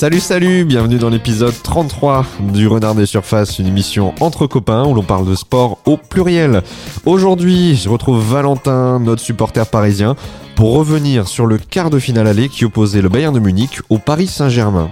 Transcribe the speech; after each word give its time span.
Salut 0.00 0.20
salut, 0.20 0.64
bienvenue 0.64 0.96
dans 0.96 1.10
l'épisode 1.10 1.52
33 1.62 2.24
du 2.54 2.66
Renard 2.66 2.94
des 2.94 3.04
Surfaces, 3.04 3.58
une 3.58 3.66
émission 3.66 4.14
entre 4.22 4.46
copains 4.46 4.88
où 4.88 4.94
l'on 4.94 5.02
parle 5.02 5.28
de 5.28 5.34
sport 5.34 5.78
au 5.84 5.98
pluriel. 5.98 6.62
Aujourd'hui, 7.04 7.74
je 7.74 7.90
retrouve 7.90 8.18
Valentin, 8.18 8.98
notre 8.98 9.20
supporter 9.20 9.68
parisien, 9.68 10.16
pour 10.56 10.72
revenir 10.72 11.28
sur 11.28 11.44
le 11.44 11.58
quart 11.58 11.90
de 11.90 11.98
finale 11.98 12.28
aller 12.28 12.48
qui 12.48 12.64
opposait 12.64 13.02
le 13.02 13.10
Bayern 13.10 13.34
de 13.34 13.40
Munich 13.40 13.80
au 13.90 13.98
Paris 13.98 14.26
Saint-Germain. 14.26 14.90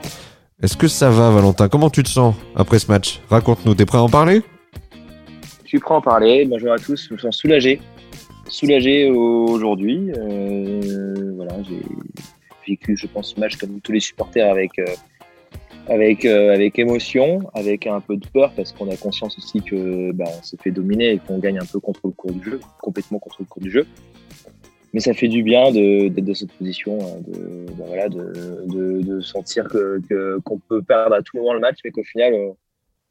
Est-ce 0.63 0.77
que 0.77 0.89
ça 0.89 1.09
va 1.09 1.31
Valentin? 1.31 1.71
Comment 1.71 1.89
tu 1.89 2.03
te 2.03 2.11
sens 2.11 2.35
après 2.54 2.79
ce 2.79 2.93
match? 2.93 3.22
Raconte-nous, 3.31 3.75
t'es 3.75 3.86
prêt 3.86 3.96
à 3.96 4.03
en 4.03 4.11
parler? 4.11 4.43
Je 5.63 5.68
suis 5.68 5.79
prêt 5.79 5.95
à 5.95 5.96
en 5.96 6.03
parler, 6.03 6.45
bonjour 6.45 6.71
à 6.71 6.77
tous, 6.77 7.07
je 7.09 7.14
me 7.14 7.18
sens 7.18 7.35
soulagé. 7.35 7.81
Soulagé 8.46 9.11
aujourd'hui. 9.11 10.13
Euh, 10.18 11.32
voilà, 11.35 11.54
j'ai 11.67 11.81
vécu, 12.68 12.96
je 12.96 13.07
pense, 13.07 13.35
ce 13.35 13.40
match 13.40 13.57
comme 13.57 13.81
tous 13.81 13.93
les 13.93 14.00
supporters 14.00 14.49
avec, 14.50 14.79
euh, 14.79 14.86
avec, 15.89 16.25
euh, 16.25 16.53
avec 16.53 16.79
émotion, 16.79 17.41
avec 17.54 17.86
un 17.86 18.00
peu 18.00 18.17
de 18.17 18.27
peur, 18.29 18.53
parce 18.54 18.72
qu'on 18.72 18.91
a 18.91 18.96
conscience 18.96 19.36
aussi 19.39 19.63
que 19.63 20.13
bah, 20.13 20.27
on 20.39 20.43
s'est 20.43 20.58
fait 20.63 20.71
dominer 20.71 21.13
et 21.13 21.18
qu'on 21.18 21.39
gagne 21.39 21.58
un 21.58 21.67
peu 21.67 21.81
contre 21.81 22.00
le 22.04 22.13
cours 22.13 22.32
du 22.32 22.43
jeu, 22.43 22.61
complètement 22.81 23.18
contre 23.18 23.36
le 23.41 23.46
cours 23.46 23.63
du 23.63 23.71
jeu. 23.71 23.86
Mais 24.94 25.00
ça 25.00 25.13
fait 25.13 25.29
du 25.29 25.43
bien 25.43 25.71
d'être 25.71 26.25
dans 26.25 26.35
cette 26.35 26.53
position, 26.53 26.99
hein, 27.00 27.21
de, 27.27 27.67
bah, 27.72 27.85
voilà, 27.86 28.08
de, 28.08 28.64
de, 28.67 29.03
de 29.03 29.21
sentir 29.21 29.69
qu'on 29.69 30.00
que, 30.08 30.39
qu'on 30.44 30.58
peut 30.58 30.82
perdre 30.82 31.14
à 31.14 31.22
tout 31.22 31.36
moment 31.36 31.53
le 31.53 31.61
match, 31.61 31.79
mais 31.85 31.91
qu'au 31.91 32.05
final, 32.05 32.34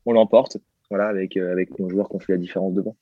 on, 0.05 0.13
l'emporte 0.13 0.57
voilà, 0.89 1.07
avec, 1.07 1.35
avec 1.35 1.77
nos 1.79 1.89
joueurs 1.89 2.09
qui 2.09 2.15
ont 2.15 2.19
fait 2.19 2.33
la 2.33 2.39
différence 2.39 2.73
devant. 2.73 2.95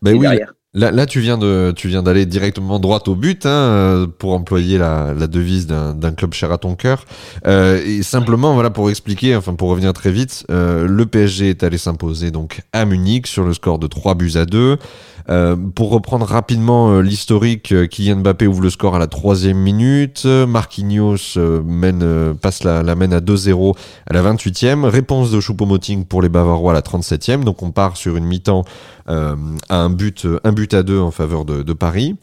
Ben 0.00 0.12
oui, 0.12 0.20
derrière. 0.20 0.54
Là, 0.74 1.04
tu 1.04 1.20
viens 1.20 1.36
de, 1.36 1.74
tu 1.76 1.88
viens 1.88 2.02
d'aller 2.02 2.24
directement 2.24 2.78
droit 2.78 3.02
au 3.06 3.14
but, 3.14 3.44
hein, 3.44 3.50
euh, 3.50 4.06
pour 4.06 4.32
employer 4.32 4.78
la, 4.78 5.12
la 5.12 5.26
devise 5.26 5.66
d'un 5.66 6.12
club 6.12 6.32
cher 6.32 6.50
à 6.50 6.56
ton 6.56 6.76
cœur. 6.76 7.04
Euh, 7.46 7.78
et 7.84 8.02
simplement, 8.02 8.54
voilà, 8.54 8.70
pour 8.70 8.88
expliquer, 8.88 9.36
enfin 9.36 9.54
pour 9.54 9.68
revenir 9.68 9.92
très 9.92 10.10
vite, 10.10 10.46
euh, 10.50 10.86
le 10.88 11.04
PSG 11.04 11.50
est 11.50 11.62
allé 11.62 11.76
s'imposer 11.76 12.30
donc 12.30 12.62
à 12.72 12.86
Munich 12.86 13.26
sur 13.26 13.44
le 13.44 13.52
score 13.52 13.78
de 13.78 13.86
3 13.86 14.14
buts 14.14 14.32
à 14.36 14.46
2. 14.46 14.78
Euh, 15.28 15.56
pour 15.56 15.90
reprendre 15.90 16.26
rapidement 16.26 16.92
euh, 16.92 17.00
l'historique, 17.00 17.72
euh, 17.72 17.86
Kylian 17.86 18.16
Mbappé 18.16 18.46
ouvre 18.46 18.62
le 18.62 18.70
score 18.70 18.96
à 18.96 18.98
la 18.98 19.06
troisième 19.06 19.58
minute, 19.58 20.24
Marquinhos 20.24 21.38
mène, 21.64 22.34
passe 22.40 22.64
la, 22.64 22.82
la 22.82 22.94
mène 22.94 23.12
à 23.12 23.20
2-0 23.20 23.76
à 24.06 24.12
la 24.12 24.22
28e, 24.22 24.84
réponse 24.84 25.30
de 25.30 25.40
Choupo-Moting 25.40 26.06
pour 26.06 26.22
les 26.22 26.28
Bavarois 26.28 26.72
à 26.72 26.74
la 26.74 26.80
37e, 26.80 27.44
donc 27.44 27.62
on 27.62 27.70
part 27.70 27.96
sur 27.96 28.16
une 28.16 28.24
mi-temps 28.24 28.64
à 29.06 29.34
un 29.68 29.90
but, 29.90 30.26
un 30.44 30.52
but 30.52 30.74
à 30.74 30.82
deux 30.82 31.00
en 31.00 31.10
faveur 31.10 31.44
de, 31.44 31.62
de 31.62 31.72
Paris. 31.72 32.16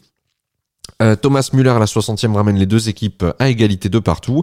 Thomas 1.22 1.48
Müller 1.54 1.70
à 1.70 1.78
la 1.78 1.86
60e 1.86 2.34
ramène 2.34 2.56
les 2.56 2.66
deux 2.66 2.88
équipes 2.88 3.24
à 3.38 3.48
égalité 3.48 3.88
de 3.88 3.98
partout. 3.98 4.42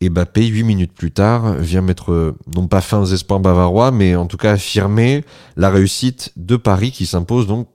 Et 0.00 0.08
Mbappé, 0.08 0.46
8 0.46 0.62
minutes 0.62 0.92
plus 0.92 1.10
tard, 1.10 1.54
vient 1.54 1.82
mettre 1.82 2.34
non 2.54 2.66
pas 2.66 2.80
fin 2.80 3.00
aux 3.00 3.06
espoirs 3.06 3.40
bavarois, 3.40 3.90
mais 3.90 4.16
en 4.16 4.26
tout 4.26 4.36
cas 4.36 4.52
affirmer 4.52 5.24
la 5.56 5.70
réussite 5.70 6.32
de 6.36 6.56
Paris 6.56 6.92
qui 6.92 7.04
s'impose 7.04 7.46
donc 7.46 7.68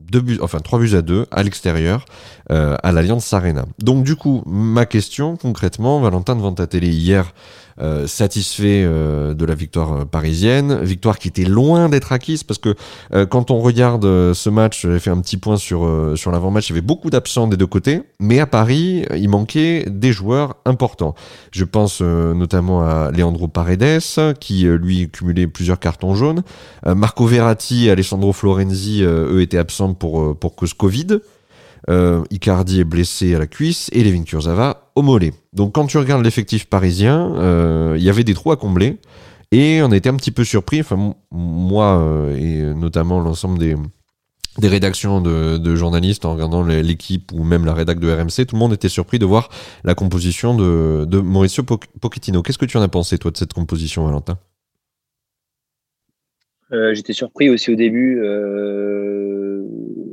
deux 0.00 0.20
buts, 0.20 0.38
enfin 0.42 0.60
trois 0.60 0.78
buts 0.78 0.94
à 0.94 1.02
deux 1.02 1.26
à 1.30 1.42
l'extérieur 1.42 2.04
euh, 2.50 2.76
à 2.82 2.92
l'Alliance 2.92 3.32
Arena. 3.32 3.64
Donc 3.78 4.04
du 4.04 4.16
coup, 4.16 4.42
ma 4.46 4.86
question 4.86 5.36
concrètement, 5.36 6.00
Valentin 6.00 6.36
devant 6.36 6.52
ta 6.52 6.66
télé 6.66 6.88
hier, 6.88 7.32
euh, 7.80 8.06
satisfait 8.06 8.82
euh, 8.84 9.34
de 9.34 9.44
la 9.44 9.54
victoire 9.54 9.92
euh, 9.92 10.04
parisienne, 10.04 10.82
victoire 10.82 11.18
qui 11.18 11.28
était 11.28 11.44
loin 11.44 11.88
d'être 11.88 12.12
acquise 12.12 12.42
parce 12.42 12.58
que 12.58 12.74
euh, 13.12 13.26
quand 13.26 13.50
on 13.50 13.60
regarde 13.60 14.04
ce 14.32 14.48
match, 14.48 14.86
j'ai 14.86 14.98
fait 14.98 15.10
un 15.10 15.20
petit 15.20 15.36
point 15.36 15.56
sur 15.56 15.86
sur 16.16 16.30
l'avant-match, 16.30 16.68
il 16.68 16.72
y 16.72 16.74
avait 16.74 16.86
beaucoup 16.86 17.10
d'absents 17.10 17.46
des 17.46 17.56
deux 17.56 17.66
côtés, 17.66 18.02
mais 18.18 18.40
à 18.40 18.46
Paris, 18.46 19.04
il 19.14 19.28
manquait 19.28 19.84
des 19.88 20.12
joueurs 20.12 20.56
importants. 20.64 21.14
Je 21.52 21.64
pense 21.64 22.00
notamment 22.00 22.82
à 22.82 23.10
Leandro 23.10 23.48
Paredes 23.48 24.02
qui 24.40 24.64
lui 24.64 25.08
cumulait 25.10 25.46
plusieurs 25.46 25.78
cartons 25.78 26.14
jaunes, 26.14 26.42
Marco 26.84 27.26
Verratti, 27.26 27.90
Alessandro 27.90 28.32
Florenzi, 28.32 29.02
eux 29.02 29.40
étaient 29.40 29.58
absents 29.58 29.94
pour 29.94 30.36
pour 30.38 30.56
cause 30.56 30.74
Covid. 30.74 31.20
Euh, 31.88 32.24
Icardi 32.30 32.80
est 32.80 32.84
blessé 32.84 33.34
à 33.34 33.38
la 33.38 33.46
cuisse 33.46 33.88
et 33.92 34.02
Levin 34.02 34.24
Kurzawa 34.24 34.90
au 34.96 35.02
mollet. 35.02 35.32
Donc 35.52 35.74
quand 35.74 35.86
tu 35.86 35.98
regardes 35.98 36.24
l'effectif 36.24 36.66
parisien, 36.66 37.32
euh, 37.36 37.94
il 37.96 38.02
y 38.02 38.10
avait 38.10 38.24
des 38.24 38.34
trous 38.34 38.50
à 38.50 38.56
combler 38.56 38.98
et 39.52 39.80
on 39.82 39.92
été 39.92 40.08
un 40.08 40.16
petit 40.16 40.32
peu 40.32 40.42
surpris, 40.42 40.80
enfin 40.80 41.14
moi 41.30 42.00
euh, 42.00 42.36
et 42.36 42.74
notamment 42.74 43.20
l'ensemble 43.20 43.58
des, 43.58 43.76
des 44.58 44.68
rédactions 44.68 45.20
de, 45.20 45.76
journalistes 45.76 46.24
en 46.24 46.32
regardant 46.32 46.64
l'équipe 46.64 47.30
ou 47.32 47.44
même 47.44 47.64
la 47.64 47.72
rédac 47.72 48.00
de 48.00 48.10
RMC, 48.10 48.46
tout 48.46 48.56
le 48.56 48.58
monde 48.58 48.72
était 48.72 48.88
surpris 48.88 49.20
de 49.20 49.26
voir 49.26 49.48
la 49.84 49.94
composition 49.94 50.56
de, 50.56 51.04
de 51.04 51.20
Mauricio 51.20 51.62
Pochettino. 51.62 52.42
Qu'est-ce 52.42 52.58
que 52.58 52.66
tu 52.66 52.76
en 52.76 52.82
as 52.82 52.88
pensé 52.88 53.16
toi 53.18 53.30
de 53.30 53.36
cette 53.36 53.52
composition, 53.52 54.04
Valentin? 54.04 54.38
J'étais 56.94 57.12
surpris 57.12 57.48
aussi 57.48 57.70
au 57.70 57.76
début. 57.76 58.20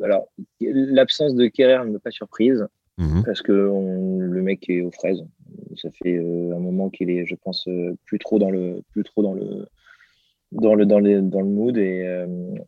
Alors, 0.03 0.28
l'absence 0.62 1.36
de 1.36 1.47
Kerrer 1.47 1.86
ne 1.86 1.94
m'a 1.94 2.00
pas 2.00 2.12
surprise 2.12 2.68
mmh. 2.97 3.24
parce 3.25 3.41
que 3.41 3.68
on, 3.68 4.19
le 4.19 4.41
mec 4.41 4.69
est 4.69 4.81
aux 4.81 4.91
fraises. 4.91 5.24
Ça 5.75 5.90
fait 5.91 6.18
euh, 6.18 6.56
un 6.56 6.59
moment 6.59 6.90
qu'il 6.90 7.09
est, 7.09 7.25
je 7.25 7.36
pense, 7.36 7.68
euh, 7.68 7.96
plus 8.06 8.19
trop 8.19 8.40
dans 8.40 8.52
le, 8.52 8.81
plus 8.92 9.03
trop 9.03 9.24
dans 9.24 9.34
le, 9.34 9.68
dans 10.52 10.75
le, 10.75 10.86
dans 10.86 11.00
le, 11.00 11.22
dans 11.22 11.42
le 11.42 11.47
mood. 11.47 11.78
Et, 11.78 12.06
euh, 12.06 12.28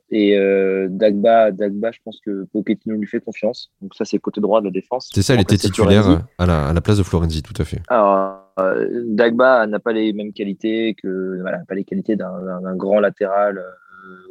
et 0.10 0.38
euh, 0.38 0.88
Dagba, 0.90 1.52
Dagba, 1.52 1.92
je 1.92 2.00
pense 2.04 2.20
que 2.20 2.46
Pochettino 2.46 2.96
lui 2.96 3.08
fait 3.08 3.20
confiance. 3.20 3.72
Donc 3.82 3.96
ça, 3.96 4.06
c'est 4.06 4.20
côté 4.20 4.42
droit 4.42 4.62
de 4.62 4.66
la 4.66 4.72
défense. 4.72 5.10
C'est 5.14 5.22
ça, 5.22 5.36
il 5.36 5.42
était 5.42 5.58
titulaire 5.58 6.26
à 6.38 6.46
la, 6.46 6.68
à 6.68 6.74
la, 6.74 6.82
place 6.82 6.98
de 6.98 7.04
Florenzi, 7.04 7.44
tout 7.44 7.60
à 7.62 7.66
fait. 7.66 7.82
Alors, 7.88 8.52
euh, 8.60 9.04
Dagba 9.08 9.68
n'a 9.68 9.80
pas 9.80 9.94
les 9.94 10.14
mêmes 10.14 10.34
qualités 10.34 10.96
que, 10.96 11.40
voilà, 11.42 11.60
pas 11.68 11.76
les 11.76 11.84
qualités 11.84 12.16
d'un 12.16 12.76
grand 12.76 13.00
latéral 13.00 13.64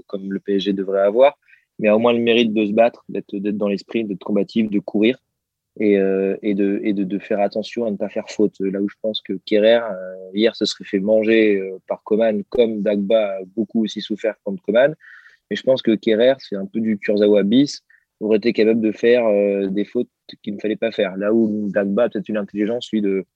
comme 0.07 0.33
le 0.33 0.39
PSG 0.39 0.73
devrait 0.73 1.01
avoir 1.01 1.37
mais 1.79 1.91
au 1.91 1.99
moins 1.99 2.13
le 2.13 2.21
mérite 2.21 2.53
de 2.53 2.67
se 2.67 2.73
battre, 2.73 3.05
d'être 3.09 3.35
dans 3.37 3.69
l'esprit, 3.69 4.05
d'être 4.05 4.25
combatif, 4.25 4.71
de 4.71 4.79
courir 4.79 5.19
et, 5.79 5.99
euh, 5.99 6.37
de, 6.43 7.19
faire 7.19 7.41
attention 7.41 7.85
à 7.85 7.91
ne 7.91 7.97
pas 7.97 8.09
faire 8.09 8.29
faute. 8.31 8.57
Là 8.61 8.81
où 8.81 8.89
je 8.89 8.97
pense 9.03 9.21
que 9.21 9.33
Kerrer, 9.45 9.81
euh, 9.83 10.31
hier, 10.33 10.55
se 10.55 10.65
serait 10.65 10.85
fait 10.85 11.01
manger 11.01 11.59
euh, 11.59 11.79
par 11.89 12.03
Coman, 12.05 12.43
comme 12.49 12.83
Dagba 12.83 13.39
a 13.39 13.39
beaucoup 13.57 13.85
aussi 13.85 14.01
souffert 14.01 14.35
contre 14.45 14.63
Coman. 14.63 14.95
Mais 15.51 15.57
je 15.57 15.63
pense 15.63 15.83
que 15.83 15.95
Kerrer, 15.95 16.35
c'est 16.39 16.57
un 16.57 16.67
peu 16.67 16.81
du 16.81 16.99
Kurzawa 16.99 17.43
bis, 17.43 17.83
aurait 18.21 18.39
été 18.39 18.53
capable 18.53 18.81
de 18.81 18.93
faire 18.93 19.25
des 19.71 19.85
fautes 19.85 20.09
qu'il 20.43 20.55
ne 20.55 20.61
fallait 20.61 20.77
pas 20.77 20.93
faire. 20.93 21.17
Là 21.17 21.35
où 21.35 21.69
Dagba 21.71 22.05
a 22.05 22.09
peut-être 22.09 22.29
une 22.29 22.39
intelligence, 22.39 22.91
lui, 22.93 23.03
de, 23.03 23.27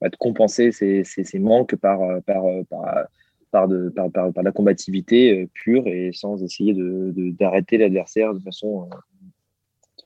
bah, 0.00 0.08
compenser 0.18 0.72
ses, 0.72 1.38
manques 1.38 1.76
par 1.76 2.00
par, 3.54 3.68
de, 3.68 3.88
par, 3.88 4.10
par, 4.10 4.32
par 4.32 4.42
la 4.42 4.50
combativité 4.50 5.42
euh, 5.42 5.48
pure 5.54 5.86
et 5.86 6.10
sans 6.12 6.42
essayer 6.42 6.74
d'arrêter 6.74 7.78
de, 7.78 7.82
l'adversaire 7.84 8.34
de 8.34 8.40
façon, 8.40 8.88
euh, 8.90 8.96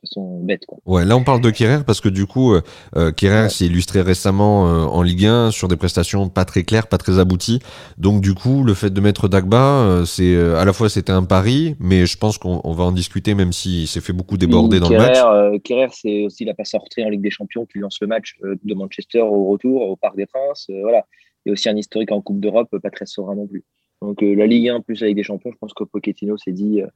façon 0.01 0.41
bête. 0.41 0.67
Quoi. 0.67 0.79
Ouais, 0.87 1.05
là 1.05 1.17
on 1.17 1.25
parle 1.25 1.41
de 1.41 1.51
Kerrer 1.51 1.83
parce 1.87 2.01
que 2.01 2.09
du 2.09 2.27
coup, 2.27 2.55
euh, 2.55 2.61
ouais. 2.95 3.49
s'est 3.49 3.67
illustré 3.67 4.03
récemment 4.03 4.69
euh, 4.69 4.85
en 4.85 5.03
Ligue 5.03 5.27
1 5.27 5.51
sur 5.51 5.69
des 5.69 5.77
prestations 5.77 6.29
pas 6.29 6.45
très 6.45 6.63
claires, 6.63 6.87
pas 6.87 6.99
très 6.99 7.19
abouties. 7.19 7.61
Donc 7.97 8.21
du 8.21 8.35
coup, 8.35 8.65
le 8.65 8.75
fait 8.75 8.91
de 8.91 9.01
mettre 9.01 9.29
Dagba, 9.29 9.57
euh, 9.57 10.05
c'est 10.05 10.37
à 10.37 10.65
la 10.65 10.73
fois 10.73 10.89
c'était 10.89 11.13
un 11.13 11.25
pari, 11.25 11.77
mais 11.81 12.07
je 12.07 12.17
pense 12.17 12.39
qu'on 12.39 12.73
va 12.73 12.85
en 12.85 12.93
discuter 12.93 13.35
même 13.35 13.53
s'il 13.53 13.89
s'est 13.89 14.01
fait 14.01 14.13
beaucoup 14.13 14.37
déborder 14.37 14.77
oui, 14.77 14.81
dans 14.81 14.89
Kerrer, 14.89 15.03
le 15.03 15.09
match. 15.09 15.25
Euh, 15.25 15.59
Kerrer, 15.59 15.89
c'est 15.93 16.25
aussi 16.25 16.45
la 16.45 16.55
passe 16.55 16.71
sortie 16.71 17.05
en 17.05 17.09
Ligue 17.09 17.23
des 17.23 17.31
Champions 17.31 17.67
qui 17.67 17.79
lance 17.79 17.99
le 18.01 18.07
match 18.07 18.37
de 18.43 18.75
Manchester 18.75 19.21
au 19.21 19.47
retour 19.47 19.83
au 19.83 19.97
Parc 19.97 20.17
des 20.17 20.27
Princes. 20.27 20.71
voilà 20.83 21.05
et 21.47 21.51
aussi 21.51 21.69
un 21.69 21.77
historique 21.77 22.13
en 22.13 22.21
Coupe 22.21 22.41
d'Europe 22.41 22.77
pas 22.83 22.91
très 22.91 23.07
serein 23.07 23.35
non 23.35 23.47
plus. 23.47 23.65
Donc 24.03 24.23
euh, 24.23 24.35
la 24.35 24.47
Ligue 24.47 24.69
1 24.69 24.81
plus 24.81 25.03
Ligue 25.03 25.17
des 25.17 25.23
Champions, 25.23 25.51
je 25.53 25.59
pense 25.59 25.75
que 25.75 25.85
Pochettino 25.85 26.37
s'est 26.37 26.53
dit, 26.53 26.83
euh, 26.83 26.87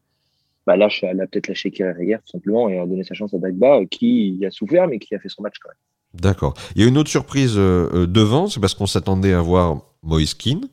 bah 0.67 0.77
là, 0.77 0.89
elle 1.03 1.21
a 1.21 1.27
peut-être 1.27 1.49
lâché 1.49 1.73
hier 2.01 2.21
tout 2.21 2.31
simplement 2.31 2.69
et 2.69 2.79
a 2.79 2.87
donné 2.87 3.05
sa 3.05 3.15
chance 3.15 3.35
à 3.35 3.39
Dagba 3.39 3.81
euh, 3.81 3.87
qui 3.91 4.41
a 4.47 4.51
souffert 4.51 4.87
mais 4.87 4.99
qui 4.99 5.15
a 5.15 5.19
fait 5.19 5.29
son 5.29 5.43
match 5.43 5.57
quand 5.61 5.71
même. 5.71 6.21
D'accord. 6.21 6.55
Il 6.77 6.83
y 6.83 6.85
a 6.85 6.89
une 6.89 6.99
autre 6.99 7.09
surprise 7.09 7.55
devant, 7.57 8.47
c'est 8.47 8.61
parce 8.61 8.75
qu'on 8.75 8.87
s'attendait 8.87 9.33
à 9.33 9.41
voir 9.41 9.81
Moïse 10.03 10.35
Keane. 10.35 10.69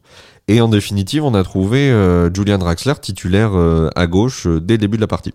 Et 0.49 0.59
en 0.59 0.67
définitive, 0.67 1.23
on 1.23 1.33
a 1.33 1.43
trouvé 1.43 1.93
Julian 2.35 2.57
Draxler 2.57 2.95
titulaire 3.01 3.53
à 3.95 4.07
gauche 4.07 4.47
dès 4.47 4.73
le 4.73 4.79
début 4.79 4.97
de 4.97 5.01
la 5.01 5.07
partie. 5.07 5.33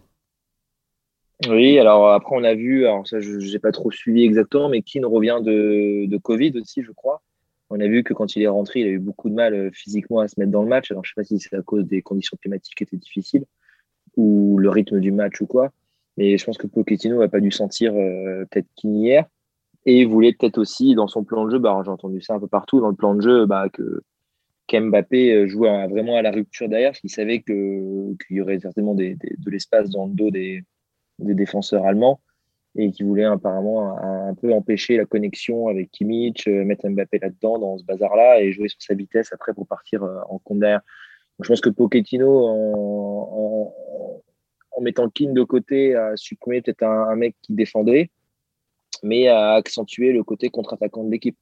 Oui, 1.48 1.78
alors 1.78 2.10
après 2.10 2.36
on 2.36 2.44
a 2.44 2.54
vu, 2.54 2.84
alors 2.84 3.08
ça 3.08 3.18
je 3.20 3.50
n'ai 3.50 3.58
pas 3.58 3.72
trop 3.72 3.90
suivi 3.90 4.24
exactement, 4.24 4.68
mais 4.68 4.82
Keane 4.82 5.06
revient 5.06 5.38
de, 5.40 6.04
de 6.04 6.16
Covid 6.18 6.52
aussi, 6.60 6.82
je 6.82 6.92
crois. 6.92 7.22
On 7.76 7.80
a 7.80 7.88
vu 7.88 8.04
que 8.04 8.14
quand 8.14 8.36
il 8.36 8.42
est 8.42 8.46
rentré, 8.46 8.80
il 8.80 8.86
a 8.86 8.90
eu 8.90 9.00
beaucoup 9.00 9.28
de 9.28 9.34
mal 9.34 9.70
physiquement 9.74 10.20
à 10.20 10.28
se 10.28 10.38
mettre 10.38 10.52
dans 10.52 10.62
le 10.62 10.68
match. 10.68 10.90
Je 10.90 10.94
ne 10.94 11.00
sais 11.02 11.10
pas 11.16 11.24
si 11.24 11.40
c'est 11.40 11.56
à 11.56 11.62
cause 11.62 11.84
des 11.84 12.02
conditions 12.02 12.36
climatiques 12.40 12.76
qui 12.76 12.84
étaient 12.84 12.96
difficiles 12.96 13.46
ou 14.16 14.58
le 14.58 14.70
rythme 14.70 15.00
du 15.00 15.10
match 15.10 15.40
ou 15.40 15.46
quoi. 15.46 15.72
Mais 16.16 16.38
je 16.38 16.44
pense 16.44 16.56
que 16.56 16.68
Pochettino 16.68 17.18
n'a 17.18 17.28
pas 17.28 17.40
dû 17.40 17.50
sentir 17.50 17.92
euh, 17.96 18.44
peut-être 18.48 18.68
qu'il 18.76 18.94
hier. 18.94 19.26
Et 19.86 20.02
il 20.02 20.06
voulait 20.06 20.32
peut-être 20.32 20.58
aussi, 20.58 20.94
dans 20.94 21.08
son 21.08 21.24
plan 21.24 21.46
de 21.46 21.50
jeu, 21.50 21.58
bah, 21.58 21.82
j'ai 21.84 21.90
entendu 21.90 22.20
ça 22.20 22.34
un 22.34 22.38
peu 22.38 22.46
partout, 22.46 22.80
dans 22.80 22.90
le 22.90 22.94
plan 22.94 23.16
de 23.16 23.22
jeu, 23.22 23.44
bah, 23.44 23.68
que 23.68 24.02
qu'Mbappé 24.68 25.48
jouait 25.48 25.68
à, 25.68 25.88
vraiment 25.88 26.16
à 26.16 26.22
la 26.22 26.30
rupture 26.30 26.68
derrière, 26.68 26.92
parce 26.92 27.00
qu'il 27.00 27.10
savait 27.10 27.42
qu'il 27.42 28.16
y 28.30 28.40
aurait 28.40 28.60
certainement 28.60 28.94
de 28.94 29.16
l'espace 29.50 29.90
dans 29.90 30.06
le 30.06 30.14
dos 30.14 30.30
des 30.30 30.64
défenseurs 31.18 31.84
allemands 31.84 32.20
et 32.76 32.90
qui 32.90 33.02
voulait 33.04 33.24
apparemment 33.24 33.96
un, 33.98 34.34
peu 34.34 34.52
empêcher 34.52 34.96
la 34.96 35.04
connexion 35.04 35.68
avec 35.68 35.90
Kimmich, 35.92 36.48
euh, 36.48 36.64
mettre 36.64 36.88
Mbappé 36.88 37.18
là-dedans, 37.20 37.58
dans 37.58 37.78
ce 37.78 37.84
bazar-là, 37.84 38.40
et 38.40 38.52
jouer 38.52 38.68
sur 38.68 38.82
sa 38.82 38.94
vitesse 38.94 39.32
après 39.32 39.54
pour 39.54 39.66
partir 39.66 40.02
euh, 40.02 40.18
en 40.28 40.38
compte 40.38 40.60
derrière. 40.60 40.80
je 41.40 41.48
pense 41.48 41.60
que 41.60 41.70
Pochettino, 41.70 42.46
en, 42.46 43.72
mettant 44.80 45.08
Keane 45.08 45.34
de 45.34 45.44
côté, 45.44 45.94
a 45.94 46.16
supprimé 46.16 46.60
peut-être 46.60 46.82
un, 46.82 47.14
mec 47.14 47.36
qui 47.42 47.54
défendait, 47.54 48.10
mais 49.02 49.28
a 49.28 49.52
accentué 49.52 50.12
le 50.12 50.24
côté 50.24 50.50
contre-attaquant 50.50 51.04
de 51.04 51.10
l'équipe. 51.10 51.38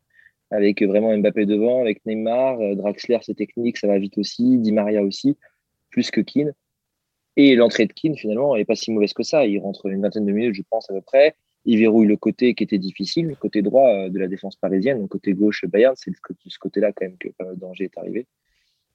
Avec 0.50 0.82
vraiment 0.82 1.16
Mbappé 1.16 1.46
devant, 1.46 1.80
avec 1.80 2.04
Neymar, 2.04 2.60
euh, 2.60 2.74
Draxler, 2.74 3.18
c'est 3.22 3.34
technique, 3.34 3.78
ça 3.78 3.86
va 3.86 3.98
vite 3.98 4.18
aussi, 4.18 4.58
Di 4.58 4.70
Maria 4.70 5.02
aussi, 5.02 5.38
plus 5.88 6.10
que 6.10 6.20
Keane. 6.20 6.52
Et 7.36 7.54
l'entrée 7.56 7.86
de 7.86 7.92
Keane, 7.92 8.16
finalement, 8.16 8.56
n'est 8.56 8.64
pas 8.64 8.74
si 8.74 8.90
mauvaise 8.90 9.12
que 9.12 9.22
ça. 9.22 9.46
Il 9.46 9.58
rentre 9.58 9.86
une 9.86 10.02
vingtaine 10.02 10.26
de 10.26 10.32
minutes, 10.32 10.54
je 10.54 10.62
pense, 10.68 10.90
à 10.90 10.94
peu 10.94 11.00
près. 11.00 11.34
Il 11.64 11.78
verrouille 11.78 12.06
le 12.06 12.16
côté 12.16 12.54
qui 12.54 12.64
était 12.64 12.78
difficile, 12.78 13.26
le 13.26 13.36
côté 13.36 13.62
droit 13.62 13.88
euh, 13.88 14.08
de 14.10 14.18
la 14.18 14.28
défense 14.28 14.56
parisienne. 14.56 14.98
Donc, 14.98 15.10
côté 15.10 15.32
gauche, 15.32 15.64
Bayern, 15.64 15.94
c'est 15.96 16.12
ce 16.46 16.58
côté-là, 16.58 16.92
quand 16.92 17.06
même, 17.06 17.16
que 17.18 17.28
le 17.28 17.56
danger 17.56 17.84
est 17.84 17.98
arrivé. 17.98 18.26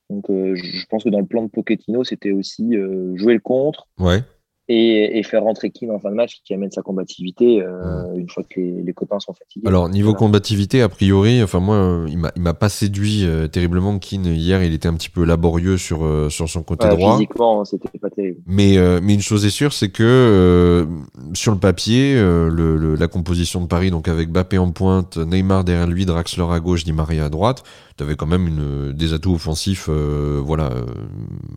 Donc, 0.10 0.30
euh, 0.30 0.56
je 0.56 0.86
pense 0.88 1.04
que 1.04 1.10
dans 1.10 1.20
le 1.20 1.26
plan 1.26 1.44
de 1.44 1.50
Pochettino, 1.50 2.04
c'était 2.04 2.32
aussi 2.32 2.76
euh, 2.76 3.16
jouer 3.16 3.34
le 3.34 3.40
contre. 3.40 3.88
Ouais 3.98 4.22
et, 4.70 5.24
faire 5.24 5.44
rentrer 5.44 5.70
Kim 5.70 5.92
en 5.92 6.00
fin 6.00 6.10
de 6.10 6.16
match 6.16 6.42
qui 6.44 6.54
amène 6.54 6.72
sa 6.72 6.82
combativité 6.82 7.62
euh, 7.62 8.14
une 8.16 8.30
fois 8.30 8.44
que 8.44 8.60
les, 8.60 8.94
copains 8.94 9.20
sont 9.20 9.34
fatigués. 9.34 9.68
Alors 9.68 9.90
niveau 9.90 10.14
combativité, 10.14 10.82
a 10.82 10.90
priori, 10.90 11.42
enfin 11.42 11.60
moi, 11.60 11.76
euh, 11.76 12.06
il 12.10 12.18
m'a 12.18 12.32
il 12.36 12.42
m'a 12.42 12.54
pas 12.54 12.70
séduit 12.70 13.26
euh, 13.26 13.48
terriblement. 13.48 13.98
Keane 14.00 14.26
hier, 14.26 14.64
il 14.64 14.74
était 14.74 14.88
un 14.88 14.94
petit 14.94 15.10
peu 15.10 15.24
laborieux 15.24 15.78
sur 15.78 16.06
sur 16.32 16.50
son 16.50 16.64
côté 16.64 16.88
droit. 16.90 17.14
Physiquement, 17.14 17.64
c'était 17.66 17.98
pas 17.98 18.10
terrible. 18.10 18.40
Mais 18.46 18.78
mais 19.02 19.14
une 19.14 19.22
chose 19.22 19.46
est 19.46 19.52
sûre, 19.52 19.74
c'est 19.74 19.90
que 19.90 20.86
sur 21.34 21.54
le 21.54 21.60
papier, 21.60 22.16
le, 22.16 22.96
la 22.96 23.08
composition 23.08 23.62
de 23.62 23.68
Paris, 23.68 23.92
donc 23.92 24.08
avec 24.08 24.30
Bappé 24.30 24.58
en 24.58 24.72
pointe, 24.72 25.18
Neymar 25.18 25.64
derrière 25.64 25.88
lui, 25.88 26.06
Draxler 26.06 26.46
à 26.52 26.60
gauche, 26.60 26.84
Di 26.84 26.94
Maria 26.94 27.26
à 27.26 27.30
droite, 27.30 27.64
tu 27.98 28.04
avais 28.04 28.16
quand 28.16 28.28
même 28.28 28.48
une, 28.48 28.92
des 28.92 29.14
atouts 29.14 29.34
offensifs, 29.36 29.90
voilà, 29.90 30.72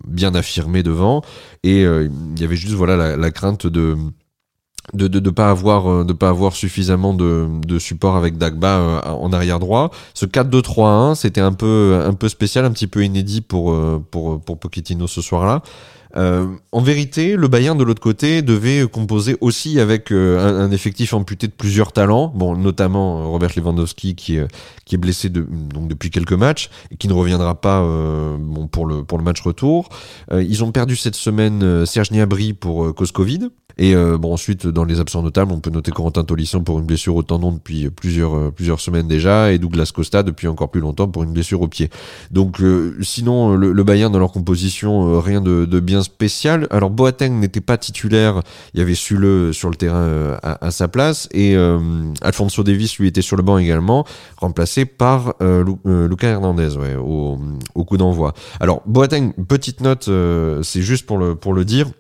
bien 0.06 0.35
affirmés 0.35 0.83
devant. 0.83 1.23
Et 1.63 1.83
il 1.83 2.41
y 2.41 2.45
avait 2.45 2.56
juste 2.56 2.75
voilà 2.75 3.00
la, 3.17 3.31
crainte 3.31 3.67
de 3.67 3.97
de 4.94 5.08
de, 5.08 5.19
de 5.20 5.31
pas 5.31 5.50
avoir 5.50 5.91
euh, 5.91 6.05
pas 6.05 6.29
avoir 6.29 6.55
suffisamment 6.55 7.14
de, 7.14 7.49
de 7.67 7.79
support 7.79 8.17
avec 8.17 8.38
Dagba 8.38 8.79
euh, 8.79 9.00
en 9.02 9.32
arrière 9.32 9.58
droit. 9.58 9.91
Ce 10.14 10.26
4-2-3-1, 10.26 11.14
c'était 11.14 11.41
un 11.41 11.52
peu 11.52 12.02
un 12.05 12.14
peu 12.14 12.29
spécial, 12.29 12.64
un 12.64 12.73
petit 12.73 12.87
peu 12.87 13.05
inédit 13.05 13.41
pour 13.41 13.73
euh, 13.73 14.05
pour 14.11 14.41
pour 14.41 14.58
Pochettino 14.58 15.06
ce 15.06 15.23
soir-là. 15.23 15.62
Euh, 16.17 16.47
en 16.73 16.81
vérité, 16.81 17.37
le 17.37 17.49
Bayern 17.49 17.79
de 17.79 17.85
l'autre 17.85 18.03
côté 18.03 18.43
devait 18.43 18.87
composer 18.89 19.37
aussi 19.41 19.79
avec 19.79 20.11
euh, 20.11 20.65
un, 20.65 20.71
effectif 20.71 21.15
amputé 21.15 21.47
de 21.47 21.53
plusieurs 21.53 21.93
talents, 21.93 22.33
bon, 22.35 22.57
notamment 22.57 23.31
Robert 23.31 23.51
Lewandowski 23.57 24.15
qui, 24.15 24.37
est, 24.37 24.47
qui 24.85 24.97
est 24.97 24.99
blessé 24.99 25.29
depuis 25.31 26.11
quelques 26.11 26.33
matchs 26.33 26.71
et 26.91 26.97
qui 26.97 27.09
ne 27.09 27.12
reviendra 27.12 27.61
pas 27.61 27.83
euh, 27.83 28.37
pour, 28.71 28.87
le, 28.87 29.05
match 29.23 29.41
retour. 29.41 29.89
ils 30.33 30.65
ont 30.65 30.73
perdu 30.73 30.97
cette 30.97 31.15
semaine 31.15 31.85
Serge 31.85 32.11
Gnabry 32.11 32.55
pour 32.55 32.95
cause 32.95 33.13
Covid. 33.13 33.51
Et 33.81 33.94
euh, 33.94 34.19
bon, 34.19 34.35
ensuite, 34.35 34.67
dans 34.67 34.85
les 34.85 35.00
absents 35.00 35.23
notables, 35.23 35.50
on 35.53 35.59
peut 35.59 35.71
noter 35.71 35.91
Corentin 35.91 36.23
Tolisso 36.23 36.61
pour 36.61 36.79
une 36.79 36.85
blessure 36.85 37.17
au 37.17 37.23
tendon 37.23 37.50
depuis 37.50 37.88
plusieurs, 37.88 38.37
euh, 38.37 38.50
plusieurs 38.55 38.79
semaines 38.79 39.09
déjà, 39.09 39.53
et 39.53 39.59
Douglas 39.59 39.91
Costa 39.94 40.23
depuis 40.23 40.49
encore 40.49 40.71
plus 40.71 40.82
longtemps 40.82 41.09
pour 41.09 41.23
une 41.23 41.32
blessure 41.32 41.62
au 41.62 41.67
pied. 41.67 41.88
Donc, 42.31 42.61
euh, 42.61 42.99
sinon, 43.00 43.56
le, 43.56 43.73
le, 43.73 43.82
Bayern 43.82 44.12
dans 44.12 44.19
leur 44.19 44.32
composition, 44.32 45.19
rien 45.19 45.41
de, 45.41 45.65
de, 45.65 45.81
bien 45.81 46.03
spécial. 46.03 46.67
Alors, 46.71 46.91
Boateng 46.91 47.41
n'était 47.41 47.62
pas 47.62 47.79
titulaire, 47.79 48.43
il 48.75 48.81
y 48.81 48.82
avait 48.82 48.94
Sule 48.94 49.55
sur 49.55 49.71
le 49.71 49.77
terrain 49.77 50.37
à, 50.43 50.67
à, 50.67 50.71
sa 50.71 50.87
place, 50.87 51.27
et 51.32 51.56
Alfonso 52.21 52.62
Davis, 52.62 52.99
lui, 52.99 53.09
était 53.09 53.23
sur 53.23 53.37
le 53.37 53.43
banc 53.43 53.56
également, 53.56 54.05
remplacé 54.37 54.85
par 54.85 55.35
Lucas 55.41 56.29
Hernandez, 56.29 56.77
ouais, 56.77 56.97
au, 56.97 57.38
au 57.75 57.85
coup 57.85 57.97
d'envoi. 57.97 58.35
Alors, 58.61 58.82
Boateng, 58.85 59.32
petite 59.49 59.81
note, 59.81 60.11
c'est 60.62 60.82
juste 60.82 61.06
pour 61.06 61.17
le, 61.17 61.35
pour 61.35 61.55
le 61.55 61.65
dire, 61.65 61.91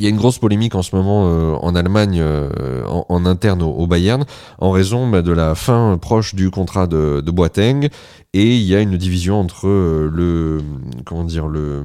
il 0.00 0.04
y 0.04 0.06
a 0.06 0.10
une 0.10 0.16
grosse 0.16 0.38
polémique 0.38 0.74
en 0.74 0.82
ce 0.82 0.96
moment 0.96 1.26
euh, 1.28 1.52
en 1.60 1.74
Allemagne, 1.74 2.18
euh, 2.20 2.84
en, 2.86 3.26
interne 3.26 3.62
au, 3.62 3.86
Bayern, 3.86 4.24
en 4.58 4.70
raison 4.70 5.06
bah, 5.06 5.20
de 5.20 5.30
la 5.30 5.54
fin 5.54 5.98
proche 6.00 6.34
du 6.34 6.50
contrat 6.50 6.86
de, 6.86 7.20
de 7.20 7.30
Boateng. 7.30 7.88
Et 8.32 8.56
il 8.56 8.62
y 8.62 8.74
a 8.76 8.80
une 8.80 8.96
division 8.96 9.38
entre 9.40 9.66
euh, 9.66 10.08
le 10.10 10.58
comment 11.04 11.24
dire 11.24 11.48
le, 11.48 11.82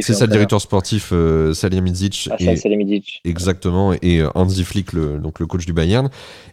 c'est 0.00 0.12
ça 0.12 0.26
le 0.26 0.32
directeur 0.32 0.60
sportif 0.60 1.14
Salihamidzic 1.54 2.28
ah, 2.30 2.36
et 2.38 3.02
exactement 3.24 3.94
et 4.02 4.22
Hansi 4.34 4.64
Flick 4.64 4.92
le, 4.92 5.18
donc 5.18 5.40
le 5.40 5.46
coach 5.46 5.64
du 5.64 5.72
Bayern 5.72 6.10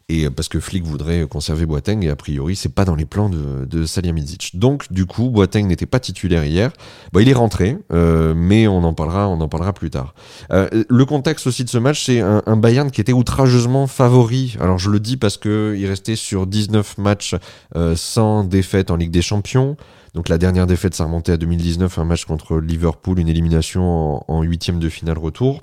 et 0.10 0.26
euh, 0.26 0.30
parce 0.30 0.50
que 0.50 0.60
Flick 0.60 0.84
voudrait 0.84 1.28
conserver 1.28 1.66
Boateng 1.66 2.04
et 2.04 2.10
a 2.10 2.16
priori 2.16 2.56
c'est 2.56 2.74
pas 2.74 2.86
dans 2.86 2.96
les 2.96 3.06
plans 3.06 3.30
de, 3.30 3.66
de 3.66 3.86
Salihamidzic 3.86 4.58
donc 4.58 4.92
du 4.92 5.06
coup 5.06 5.30
Boateng 5.30 5.68
n'était 5.68 5.86
pas 5.86 6.00
titulaire 6.00 6.46
hier 6.46 6.72
bon, 7.12 7.20
il 7.20 7.30
est 7.30 7.34
rentré 7.34 7.78
euh, 7.92 8.34
mais 8.36 8.68
on 8.68 8.84
en 8.84 8.94
parlera 8.94 9.28
on 9.28 9.40
en 9.42 9.48
parlera 9.48 9.74
plus 9.74 9.90
tard 9.90 10.14
le 10.50 11.06
contexte 11.06 11.48
aussi 11.48 11.64
de 11.64 11.70
ce 11.70 11.78
match 11.78 12.06
c'est 12.06 12.22
un, 12.22 12.44
un, 12.46 12.56
Bayern 12.58 12.92
qui 12.92 13.02
était 13.02 13.14
outrageusement 13.14 13.88
favori 13.88 14.58
alors 14.60 14.78
je 14.78 14.90
le 14.90 15.00
dis 15.00 15.18
parce 15.18 15.38
que 15.38 15.76
il 15.78 15.86
restait 15.88 16.16
sur 16.16 16.48
19 16.48 16.98
matchs 16.98 17.36
sans 17.96 18.44
défaite 18.44 18.92
en 18.92 18.96
Ligue 18.96 19.12
des 19.12 19.22
Champions. 19.22 19.78
Donc 20.14 20.30
la 20.30 20.38
dernière 20.38 20.66
défaite, 20.66 20.96
ça 20.96 21.04
remontait 21.04 21.34
à 21.34 21.38
2019, 21.38 22.00
un 22.00 22.06
match 22.06 22.26
contre 22.26 22.58
Liverpool, 22.58 23.20
une 23.20 23.28
élimination 23.28 24.24
en 24.32 24.42
huitième 24.44 24.80
de 24.80 24.88
finale 24.88 25.18
retour. 25.18 25.62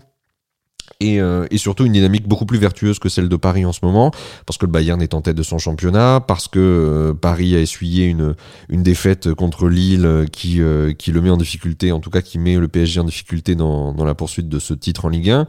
Et, 1.00 1.20
euh, 1.20 1.46
et, 1.50 1.58
surtout 1.58 1.84
une 1.84 1.92
dynamique 1.92 2.28
beaucoup 2.28 2.46
plus 2.46 2.58
vertueuse 2.58 2.98
que 2.98 3.08
celle 3.08 3.28
de 3.28 3.36
Paris 3.36 3.64
en 3.64 3.72
ce 3.72 3.80
moment, 3.82 4.10
parce 4.46 4.58
que 4.58 4.66
le 4.66 4.72
Bayern 4.72 5.00
est 5.02 5.14
en 5.14 5.20
tête 5.20 5.36
de 5.36 5.42
son 5.42 5.58
championnat, 5.58 6.20
parce 6.26 6.48
que 6.48 6.58
euh, 6.58 7.14
Paris 7.14 7.54
a 7.54 7.60
essuyé 7.60 8.06
une, 8.06 8.34
une 8.68 8.82
défaite 8.82 9.34
contre 9.34 9.68
Lille 9.68 10.06
euh, 10.06 10.26
qui, 10.26 10.60
qui 10.98 11.12
le 11.12 11.20
met 11.20 11.30
en 11.30 11.36
difficulté, 11.36 11.92
en 11.92 12.00
tout 12.00 12.10
cas 12.10 12.22
qui 12.22 12.38
met 12.38 12.56
le 12.56 12.68
PSG 12.68 13.00
en 13.00 13.04
difficulté 13.04 13.54
dans, 13.54 13.92
dans 13.92 14.04
la 14.04 14.14
poursuite 14.14 14.48
de 14.48 14.58
ce 14.58 14.74
titre 14.74 15.04
en 15.04 15.08
Ligue 15.08 15.30
1. 15.30 15.46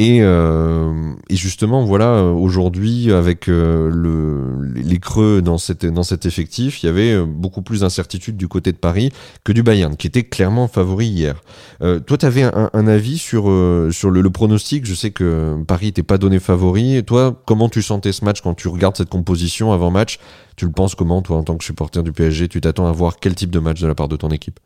Et, 0.00 0.20
euh, 0.22 1.12
et, 1.28 1.34
justement, 1.34 1.84
voilà, 1.84 2.22
aujourd'hui, 2.22 3.10
avec 3.12 3.48
euh, 3.48 3.90
le, 3.92 4.62
les 4.74 4.98
creux 4.98 5.42
dans, 5.42 5.58
cet 5.58 5.84
effectif, 6.24 6.82
il 6.82 6.86
y 6.86 6.88
avait 6.88 7.14
euh, 7.14 7.24
beaucoup 7.26 7.62
plus 7.62 7.80
d'incertitude 7.80 8.36
du 8.36 8.46
côté 8.46 8.70
de 8.70 8.76
Paris 8.76 9.10
que 9.42 9.50
du 9.50 9.64
Bayern, 9.64 9.96
qui 9.96 10.06
était 10.06 10.22
clairement 10.22 10.68
favori 10.68 11.08
hier. 11.08 11.42
Euh, 11.82 11.98
toi, 11.98 12.16
tu 12.16 12.26
avais 12.26 12.42
un, 12.44 12.86
avis 12.86 13.18
sur, 13.18 13.50
euh, 13.50 13.90
sur 13.90 14.10
le, 14.10 14.30
pronostic? 14.30 14.86
Je 14.86 14.94
sais 14.94 15.10
que 15.10 15.56
Paris 15.66 15.86
n'était 15.86 16.04
pas 16.04 16.18
donné 16.18 16.38
favori. 16.38 17.02
Toi, 17.04 17.42
comment 17.44 17.68
tu 17.68 17.82
sentais 17.82 18.12
ce 18.12 18.24
match 18.24 18.40
quand 18.40 18.54
tu 18.54 18.68
regardes 18.68 18.96
cette 18.96 19.08
composition 19.08 19.72
avant 19.72 19.90
match 19.90 20.20
Tu 20.56 20.64
le 20.64 20.72
penses 20.72 20.94
comment, 20.94 21.22
toi, 21.22 21.38
en 21.38 21.42
tant 21.42 21.56
que 21.56 21.64
supporter 21.64 22.04
du 22.04 22.12
PSG 22.12 22.48
Tu 22.48 22.60
t'attends 22.60 22.86
à 22.86 22.92
voir 22.92 23.16
quel 23.20 23.34
type 23.34 23.50
de 23.50 23.58
match 23.58 23.80
de 23.80 23.88
la 23.88 23.96
part 23.96 24.08
de 24.08 24.16
ton 24.16 24.28
équipe? 24.28 24.60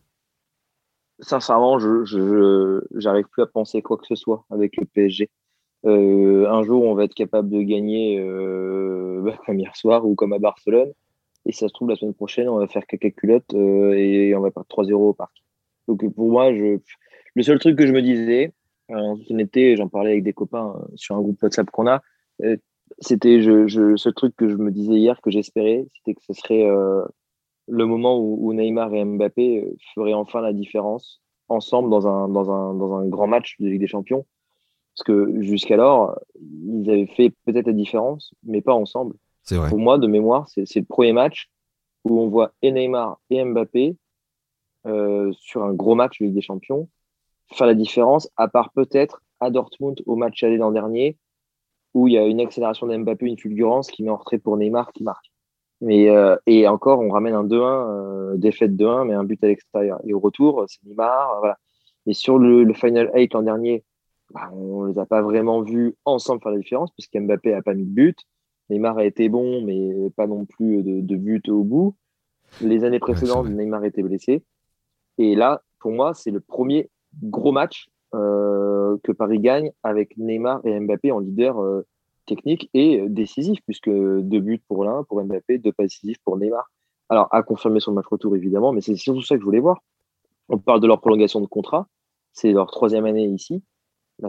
Sincèrement, 1.23 1.79
je 1.79 2.83
j'arrive 2.95 3.27
plus 3.27 3.43
à 3.43 3.47
penser 3.47 3.81
quoi 3.81 3.97
que 3.97 4.07
ce 4.07 4.15
soit 4.15 4.45
avec 4.51 4.77
le 4.77 4.85
PSG. 4.85 5.31
Euh, 5.85 6.49
un 6.49 6.63
jour, 6.63 6.85
on 6.85 6.95
va 6.95 7.05
être 7.05 7.15
capable 7.15 7.51
de 7.51 7.61
gagner 7.63 8.21
euh, 8.21 9.21
bah, 9.25 9.39
comme 9.47 9.59
hier 9.59 9.75
soir 9.77 10.07
ou 10.07 10.15
comme 10.15 10.33
à 10.33 10.39
Barcelone. 10.39 10.93
Et 11.45 11.53
ça 11.53 11.67
se 11.67 11.73
trouve, 11.73 11.89
la 11.89 11.97
semaine 11.97 12.15
prochaine, 12.15 12.49
on 12.49 12.59
va 12.59 12.69
faire 12.69 12.87
quelques 12.87 13.17
culottes 13.17 13.53
euh, 13.55 13.93
et 13.95 14.35
on 14.37 14.41
va 14.41 14.51
perdre 14.53 14.69
3-0 14.69 14.93
au 14.93 15.13
parc. 15.13 15.33
Donc 15.89 16.09
pour 16.15 16.31
moi, 16.31 16.51
le 16.53 16.81
seul 17.41 17.59
truc 17.59 17.77
que 17.77 17.87
je 17.87 17.93
me 17.93 18.03
disais, 18.03 18.53
en 18.89 19.17
j'en 19.17 19.89
parlais 19.89 20.13
avec 20.13 20.23
des 20.23 20.33
copains 20.33 20.75
sur 20.95 21.17
un 21.17 21.21
groupe 21.21 21.43
WhatsApp 21.43 21.69
qu'on 21.71 21.89
a, 21.89 22.03
c'était 23.01 23.43
je, 23.43 23.67
je, 23.67 23.97
ce 23.97 24.09
truc 24.09 24.37
que 24.37 24.49
je 24.49 24.55
me 24.55 24.71
disais 24.71 24.95
hier, 24.95 25.21
que 25.21 25.33
j'espérais, 25.33 25.87
c'était 25.97 26.15
que 26.15 26.23
ce 26.23 26.35
serait 26.35 26.69
le 27.69 27.87
moment 27.87 28.19
où, 28.19 28.53
Neymar 28.53 28.93
et 28.95 29.05
Mbappé 29.05 29.61
euh, 29.61 29.77
feraient 29.95 30.15
enfin 30.15 30.41
la 30.41 30.53
différence 30.53 31.21
ensemble 31.49 31.91
dans 31.91 32.07
un, 32.07 32.29
dans 32.29 32.51
un, 32.51 32.75
dans 32.75 32.95
un 32.95 33.07
grand 33.07 33.27
match 33.27 33.57
de 33.61 33.69
Ligue 33.69 33.81
des 33.81 33.87
Champions. 33.87 34.27
Parce 34.95 35.07
que 35.07 35.41
jusqu'alors, 35.43 36.19
ils 36.41 36.91
avaient 36.91 37.07
fait 37.07 37.33
peut-être 37.47 37.67
la 37.67 37.73
différence, 37.73 38.35
mais 38.43 38.61
pas 38.61 38.75
ensemble. 38.75 39.17
Vrai. 39.51 39.69
Pour 39.69 39.79
moi, 39.79 39.99
de 39.99 40.07
mémoire, 40.07 40.49
c'est 40.49 40.77
le 40.77 40.85
premier 40.85 41.13
match 41.13 41.51
où 42.05 42.21
on 42.21 42.29
voit 42.29 42.53
et 42.63 42.73
Neymar 42.73 43.19
et 43.31 43.43
Mbappé 43.43 43.97
euh, 44.87 45.33
sur 45.33 45.63
un 45.63 45.73
gros 45.73 45.95
match 45.95 46.19
de 46.19 46.27
Ligue 46.27 46.35
des 46.35 46.43
Champions 46.43 46.89
faire 47.55 47.67
la 47.67 47.75
différence, 47.75 48.29
à 48.37 48.49
part 48.49 48.73
peut-être 48.73 49.23
à 49.41 49.51
Dortmund 49.51 50.03
au 50.07 50.17
match 50.17 50.43
aller 50.43 50.57
l'an 50.57 50.73
dernier, 50.73 51.19
où 51.95 52.09
il 52.09 52.15
y 52.15 52.19
a 52.19 52.25
une 52.25 52.41
accélération 52.41 52.87
de 52.87 52.97
Mbappé, 52.97 53.27
une 53.27 53.39
fulgurance 53.39 53.91
qui 53.91 54.03
met 54.03 54.11
en 54.11 54.17
retrait 54.17 54.39
pour 54.39 54.57
Neymar 54.57 54.93
qui 54.93 55.03
marque. 55.03 55.32
Mais, 55.83 56.09
euh, 56.09 56.37
et 56.47 56.69
encore, 56.69 57.01
on 57.01 57.11
ramène 57.11 57.35
un 57.35 57.43
2-1, 57.43 57.91
euh, 57.91 58.37
défaite 58.37 58.77
2-1, 58.77 59.05
mais 59.05 59.15
un 59.15 59.25
but 59.25 59.43
à 59.43 59.49
l'extérieur. 59.49 60.01
Et 60.05 60.15
au 60.15 60.21
retour, 60.21 60.65
c'est 60.69 60.83
Neymar. 60.85 61.39
Voilà. 61.41 61.59
Mais 62.07 62.15
sur 62.15 62.39
le, 62.39 62.63
le 62.63 62.73
Final 62.73 63.11
8 63.15 63.35
l'an 63.35 63.43
dernier, 63.43 63.85
bah, 64.33 64.51
on 64.55 64.85
ne 64.85 64.93
les 64.93 64.99
a 65.01 65.07
pas 65.07 65.23
vraiment 65.23 65.61
vus 65.61 65.97
ensemble 66.05 66.41
faire 66.41 66.53
la 66.53 66.59
différence, 66.59 66.93
puisque 66.93 67.17
Mbappé 67.17 67.51
n'a 67.51 67.63
pas 67.63 67.75
mis 67.75 67.85
de 67.85 67.91
but. 67.91 68.17
Neymar 68.71 68.97
a 68.97 69.05
été 69.05 69.29
bon, 69.29 69.61
mais 69.63 70.09
pas 70.17 70.29
non 70.29 70.45
plus 70.45 70.85
de, 70.85 71.01
de 71.01 71.17
but 71.17 71.49
au 71.49 71.65
bout. 71.65 71.97
Les 72.61 72.85
années 72.85 73.01
précédentes, 73.01 73.49
Neymar 73.49 73.85
était 73.85 74.05
blessé. 74.05 74.45
Et 75.19 75.35
là, 75.35 75.63
pour 75.81 75.91
moi, 75.91 76.15
c'est 76.15 76.31
le 76.31 76.41
premier 76.41 76.91
gros 77.23 77.51
match 77.51 77.89
euh, 78.15 78.97
que 79.03 79.11
Paris 79.11 79.41
gagne 79.41 79.73
avec 79.83 80.17
Neymar 80.17 80.65
et 80.65 80.79
Mbappé 80.79 81.11
en 81.11 81.19
leader 81.19 81.59
euh, 81.61 81.87
technique 82.27 82.71
et 82.75 83.09
décisif, 83.09 83.59
puisque 83.67 83.91
deux 83.91 84.41
buts 84.41 84.63
pour 84.69 84.85
l'un, 84.85 85.05
pour 85.05 85.23
Mbappé, 85.23 85.59
deux 85.59 85.73
pas 85.73 85.85
décisifs 85.85 86.19
pour 86.25 86.37
Neymar. 86.37 86.71
Alors, 87.09 87.29
à 87.31 87.43
confirmer 87.43 87.81
son 87.81 87.93
match 87.93 88.07
retour, 88.07 88.35
évidemment, 88.37 88.73
mais 88.73 88.81
c'est 88.81 88.97
surtout 88.97 89.23
ça 89.23 89.35
que 89.35 89.41
je 89.41 89.45
voulais 89.45 89.61
voir. 89.61 89.83
On 90.49 90.59
parle 90.59 90.81
de 90.81 90.87
leur 90.87 91.01
prolongation 91.01 91.41
de 91.41 91.47
contrat. 91.47 91.87
C'est 92.33 92.53
leur 92.53 92.71
troisième 92.71 93.05
année 93.05 93.27
ici. 93.27 93.63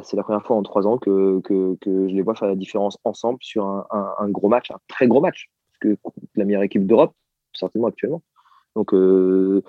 C'est 0.02 0.18
la 0.18 0.24
première 0.24 0.44
fois 0.44 0.56
en 0.56 0.64
trois 0.64 0.88
ans 0.88 0.98
que, 0.98 1.40
que, 1.42 1.78
je 1.86 2.14
les 2.14 2.22
vois 2.22 2.36
faire 2.36 2.48
la 2.48 2.56
différence 2.56 2.98
ensemble 3.04 3.38
sur 3.42 3.66
un, 3.66 4.30
gros 4.30 4.50
match, 4.50 4.72
un 4.72 4.80
très 4.88 5.08
gros 5.08 5.22
match. 5.22 5.50
Parce 5.68 5.96
que 5.96 6.02
la 6.36 6.46
meilleure 6.46 6.64
équipe 6.64 6.88
d'Europe, 6.88 7.14
certainement 7.54 7.88
actuellement. 7.88 8.24
Donc, 8.76 8.94
euh, 8.94 9.64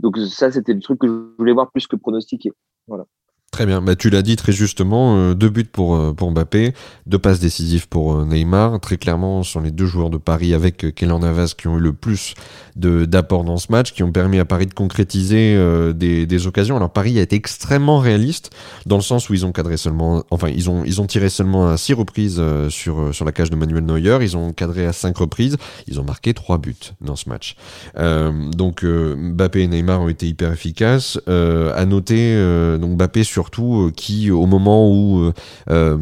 donc 0.00 0.18
ça, 0.18 0.50
c'était 0.50 0.72
le 0.72 0.80
truc 0.80 0.98
que 0.98 1.06
je 1.06 1.36
voulais 1.38 1.52
voir 1.52 1.70
plus 1.70 1.86
que 1.86 1.96
pronostiquer. 1.96 2.52
Voilà. 2.88 3.06
Très 3.50 3.66
bien, 3.66 3.82
bah, 3.82 3.96
tu 3.96 4.10
l'as 4.10 4.22
dit 4.22 4.36
très 4.36 4.52
justement, 4.52 5.16
euh, 5.16 5.34
deux 5.34 5.48
buts 5.48 5.64
pour, 5.64 5.96
euh, 5.96 6.12
pour 6.12 6.30
Mbappé, 6.30 6.72
deux 7.06 7.18
passes 7.18 7.40
décisives 7.40 7.88
pour 7.88 8.14
euh, 8.14 8.24
Neymar. 8.24 8.78
Très 8.78 8.96
clairement, 8.96 9.42
ce 9.42 9.50
sont 9.50 9.60
les 9.60 9.72
deux 9.72 9.86
joueurs 9.86 10.08
de 10.08 10.18
Paris 10.18 10.54
avec 10.54 10.84
euh, 10.84 10.90
Kélan 10.92 11.18
Navas 11.18 11.54
qui 11.58 11.66
ont 11.66 11.76
eu 11.76 11.80
le 11.80 11.92
plus 11.92 12.34
d'apports 12.76 13.42
dans 13.42 13.56
ce 13.56 13.72
match, 13.72 13.92
qui 13.92 14.04
ont 14.04 14.12
permis 14.12 14.38
à 14.38 14.44
Paris 14.44 14.66
de 14.66 14.72
concrétiser 14.72 15.58
des, 15.92 16.24
des 16.24 16.46
occasions. 16.46 16.76
Alors 16.76 16.90
Paris 16.90 17.18
a 17.18 17.22
été 17.22 17.36
extrêmement 17.36 17.98
réaliste 17.98 18.50
dans 18.86 18.96
le 18.96 19.02
sens 19.02 19.28
où 19.28 19.34
ils 19.34 19.44
ont 19.44 19.52
cadré 19.52 19.76
seulement, 19.76 20.22
enfin 20.30 20.48
ils 20.48 20.70
ont 20.70 20.84
ils 20.86 21.00
ont 21.00 21.06
tiré 21.06 21.28
seulement 21.28 21.68
à 21.68 21.76
six 21.76 21.92
reprises 21.92 22.40
sur 22.68 23.12
sur 23.14 23.24
la 23.26 23.32
cage 23.32 23.50
de 23.50 23.56
Manuel 23.56 23.84
Neuer, 23.84 24.18
ils 24.22 24.36
ont 24.36 24.52
cadré 24.52 24.86
à 24.86 24.94
cinq 24.94 25.18
reprises, 25.18 25.56
ils 25.88 26.00
ont 26.00 26.04
marqué 26.04 26.32
trois 26.32 26.56
buts 26.56 26.74
dans 27.02 27.16
ce 27.16 27.28
match. 27.28 27.56
donc 27.96 28.82
Mbappé 28.84 29.62
et 29.62 29.66
Neymar 29.66 30.00
ont 30.00 30.08
été 30.08 30.26
hyper 30.28 30.52
efficaces. 30.52 31.18
à 31.26 31.84
noter 31.84 32.34
donc 32.80 32.96
Mbappé 32.96 33.24
sur 33.24 33.39
surtout 33.40 33.86
euh, 33.86 33.90
qui 33.90 34.30
au 34.30 34.44
moment 34.44 34.90
où 34.90 35.20
euh, 35.20 35.32
euh, 35.70 35.96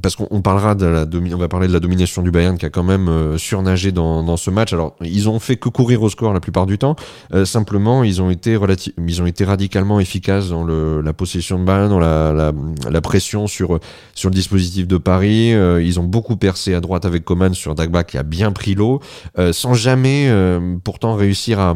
parce 0.00 0.14
qu'on 0.14 0.42
parlera 0.42 0.76
de 0.76 0.86
la 0.86 1.06
on 1.34 1.36
va 1.36 1.48
parler 1.48 1.66
de 1.66 1.72
la 1.72 1.80
domination 1.80 2.22
du 2.22 2.30
Bayern 2.30 2.56
qui 2.56 2.66
a 2.66 2.70
quand 2.70 2.84
même 2.84 3.36
surnagé 3.36 3.90
dans, 3.90 4.22
dans 4.22 4.36
ce 4.36 4.50
match. 4.50 4.72
Alors 4.72 4.94
ils 5.00 5.28
ont 5.28 5.40
fait 5.40 5.56
que 5.56 5.68
courir 5.68 6.02
au 6.02 6.08
score 6.08 6.32
la 6.32 6.40
plupart 6.40 6.66
du 6.66 6.78
temps. 6.78 6.94
simplement 7.44 8.04
ils 8.04 8.22
ont 8.22 8.30
été 8.30 8.56
ils 9.06 9.22
ont 9.22 9.26
été 9.26 9.44
radicalement 9.44 9.98
efficaces 9.98 10.50
dans 10.50 10.62
le, 10.62 11.00
la 11.00 11.12
possession 11.12 11.58
de 11.58 11.64
balle, 11.64 11.88
dans 11.88 11.98
la, 11.98 12.32
la, 12.32 12.52
la, 12.88 13.00
pression 13.00 13.48
sur 13.48 13.80
sur 14.14 14.30
le 14.30 14.34
dispositif 14.34 14.86
de 14.86 14.98
Paris. 14.98 15.50
ils 15.82 15.98
ont 15.98 16.04
beaucoup 16.04 16.36
percé 16.36 16.74
à 16.74 16.80
droite 16.80 17.04
avec 17.04 17.24
Coman 17.24 17.54
sur 17.54 17.74
Dagba 17.74 18.04
qui 18.04 18.18
a 18.18 18.22
bien 18.22 18.52
pris 18.52 18.74
l'eau, 18.76 19.00
sans 19.50 19.74
jamais 19.74 20.30
pourtant 20.84 21.14
réussir 21.14 21.58
à 21.58 21.74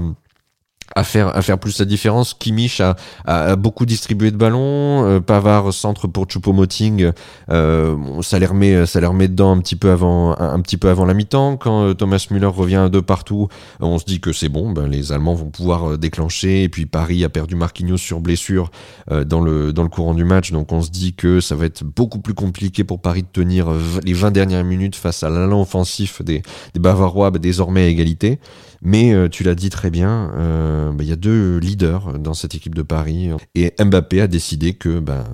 à 0.95 1.05
faire 1.05 1.37
à 1.37 1.43
faire 1.43 1.59
plus 1.59 1.79
la 1.79 1.85
différence. 1.85 2.35
Kimmich 2.35 2.81
a, 2.81 2.97
a, 3.25 3.57
beaucoup 3.57 3.87
distribué 3.87 4.31
de 4.31 4.37
ballons. 4.37 5.05
Euh, 5.07 5.21
Pavard 5.21 5.73
centre 5.73 6.07
pour 6.07 6.27
Choupo-Moting. 6.27 7.13
Euh, 7.51 8.23
ça 8.23 8.39
les 8.39 8.47
remet 8.47 8.87
ça 8.87 9.01
les 9.01 9.07
remet 9.07 9.29
dedans 9.29 9.53
un 9.53 9.61
petit 9.61 9.77
peu 9.77 9.91
avant 9.91 10.39
un, 10.39 10.61
petit 10.61 10.77
peu 10.77 10.89
avant 10.89 11.05
la 11.05 11.15
mi-temps. 11.15 11.57
Quand 11.57 11.85
euh, 11.85 11.95
Thomas 11.95 12.27
Müller 12.31 12.47
revient 12.47 12.89
de 12.91 13.01
partout, 13.01 13.49
on 13.81 13.99
se 13.99 14.05
dit 14.05 14.21
que 14.21 14.33
c'est 14.33 14.49
bon. 14.49 14.71
Ben, 14.71 14.87
les 14.87 15.13
Allemands 15.13 15.35
vont 15.35 15.51
pouvoir 15.51 15.93
euh, 15.93 15.99
déclencher. 15.99 16.65
Et 16.65 16.69
puis 16.69 16.87
Paris 16.87 17.25
a 17.25 17.29
perdu 17.29 17.55
Marquinhos 17.55 17.97
sur 17.97 18.21
blessure 18.21 18.71
dans 19.11 19.41
le 19.41 19.73
dans 19.73 19.83
le 19.83 19.89
courant 19.89 20.15
du 20.15 20.25
match. 20.25 20.53
Donc 20.53 20.73
on 20.73 20.83
se 20.83 20.91
dit 20.91 21.15
que 21.15 21.41
ça 21.41 21.55
va 21.55 21.67
être 21.67 21.85
beaucoup 21.85 22.21
plus 22.21 22.35
compliqué 22.35 22.85
pour 22.85 23.01
Paris 23.01 23.23
de 23.23 23.29
tenir 23.33 23.69
les 24.05 24.13
20 24.13 24.31
dernières 24.31 24.65
minutes 24.65 24.97
face 24.97 25.23
à 25.23 25.31
l'allant 25.31 25.63
offensif 25.63 26.23
des, 26.23 26.43
des 26.75 26.81
Bavarois, 26.81 27.31
ben, 27.31 27.41
désormais 27.41 27.85
à 27.85 27.89
égalité. 27.89 28.39
Mais 28.85 29.15
euh, 29.15 29.29
tu 29.29 29.45
l'as 29.45 29.55
dit 29.55 29.71
très 29.71 29.91
bien, 29.91 30.33
euh, 30.37 30.91
bah, 30.91 31.05
il 31.05 31.09
y 31.09 31.13
a 31.13 31.17
deux 31.17 31.59
leaders 31.59 32.19
dans 32.19 32.35
cette 32.35 32.57
équipe 32.57 32.75
de 32.75 32.83
Paris. 32.83 33.31
Et 33.55 33.73
Mbappé 33.79 34.21
a 34.21 34.27
décidé 34.27 34.75
que 34.75 34.99
ben 34.99 35.25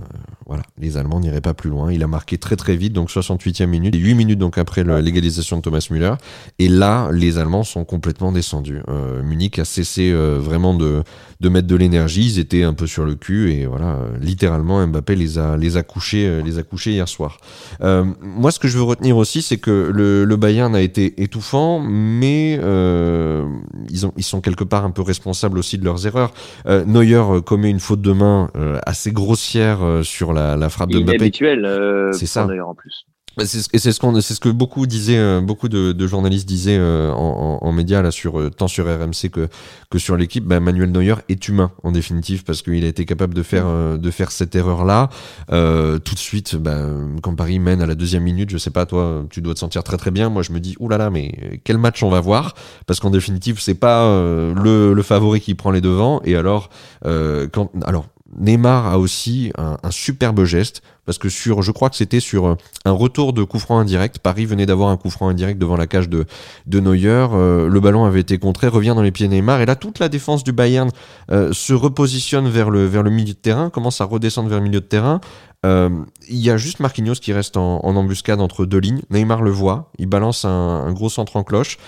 voilà, 0.48 0.64
les 0.78 0.96
Allemands 0.96 1.20
n'iraient 1.20 1.40
pas 1.40 1.54
plus 1.54 1.70
loin. 1.70 1.92
Il 1.92 2.02
a 2.02 2.06
marqué 2.06 2.38
très 2.38 2.56
très 2.56 2.76
vite, 2.76 2.92
donc 2.92 3.10
68e 3.10 3.66
minute, 3.66 3.94
et 3.94 3.98
8 3.98 4.14
minutes 4.14 4.38
donc 4.38 4.58
après 4.58 4.82
l'égalisation 4.82 5.58
de 5.58 5.62
Thomas 5.62 5.86
Müller. 5.90 6.14
Et 6.58 6.68
là, 6.68 7.10
les 7.12 7.38
Allemands 7.38 7.64
sont 7.64 7.84
complètement 7.84 8.32
descendus. 8.32 8.80
Euh, 8.88 9.22
Munich 9.22 9.58
a 9.58 9.64
cessé 9.64 10.12
vraiment 10.12 10.74
de, 10.74 11.02
de 11.40 11.48
mettre 11.48 11.66
de 11.66 11.76
l'énergie. 11.76 12.26
Ils 12.26 12.38
étaient 12.38 12.62
un 12.62 12.74
peu 12.74 12.86
sur 12.86 13.04
le 13.04 13.14
cul 13.14 13.52
et 13.52 13.66
voilà, 13.66 13.98
littéralement 14.20 14.84
Mbappé 14.86 15.16
les 15.16 15.38
a 15.38 15.56
les 15.56 15.76
a 15.76 15.82
couchés 15.82 16.42
les 16.42 16.58
a 16.58 16.62
couchés 16.62 16.92
hier 16.92 17.08
soir. 17.08 17.38
moi, 17.80 18.50
ce 18.50 18.58
que 18.58 18.68
je 18.68 18.76
veux 18.78 18.84
retenir 18.84 19.16
aussi, 19.16 19.42
c'est 19.42 19.58
que 19.58 19.90
le, 19.94 20.24
le 20.24 20.36
Bayern 20.36 20.74
a 20.74 20.80
été 20.80 21.22
étouffant, 21.22 21.80
mais 21.80 22.58
euh, 22.62 23.46
ils, 23.90 24.06
ont, 24.06 24.12
ils 24.16 24.22
sont 24.22 24.40
quelque 24.40 24.64
part 24.64 24.84
un 24.84 24.90
peu 24.90 25.02
responsables 25.02 25.58
aussi 25.58 25.78
de 25.78 25.84
leurs 25.84 26.06
erreurs. 26.06 26.32
Euh, 26.66 26.84
Neuer 26.84 27.14
euh, 27.14 27.40
commet 27.40 27.70
une 27.70 27.80
faute 27.80 28.00
de 28.00 28.12
main 28.12 28.50
assez 28.86 29.12
grossière 29.12 29.80
sur 30.02 30.32
la, 30.32 30.37
la 30.56 30.68
frappe 30.68 30.90
de 30.90 31.00
Mbappé. 31.00 31.16
Habituel, 31.16 32.10
c'est 32.12 32.26
ça. 32.26 32.46
Neuer 32.46 32.60
en 32.60 32.74
plus. 32.74 33.06
Bah, 33.36 33.44
c'est 33.46 33.92
ce, 33.92 34.00
qu'on, 34.00 34.20
c'est 34.20 34.34
ce 34.34 34.40
que 34.40 34.48
beaucoup 34.48 34.88
disaient, 34.88 35.40
beaucoup 35.40 35.68
de, 35.68 36.06
journalistes 36.08 36.48
disaient 36.48 36.76
en, 36.80 37.58
en, 37.62 37.72
médias 37.72 38.02
là 38.02 38.10
sur 38.10 38.50
tant 38.50 38.66
sur 38.66 38.86
RMC 38.86 39.30
que 39.30 39.48
que 39.90 39.98
sur 40.00 40.16
l'équipe. 40.16 40.44
Bah, 40.44 40.58
Manuel 40.58 40.90
Neuer 40.90 41.14
est 41.28 41.46
humain 41.46 41.70
en 41.84 41.92
définitive 41.92 42.42
parce 42.42 42.62
qu'il 42.62 42.84
a 42.84 42.88
été 42.88 43.04
capable 43.04 43.34
de 43.34 43.44
faire 43.44 43.96
de 43.96 44.10
faire 44.10 44.32
cette 44.32 44.56
erreur 44.56 44.84
là 44.84 45.08
tout 45.48 46.14
de 46.14 46.18
suite. 46.18 46.56
Bah, 46.56 46.80
quand 47.22 47.36
Paris 47.36 47.60
mène 47.60 47.80
à 47.80 47.86
la 47.86 47.94
deuxième 47.94 48.24
minute, 48.24 48.50
je 48.50 48.58
sais 48.58 48.70
pas 48.70 48.86
toi, 48.86 49.24
tu 49.30 49.40
dois 49.40 49.54
te 49.54 49.60
sentir 49.60 49.84
très 49.84 49.98
très 49.98 50.10
bien. 50.10 50.30
Moi, 50.30 50.42
je 50.42 50.52
me 50.52 50.60
dis 50.60 50.74
oulala, 50.80 50.98
là 50.98 51.04
là, 51.04 51.10
mais 51.10 51.60
quel 51.64 51.78
match 51.78 52.02
on 52.02 52.10
va 52.10 52.20
voir? 52.20 52.54
Parce 52.86 53.00
qu'en 53.00 53.10
définitive, 53.10 53.60
c'est 53.60 53.74
pas 53.74 54.04
euh, 54.04 54.54
le, 54.54 54.94
le, 54.94 55.02
favori 55.02 55.40
qui 55.40 55.54
prend 55.54 55.70
les 55.70 55.80
devants. 55.80 56.20
Et 56.24 56.36
alors, 56.36 56.70
euh, 57.04 57.46
quand, 57.52 57.70
alors 57.84 58.06
Neymar 58.36 58.86
a 58.86 58.98
aussi 58.98 59.52
un, 59.56 59.78
un, 59.82 59.90
superbe 59.90 60.44
geste 60.44 60.82
parce 61.06 61.16
que 61.18 61.28
sur, 61.28 61.62
je 61.62 61.72
crois 61.72 61.88
que 61.88 61.96
c'était 61.96 62.20
sur 62.20 62.46
euh, 62.46 62.54
un 62.84 62.92
retour 62.92 63.32
de 63.32 63.42
coup 63.42 63.58
franc 63.58 63.78
indirect. 63.78 64.18
Paris 64.18 64.44
venait 64.44 64.66
d'avoir 64.66 64.90
un 64.90 64.96
coup 64.96 65.10
franc 65.10 65.28
indirect 65.28 65.58
devant 65.58 65.76
la 65.76 65.86
cage 65.86 66.08
de, 66.08 66.26
de 66.66 66.80
Neuer. 66.80 67.26
le 67.32 67.78
ballon 67.80 68.04
avait 68.04 68.20
été 68.20 68.38
contré, 68.38 68.68
revient 68.68 68.92
dans 68.94 69.02
les 69.02 69.10
pieds 69.12 69.26
de 69.26 69.32
Neymar 69.32 69.60
et 69.60 69.66
là 69.66 69.76
toute 69.76 69.98
la 69.98 70.08
défense 70.08 70.44
du 70.44 70.52
Bayern 70.52 70.90
se 71.30 71.72
repositionne 71.72 72.48
vers 72.48 72.70
le 72.70 72.84
vers 72.84 73.02
le 73.02 73.10
milieu 73.10 73.32
de 73.32 73.38
terrain, 73.38 73.70
commence 73.70 74.00
à 74.00 74.04
redescendre 74.04 74.48
vers 74.48 74.58
le 74.58 74.64
milieu 74.64 74.80
de 74.80 74.86
terrain. 74.86 75.20
Il 75.64 76.06
y 76.28 76.50
a 76.50 76.56
juste 76.56 76.80
Marquinhos 76.80 77.14
qui 77.14 77.32
reste 77.32 77.56
en, 77.56 77.80
en, 77.84 77.96
embuscade 77.96 78.40
entre 78.40 78.66
deux 78.66 78.78
lignes. 78.78 79.00
Neymar 79.10 79.42
le 79.42 79.50
voit, 79.50 79.90
il 79.98 80.06
balance 80.06 80.44
un, 80.44 80.50
un 80.50 80.92
gros 80.92 81.08
centre 81.08 81.36
en 81.36 81.44
cloche. 81.44 81.78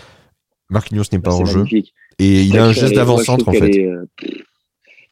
Marquinhos 0.70 1.04
n'est 1.12 1.18
pas 1.18 1.34
en 1.34 1.44
jeu. 1.44 1.64
Et 2.18 2.42
il 2.42 2.56
a 2.58 2.64
un 2.64 2.72
geste 2.72 2.94
d'avant-centre 2.94 3.48
en 3.48 3.52
fait. 3.52 3.78
Euh, 3.78 4.06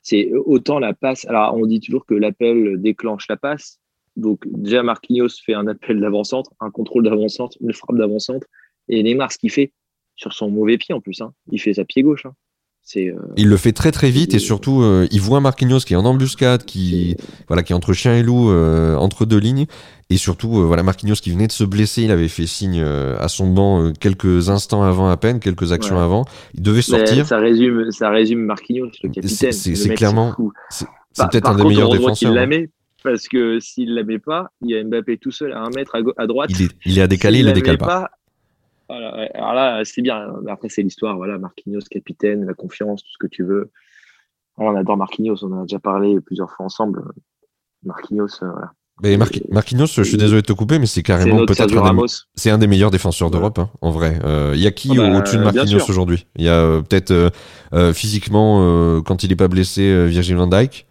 c'est 0.08 0.32
autant 0.32 0.78
la 0.78 0.94
passe. 0.94 1.26
Alors 1.26 1.54
on 1.54 1.66
dit 1.66 1.80
toujours 1.80 2.06
que 2.06 2.14
l'appel 2.14 2.80
déclenche 2.80 3.26
la 3.28 3.36
passe. 3.36 3.78
Donc 4.16 4.40
déjà 4.46 4.82
Marquinhos 4.82 5.28
fait 5.44 5.52
un 5.52 5.66
appel 5.66 6.00
d'avant-centre, 6.00 6.50
un 6.60 6.70
contrôle 6.70 7.04
d'avant-centre, 7.04 7.58
une 7.60 7.74
frappe 7.74 7.96
d'avant-centre. 7.96 8.46
Et 8.88 9.02
Neymar, 9.02 9.30
ce 9.30 9.38
qu'il 9.38 9.50
fait 9.50 9.72
sur 10.16 10.32
son 10.32 10.50
mauvais 10.50 10.78
pied 10.78 10.94
en 10.94 11.00
plus, 11.00 11.20
hein, 11.20 11.34
il 11.52 11.60
fait 11.60 11.74
sa 11.74 11.84
pied 11.84 12.02
gauche. 12.02 12.24
Hein. 12.24 12.32
Euh, 12.96 13.12
il 13.36 13.48
le 13.48 13.56
fait 13.56 13.72
très 13.72 13.92
très 13.92 14.10
vite 14.10 14.34
et 14.34 14.38
surtout 14.38 14.82
euh, 14.82 15.06
il 15.10 15.20
voit 15.20 15.40
Marquinhos 15.40 15.80
qui 15.80 15.92
est 15.92 15.96
en 15.96 16.04
embuscade, 16.04 16.64
qui 16.64 17.16
voilà, 17.46 17.62
qui 17.62 17.72
est 17.72 17.76
entre 17.76 17.92
chien 17.92 18.14
et 18.14 18.22
loup, 18.22 18.50
entre 18.50 19.26
deux 19.26 19.38
lignes, 19.38 19.66
et 20.10 20.16
surtout, 20.16 20.58
euh, 20.58 20.64
voilà, 20.64 20.82
Marquinhos 20.82 21.16
qui 21.16 21.30
venait 21.30 21.46
de 21.46 21.52
se 21.52 21.64
blesser, 21.64 22.02
il 22.02 22.10
avait 22.10 22.28
fait 22.28 22.46
signe 22.46 22.80
euh, 22.80 23.18
à 23.18 23.28
son 23.28 23.52
banc 23.52 23.82
euh, 23.82 23.92
quelques 23.92 24.48
instants 24.48 24.82
avant 24.82 25.10
à 25.10 25.16
peine, 25.18 25.38
quelques 25.38 25.72
actions 25.72 25.98
avant. 25.98 26.24
Il 26.54 26.62
devait 26.62 26.80
sortir. 26.80 27.26
ça 27.26 27.38
résume, 27.38 27.90
ça 27.90 28.08
résume 28.08 28.40
Marquinhos, 28.40 28.90
le 29.02 29.10
capitaine. 29.10 29.52
C'est 29.52 29.94
clairement, 29.94 30.34
c'est 30.70 30.86
peut-être 31.30 31.50
un 31.50 31.56
des 31.56 31.64
meilleurs 31.64 31.90
défenseurs. 31.90 32.30
Il 32.30 32.34
la 32.34 32.46
met 32.46 32.70
parce 33.04 33.28
que 33.28 33.60
s'il 33.60 33.94
la 33.94 34.02
met 34.02 34.18
pas, 34.18 34.50
il 34.62 34.70
y 34.70 34.76
a 34.76 34.82
Mbappé 34.82 35.18
tout 35.18 35.30
seul 35.30 35.52
à 35.52 35.60
un 35.60 35.70
mètre 35.70 35.96
à, 36.16 36.26
droite. 36.26 36.50
Il 36.50 36.62
est, 36.62 36.70
il 36.86 36.98
est 36.98 37.02
à 37.02 37.06
décaler, 37.06 37.40
il 37.40 37.52
décale 37.52 37.78
pas. 37.78 38.10
Voilà, 38.88 39.28
alors 39.34 39.54
là, 39.54 39.82
c'est 39.84 40.02
bien. 40.02 40.32
Après, 40.48 40.68
c'est 40.68 40.82
l'histoire. 40.82 41.16
Voilà, 41.16 41.38
Marquinhos, 41.38 41.80
capitaine, 41.90 42.46
la 42.46 42.54
confiance, 42.54 43.02
tout 43.02 43.10
ce 43.12 43.18
que 43.18 43.26
tu 43.26 43.44
veux. 43.44 43.70
on 44.56 44.74
adore 44.74 44.96
Marquinhos. 44.96 45.44
On 45.44 45.52
en 45.52 45.60
a 45.60 45.62
déjà 45.62 45.78
parlé 45.78 46.20
plusieurs 46.20 46.50
fois 46.50 46.66
ensemble. 46.66 47.04
Marquinhos, 47.84 48.38
voilà. 48.40 48.72
Mais 49.02 49.16
Marquinhos, 49.16 49.86
je 49.86 50.02
suis 50.02 50.16
désolé 50.16 50.42
de 50.42 50.46
te 50.46 50.52
couper, 50.52 50.78
mais 50.80 50.86
c'est 50.86 51.04
carrément 51.04 51.46
peut-être 51.46 51.76
un, 51.78 51.96
c'est 52.34 52.50
un 52.50 52.58
des 52.58 52.66
meilleurs 52.66 52.90
défenseurs 52.90 53.30
d'Europe, 53.30 53.60
hein, 53.60 53.70
en 53.80 53.92
vrai. 53.92 54.18
Il 54.20 54.26
euh, 54.26 54.56
y 54.56 54.66
a 54.66 54.72
qui 54.72 54.90
ah 54.92 54.96
bah, 54.96 55.18
au-dessus 55.18 55.36
de 55.36 55.44
Marquinhos 55.44 55.88
aujourd'hui? 55.88 56.26
Il 56.34 56.44
y 56.44 56.48
a 56.48 56.54
euh, 56.54 56.82
peut-être 56.82 57.12
euh, 57.12 57.92
physiquement, 57.92 59.00
quand 59.02 59.22
il 59.22 59.30
est 59.30 59.36
pas 59.36 59.48
blessé, 59.48 60.06
Virgil 60.06 60.36
van 60.36 60.48
Dijk. 60.48 60.86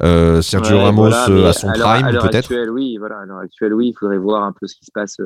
Sergio 0.00 0.78
Ramos 0.78 1.12
à 1.12 1.52
son 1.52 1.68
prime, 1.68 2.18
peut-être. 2.20 2.52
Oui, 2.70 2.96
voilà. 2.98 3.20
À 3.20 3.26
l'heure 3.26 3.38
actuelle, 3.38 3.74
oui. 3.74 3.90
Il 3.90 3.94
faudrait 3.96 4.18
voir 4.18 4.42
un 4.42 4.52
peu 4.52 4.66
ce 4.66 4.74
qui 4.74 4.84
se 4.84 4.92
passe. 4.92 5.18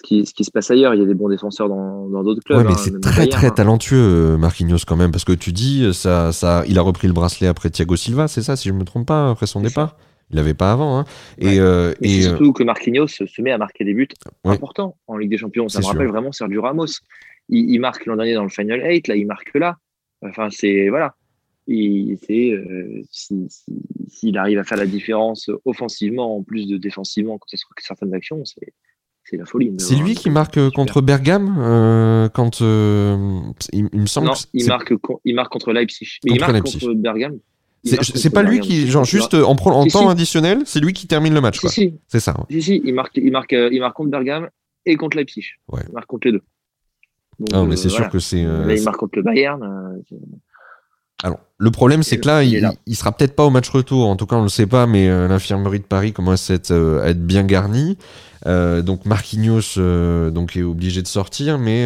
Ce 0.00 0.08
qui, 0.08 0.24
ce 0.24 0.32
qui, 0.32 0.44
se 0.44 0.50
passe 0.50 0.70
ailleurs. 0.70 0.94
Il 0.94 1.00
y 1.00 1.02
a 1.02 1.06
des 1.06 1.14
bons 1.14 1.28
défenseurs 1.28 1.68
dans 1.68 2.22
d'autres 2.22 2.42
clubs. 2.42 2.58
Ouais, 2.58 2.64
mais 2.64 2.72
hein, 2.72 2.76
c'est 2.78 2.98
très 3.00 3.26
très 3.26 3.48
hein. 3.48 3.50
talentueux 3.50 4.38
Marquinhos 4.38 4.78
quand 4.86 4.96
même, 4.96 5.10
parce 5.10 5.24
que 5.24 5.32
tu 5.32 5.52
dis 5.52 5.92
ça, 5.92 6.32
ça, 6.32 6.64
il 6.66 6.78
a 6.78 6.82
repris 6.82 7.06
le 7.06 7.12
bracelet 7.12 7.48
après 7.48 7.68
Thiago 7.68 7.96
Silva, 7.96 8.26
c'est 8.26 8.40
ça, 8.40 8.56
si 8.56 8.68
je 8.70 8.74
me 8.74 8.84
trompe 8.84 9.06
pas, 9.06 9.30
après 9.30 9.46
son 9.46 9.60
départ? 9.60 9.96
Il 10.30 10.36
l'avait 10.36 10.54
pas 10.54 10.72
avant. 10.72 10.98
Hein. 10.98 11.04
Et, 11.38 11.58
euh, 11.58 11.92
et 12.00 12.18
euh, 12.18 12.22
surtout 12.22 12.52
que 12.52 12.62
Marquinhos 12.62 13.08
se 13.08 13.42
met 13.42 13.50
à 13.50 13.58
marquer 13.58 13.84
des 13.84 13.94
buts 13.94 14.08
importants 14.44 14.96
en 15.06 15.16
Ligue 15.16 15.30
des 15.30 15.38
Champions. 15.38 15.68
Ça 15.68 15.80
me 15.80 15.86
rappelle 15.86 16.08
vraiment 16.08 16.32
Sergio 16.32 16.62
Ramos. 16.62 16.86
Il, 17.48 17.80
marque 17.80 18.06
l'an 18.06 18.16
dernier 18.16 18.34
dans 18.34 18.44
le 18.44 18.48
Final 18.48 18.80
8, 18.80 19.08
là, 19.08 19.16
il 19.16 19.26
marque 19.26 19.54
là. 19.54 19.76
Enfin, 20.22 20.48
c'est 20.50 20.88
voilà. 20.88 21.14
C'est 21.66 22.52
euh, 22.52 23.02
s'il 23.10 24.38
arrive 24.38 24.58
à 24.58 24.64
faire 24.64 24.78
la 24.78 24.86
différence 24.86 25.50
offensivement 25.64 26.36
en 26.36 26.42
plus 26.42 26.66
de 26.66 26.76
défensivement 26.76 27.38
quand 27.38 27.48
ça 27.48 27.56
se 27.56 27.64
certaines 27.78 28.14
actions, 28.14 28.44
c'est 28.44 28.72
c'est 29.30 29.36
la 29.36 29.44
folie. 29.44 29.72
C'est 29.78 29.94
lui 29.94 30.14
qui 30.14 30.28
marque 30.30 30.58
contre 30.70 31.00
Bergame 31.00 32.30
quand 32.34 32.60
il, 32.60 33.88
me 33.92 34.06
semble. 34.06 34.26
Non, 34.28 34.34
il 34.52 34.66
marque, 34.66 34.92
il 35.24 35.34
marque 35.34 35.52
contre 35.52 35.72
Leipzig. 35.72 36.18
Mais 36.24 36.32
il 36.32 36.40
marque 36.40 36.60
contre 36.60 36.94
Bergame. 36.94 37.38
C'est 37.84 38.32
pas 38.32 38.42
lui 38.42 38.60
qui, 38.60 38.88
genre, 38.88 39.04
juste 39.04 39.34
en, 39.34 39.52
en 39.52 39.86
temps 39.86 40.08
additionnel, 40.08 40.62
c'est 40.66 40.80
lui 40.80 40.92
qui 40.92 41.06
termine 41.06 41.34
le 41.34 41.40
match. 41.40 41.60
C'est 41.64 42.20
ça. 42.20 42.34
Si, 42.50 42.62
si, 42.62 42.82
il 42.84 42.94
marque, 42.94 43.16
il, 43.16 43.30
marque, 43.30 43.52
il 43.52 43.80
marque 43.80 43.96
contre 43.96 44.10
Bergame 44.10 44.48
et 44.84 44.96
contre 44.96 45.16
Leipzig. 45.16 45.44
Ouais. 45.68 45.82
Il 45.88 45.94
marque 45.94 46.06
contre 46.06 46.26
les 46.26 46.32
deux. 46.32 46.42
ah, 47.52 47.64
mais 47.64 47.76
c'est 47.76 47.88
sûr 47.88 48.08
que 48.10 48.18
c'est. 48.18 48.40
il 48.40 48.82
marque 48.84 48.98
contre 48.98 49.16
le 49.16 49.22
Bayern. 49.22 50.02
Alors, 51.22 51.40
le 51.58 51.70
problème, 51.70 52.02
c'est 52.02 52.18
que 52.18 52.26
là, 52.26 52.42
il, 52.42 52.68
il, 52.86 52.96
sera 52.96 53.12
peut-être 53.12 53.36
pas 53.36 53.44
au 53.44 53.50
match 53.50 53.68
retour. 53.68 54.08
En 54.08 54.16
tout 54.16 54.26
cas, 54.26 54.36
on 54.36 54.42
le 54.42 54.48
sait 54.48 54.66
pas, 54.66 54.86
mais 54.86 55.08
euh, 55.08 55.28
l'infirmerie 55.28 55.80
de 55.80 55.84
Paris 55.84 56.12
commence 56.12 56.50
à 56.50 56.54
être, 56.54 56.70
euh, 56.70 57.04
être 57.04 57.24
bien 57.24 57.42
garnie. 57.42 57.98
Euh, 58.46 58.80
donc 58.80 59.04
Marquinhos 59.04 59.78
donc 60.30 60.56
est 60.56 60.62
obligé 60.62 61.02
de 61.02 61.06
sortir, 61.06 61.58
mais 61.58 61.84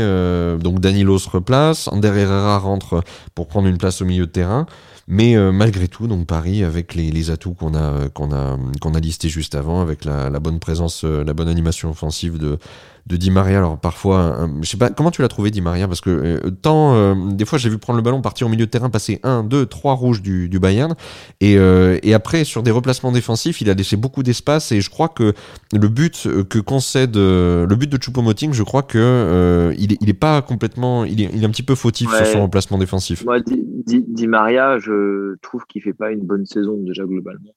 donc 0.58 0.78
Danilo 0.78 1.18
se 1.18 1.28
replace, 1.28 1.88
Ander 1.88 2.12
Herrera 2.16 2.58
rentre 2.58 3.02
pour 3.34 3.48
prendre 3.48 3.66
une 3.66 3.78
place 3.78 4.02
au 4.02 4.04
milieu 4.04 4.26
de 4.26 4.30
terrain. 4.30 4.66
Mais 5.08 5.36
malgré 5.52 5.88
tout, 5.88 6.06
donc 6.06 6.26
Paris 6.26 6.62
avec 6.62 6.94
les, 6.94 7.10
les 7.10 7.30
atouts 7.30 7.52
qu'on 7.54 7.74
a 7.74 8.08
qu'on 8.14 8.32
a 8.32 8.56
qu'on 8.80 8.94
a 8.94 9.00
listés 9.00 9.28
juste 9.28 9.54
avant, 9.56 9.82
avec 9.82 10.04
la, 10.04 10.30
la 10.30 10.38
bonne 10.38 10.60
présence, 10.60 11.02
la 11.02 11.34
bonne 11.34 11.48
animation 11.48 11.90
offensive 11.90 12.38
de 12.38 12.58
de 13.06 13.16
Di 13.16 13.30
Maria. 13.30 13.58
Alors 13.58 13.78
parfois, 13.78 14.48
je 14.62 14.68
sais 14.68 14.76
pas 14.76 14.90
comment 14.90 15.10
tu 15.10 15.22
l'as 15.22 15.28
trouvé 15.28 15.50
Di 15.50 15.60
Maria? 15.60 15.86
Parce 15.86 16.00
que 16.00 16.10
euh, 16.10 16.50
tant 16.50 16.94
euh, 16.94 17.14
des 17.32 17.44
fois 17.44 17.58
j'ai 17.58 17.68
vu 17.68 17.78
prendre 17.78 17.98
le 17.98 18.02
ballon, 18.02 18.22
partir 18.22 18.46
au 18.46 18.50
milieu 18.50 18.66
de 18.66 18.70
terrain, 18.70 18.90
passer 18.90 19.20
1, 19.22 19.44
2, 19.44 19.66
3 19.66 19.94
rouges 19.94 20.22
du, 20.22 20.48
du 20.48 20.58
Bayern 20.58 20.94
et, 21.40 21.58
euh, 21.58 21.98
et 22.02 22.14
après 22.14 22.44
sur 22.44 22.62
des 22.62 22.70
replacements 22.70 23.12
défensifs, 23.12 23.60
il 23.60 23.68
a 23.68 23.74
laissé 23.74 23.96
beaucoup 23.96 24.22
d'espace 24.22 24.72
et 24.72 24.80
je 24.80 24.90
crois 24.90 25.08
que 25.08 25.34
le 25.72 25.88
but 25.88 26.28
que 26.48 26.58
concède 26.58 27.16
le 27.16 27.74
but 27.74 27.90
de 27.90 27.98
Choupo-Moting, 27.98 28.52
je 28.52 28.62
crois 28.62 28.82
que 28.82 29.74
il, 29.76 29.92
est, 29.92 29.98
il 30.00 30.08
est 30.08 30.14
pas 30.14 30.42
complètement, 30.42 31.04
il 31.04 31.20
est, 31.20 31.30
il 31.34 31.42
est 31.42 31.46
un 31.46 31.50
petit 31.50 31.62
peu 31.62 31.74
fautif 31.74 32.14
sur 32.14 32.26
son 32.26 32.40
remplacement 32.40 32.78
défensif. 32.78 33.24
Moi, 33.24 33.40
Di, 33.40 34.04
Di, 34.06 34.26
Maria, 34.26 34.78
je 34.78 35.36
trouve 35.42 35.64
qu'il 35.66 35.82
fait 35.82 35.92
pas 35.92 36.10
une 36.10 36.24
bonne 36.24 36.46
saison 36.46 36.76
déjà 36.78 37.04
globalement. 37.04 37.54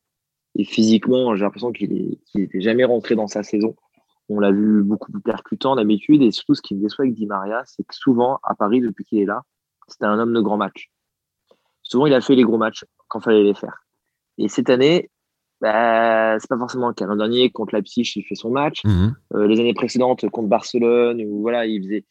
Et 0.56 0.64
physiquement, 0.64 1.36
j'ai 1.36 1.44
l'impression 1.44 1.72
qu'il 1.72 2.18
n'était 2.36 2.62
jamais 2.62 2.84
rentré 2.84 3.16
dans 3.16 3.28
sa 3.28 3.44
saison. 3.44 3.76
On 4.30 4.40
l'a 4.40 4.52
vu 4.52 4.84
beaucoup 4.84 5.12
plus 5.12 5.22
percutant 5.22 5.76
d'habitude. 5.76 6.22
Et 6.22 6.32
surtout, 6.32 6.54
ce 6.54 6.62
qui 6.62 6.76
me 6.76 6.82
déçoit 6.82 7.04
avec 7.04 7.16
Di 7.16 7.26
Maria, 7.26 7.64
c'est 7.66 7.84
que 7.84 7.96
souvent, 7.96 8.40
à 8.44 8.56
Paris, 8.56 8.82
depuis 8.82 9.06
qu'il 9.06 9.20
est 9.20 9.26
là, 9.26 9.44
c'était 9.88 10.06
un 10.06 10.20
homme 10.20 10.34
de 10.34 10.42
grand 10.42 10.58
match. 10.58 10.90
Souvent, 11.84 12.06
il 12.06 12.14
a 12.14 12.22
fait 12.22 12.36
les 12.36 12.44
gros 12.44 12.58
matchs 12.58 12.84
quand 13.08 13.22
fallait 13.22 13.44
les 13.44 13.54
faire. 13.54 13.84
Et 14.38 14.50
cette 14.50 14.70
année, 14.70 15.10
bah, 15.62 16.38
c'est 16.40 16.50
pas 16.50 16.58
forcément 16.58 16.90
le 16.90 16.94
cas. 16.94 17.06
L'an 17.06 17.16
dernier, 17.16 17.50
contre 17.50 17.74
Leipzig, 17.76 18.12
il 18.16 18.24
fait 18.24 18.36
son 18.36 18.52
match. 18.52 18.84
Mhm. 18.84 19.16
Euh, 19.36 19.48
les 19.48 19.60
années 19.60 19.74
précédentes, 19.74 20.30
contre 20.30 20.50
Barcelone, 20.50 21.22
où, 21.26 21.42
voilà, 21.42 21.66
il 21.66 21.84
faisait. 21.84 22.06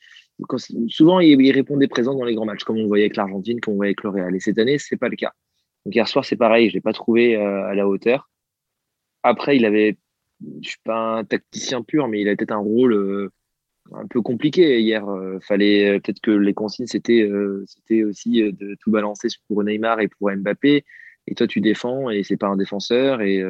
souvent, 0.89 1.21
il, 1.21 1.53
répondait 1.53 1.89
présent 1.89 2.15
dans 2.15 2.25
les 2.25 2.35
grands 2.35 2.47
matchs, 2.47 2.65
comme 2.65 2.79
on 2.79 2.87
voyait 2.87 3.05
avec 3.05 3.17
l'Argentine, 3.17 3.61
comme 3.61 3.75
on 3.75 3.77
voyait 3.77 3.91
avec 3.91 4.03
le 4.03 4.11
Real. 4.11 4.35
Et 4.35 4.41
cette 4.41 4.59
année, 4.59 4.79
c'est 4.79 4.97
pas 4.97 5.09
le 5.09 5.17
cas. 5.17 5.33
Donc 5.85 5.95
hier 5.95 6.09
soir, 6.09 6.25
c'est 6.25 6.37
pareil. 6.37 6.69
Je 6.71 6.75
l'ai 6.75 6.81
pas 6.81 6.93
trouvé 6.93 7.37
euh, 7.37 7.67
à 7.67 7.75
la 7.75 7.87
hauteur. 7.87 8.29
Après, 9.23 9.57
il 9.57 9.65
avait 9.65 9.99
je 10.63 10.69
suis 10.69 10.81
pas 10.85 11.19
un 11.19 11.25
tacticien 11.25 11.83
pur, 11.83 12.09
mais 12.09 12.21
il 12.21 12.29
a 12.29 12.37
peut-être 12.37 12.53
un 12.53 12.59
rôle 12.59 12.93
euh, 12.95 13.33
un 13.93 14.07
peu 14.07 14.23
compliqué 14.23 14.81
hier. 14.81 15.09
Euh, 15.09 15.39
fallait 15.41 15.91
euh, 15.97 16.01
peut-être 16.01 16.21
que 16.21 16.31
les 16.31 16.55
consignes 16.55 16.87
c'était 16.87 17.29
c'était 17.67 18.05
aussi 18.05 18.53
de 18.53 18.77
tout 18.81 18.91
balancer 18.91 19.29
pour 19.49 19.65
Neymar 19.65 20.01
et 20.01 20.09
pour 20.09 20.31
Mbappé. 20.31 20.85
Et 21.29 21.35
toi 21.35 21.47
tu 21.47 21.61
défends 21.61 22.11
et 22.11 22.23
c'est 22.23 22.37
pas 22.37 22.49
un 22.49 22.57
défenseur 22.57 23.21
et 23.23 23.43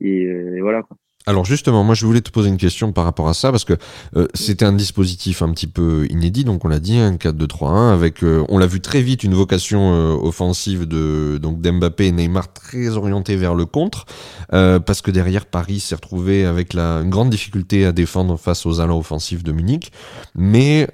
et, 0.00 0.22
et 0.24 0.60
voilà 0.60 0.82
quoi. 0.82 0.96
Alors 1.26 1.44
justement, 1.44 1.84
moi 1.84 1.94
je 1.94 2.04
voulais 2.04 2.20
te 2.20 2.30
poser 2.30 2.48
une 2.48 2.56
question 2.56 2.92
par 2.92 3.04
rapport 3.04 3.28
à 3.28 3.34
ça 3.34 3.52
parce 3.52 3.64
que 3.64 3.74
euh, 4.16 4.26
c'était 4.34 4.64
un 4.64 4.72
dispositif 4.72 5.42
un 5.42 5.52
petit 5.52 5.68
peu 5.68 6.06
inédit, 6.10 6.42
donc 6.42 6.64
on 6.64 6.68
l'a 6.68 6.80
dit, 6.80 6.98
un 6.98 7.14
4-2-3-1 7.14 7.92
avec, 7.92 8.24
euh, 8.24 8.44
on 8.48 8.58
l'a 8.58 8.66
vu 8.66 8.80
très 8.80 9.02
vite, 9.02 9.22
une 9.22 9.34
vocation 9.34 9.94
euh, 9.94 10.14
offensive 10.14 10.86
de 10.86 11.38
donc 11.40 11.60
d'Mbappé 11.60 12.06
et 12.06 12.12
Neymar 12.12 12.52
très 12.52 12.96
orientée 12.96 13.36
vers 13.36 13.54
le 13.54 13.66
contre, 13.66 14.04
parce 14.50 15.00
que 15.00 15.10
derrière 15.10 15.46
Paris 15.46 15.80
s'est 15.80 15.94
retrouvé 15.94 16.44
avec 16.44 16.74
la 16.74 17.00
une 17.02 17.10
grande 17.10 17.30
difficulté 17.30 17.86
à 17.86 17.92
défendre 17.92 18.36
face 18.36 18.66
aux 18.66 18.80
allants 18.80 18.98
offensifs 18.98 19.42
de 19.42 19.52
Munich, 19.52 19.92
mais 20.34 20.88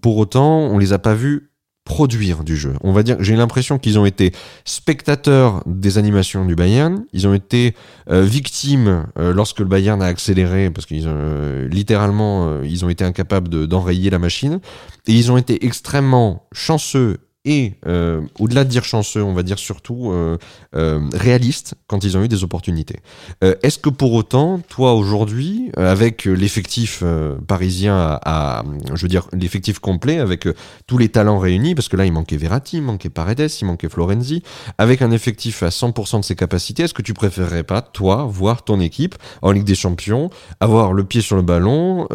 pour 0.00 0.16
autant 0.16 0.58
on 0.58 0.78
les 0.78 0.92
a 0.92 0.98
pas 0.98 1.14
vus 1.14 1.51
produire 1.84 2.44
du 2.44 2.56
jeu. 2.56 2.74
On 2.82 2.92
va 2.92 3.02
dire, 3.02 3.16
j'ai 3.20 3.34
l'impression 3.34 3.78
qu'ils 3.78 3.98
ont 3.98 4.06
été 4.06 4.32
spectateurs 4.64 5.62
des 5.66 5.98
animations 5.98 6.44
du 6.44 6.54
Bayern, 6.54 7.04
ils 7.12 7.26
ont 7.26 7.34
été 7.34 7.74
euh, 8.08 8.22
victimes 8.22 9.06
euh, 9.18 9.32
lorsque 9.32 9.58
le 9.58 9.66
Bayern 9.66 10.00
a 10.00 10.06
accéléré, 10.06 10.70
parce 10.70 10.86
qu'ils 10.86 11.08
ont 11.08 11.14
euh, 11.14 11.68
littéralement, 11.68 12.62
ils 12.62 12.84
ont 12.84 12.88
été 12.88 13.04
incapables 13.04 13.66
d'enrayer 13.66 14.10
la 14.10 14.20
machine, 14.20 14.60
et 15.08 15.12
ils 15.12 15.32
ont 15.32 15.36
été 15.36 15.64
extrêmement 15.66 16.46
chanceux 16.52 17.18
et 17.44 17.74
euh, 17.86 18.20
au-delà 18.38 18.64
de 18.64 18.68
dire 18.68 18.84
chanceux, 18.84 19.22
on 19.22 19.34
va 19.34 19.42
dire 19.42 19.58
surtout 19.58 20.12
euh, 20.12 20.38
euh, 20.76 21.00
réaliste 21.12 21.74
quand 21.88 22.04
ils 22.04 22.16
ont 22.16 22.22
eu 22.22 22.28
des 22.28 22.44
opportunités. 22.44 23.00
Euh, 23.42 23.56
est-ce 23.62 23.78
que 23.78 23.90
pour 23.90 24.12
autant, 24.12 24.60
toi 24.68 24.94
aujourd'hui, 24.94 25.72
euh, 25.76 25.90
avec 25.90 26.24
l'effectif 26.24 27.02
parisien 27.48 28.18
à, 28.24 28.62
je 28.94 29.02
veux 29.02 29.08
dire 29.08 29.26
l'effectif 29.32 29.80
complet, 29.80 30.18
avec 30.18 30.46
tous 30.86 30.98
les 30.98 31.08
talents 31.08 31.38
réunis, 31.38 31.74
parce 31.74 31.88
que 31.88 31.96
là 31.96 32.06
il 32.06 32.12
manquait 32.12 32.36
Verratti, 32.36 32.76
il 32.76 32.82
manquait 32.82 33.10
Paredes, 33.10 33.50
il 33.60 33.64
manquait 33.64 33.88
Florenzi, 33.88 34.42
avec 34.78 35.02
un 35.02 35.10
effectif 35.10 35.62
à 35.62 35.68
100% 35.70 36.20
de 36.20 36.24
ses 36.24 36.36
capacités, 36.36 36.84
est-ce 36.84 36.94
que 36.94 37.02
tu 37.02 37.14
préférerais 37.14 37.64
pas 37.64 37.82
toi 37.82 38.24
voir 38.30 38.62
ton 38.64 38.78
équipe 38.78 39.16
en 39.42 39.50
Ligue 39.50 39.64
des 39.64 39.74
Champions, 39.74 40.30
avoir 40.60 40.92
le 40.92 41.04
pied 41.04 41.20
sur 41.20 41.36
le 41.36 41.42
ballon, 41.42 42.06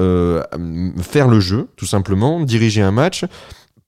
faire 1.01 1.27
le 1.27 1.39
jeu 1.39 1.67
tout 1.75 1.85
simplement, 1.85 2.39
diriger 2.39 2.81
un 2.81 2.91
match? 2.91 3.25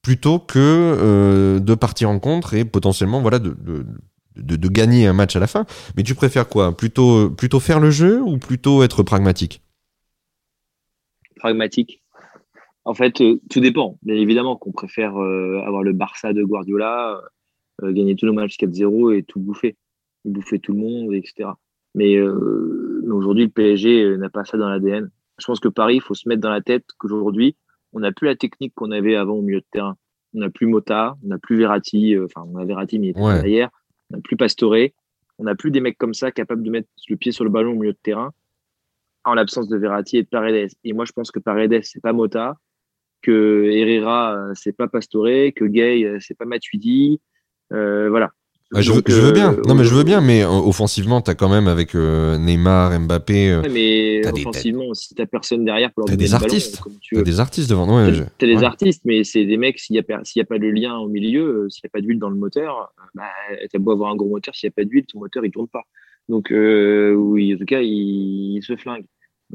Plutôt 0.10 0.40
que 0.40 0.58
euh, 0.58 1.60
de 1.60 1.76
partir 1.76 2.10
en 2.10 2.18
contre 2.18 2.56
et 2.56 2.66
potentiellement 2.66 3.22
voilà 3.22 3.38
de, 3.38 3.86
gagner 4.36 5.06
un 5.06 5.14
match 5.14 5.36
à 5.36 5.40
la 5.40 5.46
fin. 5.46 5.68
Mais 5.96 6.02
tu 6.02 6.16
préfères 6.16 6.50
quoi? 6.50 6.76
Plutôt, 6.76 7.30
plutôt 7.30 7.60
faire 7.60 7.80
le 7.80 7.92
jeu 7.92 8.20
ou 8.20 8.40
plutôt 8.40 8.82
être 8.82 9.04
pragmatique? 9.04 9.62
Pragmatique. 11.36 12.02
En 12.86 12.96
fait, 12.96 13.22
euh, 13.22 13.40
tout 13.52 13.60
dépend. 13.60 14.00
Bien 14.02 14.16
évidemment 14.16 14.56
qu'on 14.56 14.72
préfère 14.72 15.16
euh, 15.22 15.62
avoir 15.64 15.84
le 15.84 15.94
Barça 15.94 16.34
de 16.34 16.44
Guardiola, 16.44 17.22
gagner 17.84 18.16
tous 18.16 18.26
nos 18.26 18.34
matchs 18.34 18.58
4-0 18.58 19.16
et 19.16 19.22
tout 19.22 19.40
bouffer. 19.40 19.76
Bouffer 20.26 20.58
tout 20.58 20.74
le 20.74 20.80
monde, 20.80 21.14
etc. 21.14 21.52
Mais, 21.94 22.16
mais 22.18 23.12
aujourd'hui, 23.12 23.44
le 23.44 23.52
PSG 23.52 24.18
n'a 24.18 24.30
pas 24.30 24.44
ça 24.44 24.58
dans 24.58 24.70
l'ADN. 24.70 25.12
Je 25.38 25.46
pense 25.46 25.60
que 25.60 25.70
Paris, 25.70 25.98
il 25.98 26.02
faut 26.02 26.16
se 26.16 26.28
mettre 26.28 26.42
dans 26.42 26.50
la 26.50 26.62
tête 26.62 26.86
qu'aujourd'hui, 26.98 27.56
on 27.94 28.00
n'a 28.00 28.12
plus 28.12 28.28
la 28.28 28.36
technique 28.36 28.74
qu'on 28.76 28.92
avait 28.92 29.16
avant 29.16 29.36
au 29.36 29.42
milieu 29.42 29.62
de 29.62 29.66
terrain. 29.72 29.98
On 30.34 30.40
n'a 30.40 30.50
plus 30.50 30.68
Mota, 30.68 31.16
on 31.24 31.28
n'a 31.28 31.40
plus 31.40 31.58
Verratti, 31.58 32.16
euh, 32.16 32.26
enfin 32.26 32.48
on 32.48 32.58
a 32.58 32.66
Verratti 32.66 33.00
mais 33.00 33.08
il 33.08 33.10
était 33.12 33.20
derrière, 33.20 33.70
on 34.10 34.18
n'a 34.18 34.22
plus 34.22 34.38
Pastore, 34.38 34.76
on 35.40 35.44
n'a 35.46 35.56
plus 35.56 35.72
des 35.72 35.82
mecs 35.82 35.98
comme 35.98 36.14
ça 36.14 36.32
capables 36.32 36.62
de 36.62 36.70
mettre 36.70 36.88
le 37.08 37.16
pied 37.16 37.32
sur 37.32 37.44
le 37.44 37.50
ballon 37.50 37.72
au 37.72 37.76
milieu 37.76 37.94
de 37.94 38.00
terrain 38.02 38.32
en 39.26 39.34
l'absence 39.34 39.68
de 39.68 39.78
Verratti 39.78 40.18
et 40.18 40.24
de 40.24 40.28
Paredes. 40.28 40.72
Et 40.84 40.94
moi 40.94 41.06
je 41.06 41.14
pense 41.14 41.32
que 41.32 41.40
Paredes 41.40 41.80
c'est 41.84 42.02
pas 42.02 42.14
Mota, 42.14 42.58
que 43.22 43.64
Herrera 43.72 44.36
euh, 44.36 44.52
c'est 44.54 44.74
pas 44.74 44.88
Pastore, 44.88 45.52
que 45.56 45.66
Gay 45.66 46.06
euh, 46.06 46.18
c'est 46.20 46.38
pas 46.38 46.46
Matuidi, 46.46 47.20
voilà. 47.72 48.32
Ah, 48.76 48.82
je, 48.82 48.92
veux, 48.92 49.32
bien. 49.32 49.54
Euh, 49.54 49.62
non, 49.66 49.74
mais 49.74 49.84
je 49.84 49.96
veux 49.96 50.04
bien, 50.04 50.22
mais 50.22 50.44
euh, 50.44 50.50
offensivement, 50.50 51.22
t'as 51.22 51.34
quand 51.34 51.50
même 51.50 51.68
avec 51.68 51.96
euh, 51.96 52.38
Neymar, 52.38 53.00
Mbappé. 53.00 53.62
mais 53.72 54.22
offensivement, 54.28 54.94
si 54.94 55.16
t'as 55.16 55.26
personne 55.26 55.66
derrière 55.66 55.92
pour 55.92 56.02
leur 56.02 56.08
donner 56.08 56.18
des 56.18 56.36
artistes. 56.36 56.80
T'as 57.12 57.24
des 57.24 57.40
artistes 57.40 57.70
devant. 57.70 57.88
Ouais, 57.98 58.14
t'as 58.38 58.46
des 58.46 58.64
artistes, 58.64 59.02
mais 59.06 59.24
c'est 59.24 59.46
des 59.46 59.58
mecs. 59.58 59.80
S'il 59.80 59.96
y 59.96 60.00
a 60.00 60.04
a 60.04 60.46
pas 60.46 60.60
de 60.60 60.68
lien 60.68 60.98
au 60.98 61.08
milieu, 61.08 61.68
s'il 61.70 61.82
y 61.84 61.88
a 61.88 61.90
pas 61.90 62.02
d'huile 62.02 62.20
dans 62.20 62.30
le 62.30 62.36
moteur, 62.36 62.94
bah, 63.16 63.24
t'as 63.72 63.80
beau 63.80 63.92
avoir 63.92 64.12
un 64.12 64.16
gros 64.16 64.30
moteur, 64.30 64.54
s'il 64.54 64.68
y 64.68 64.72
a 64.72 64.74
pas 64.76 64.86
d'huile, 64.86 65.06
ton 65.08 65.20
moteur 65.20 65.44
il 65.44 65.52
tourne 65.52 65.68
pas. 65.68 65.84
Donc 66.28 66.50
oui, 66.52 67.56
en 67.56 67.58
tout 67.58 67.66
cas, 67.66 67.82
il, 67.82 68.62
se 68.62 68.76
flingue. 68.76 69.06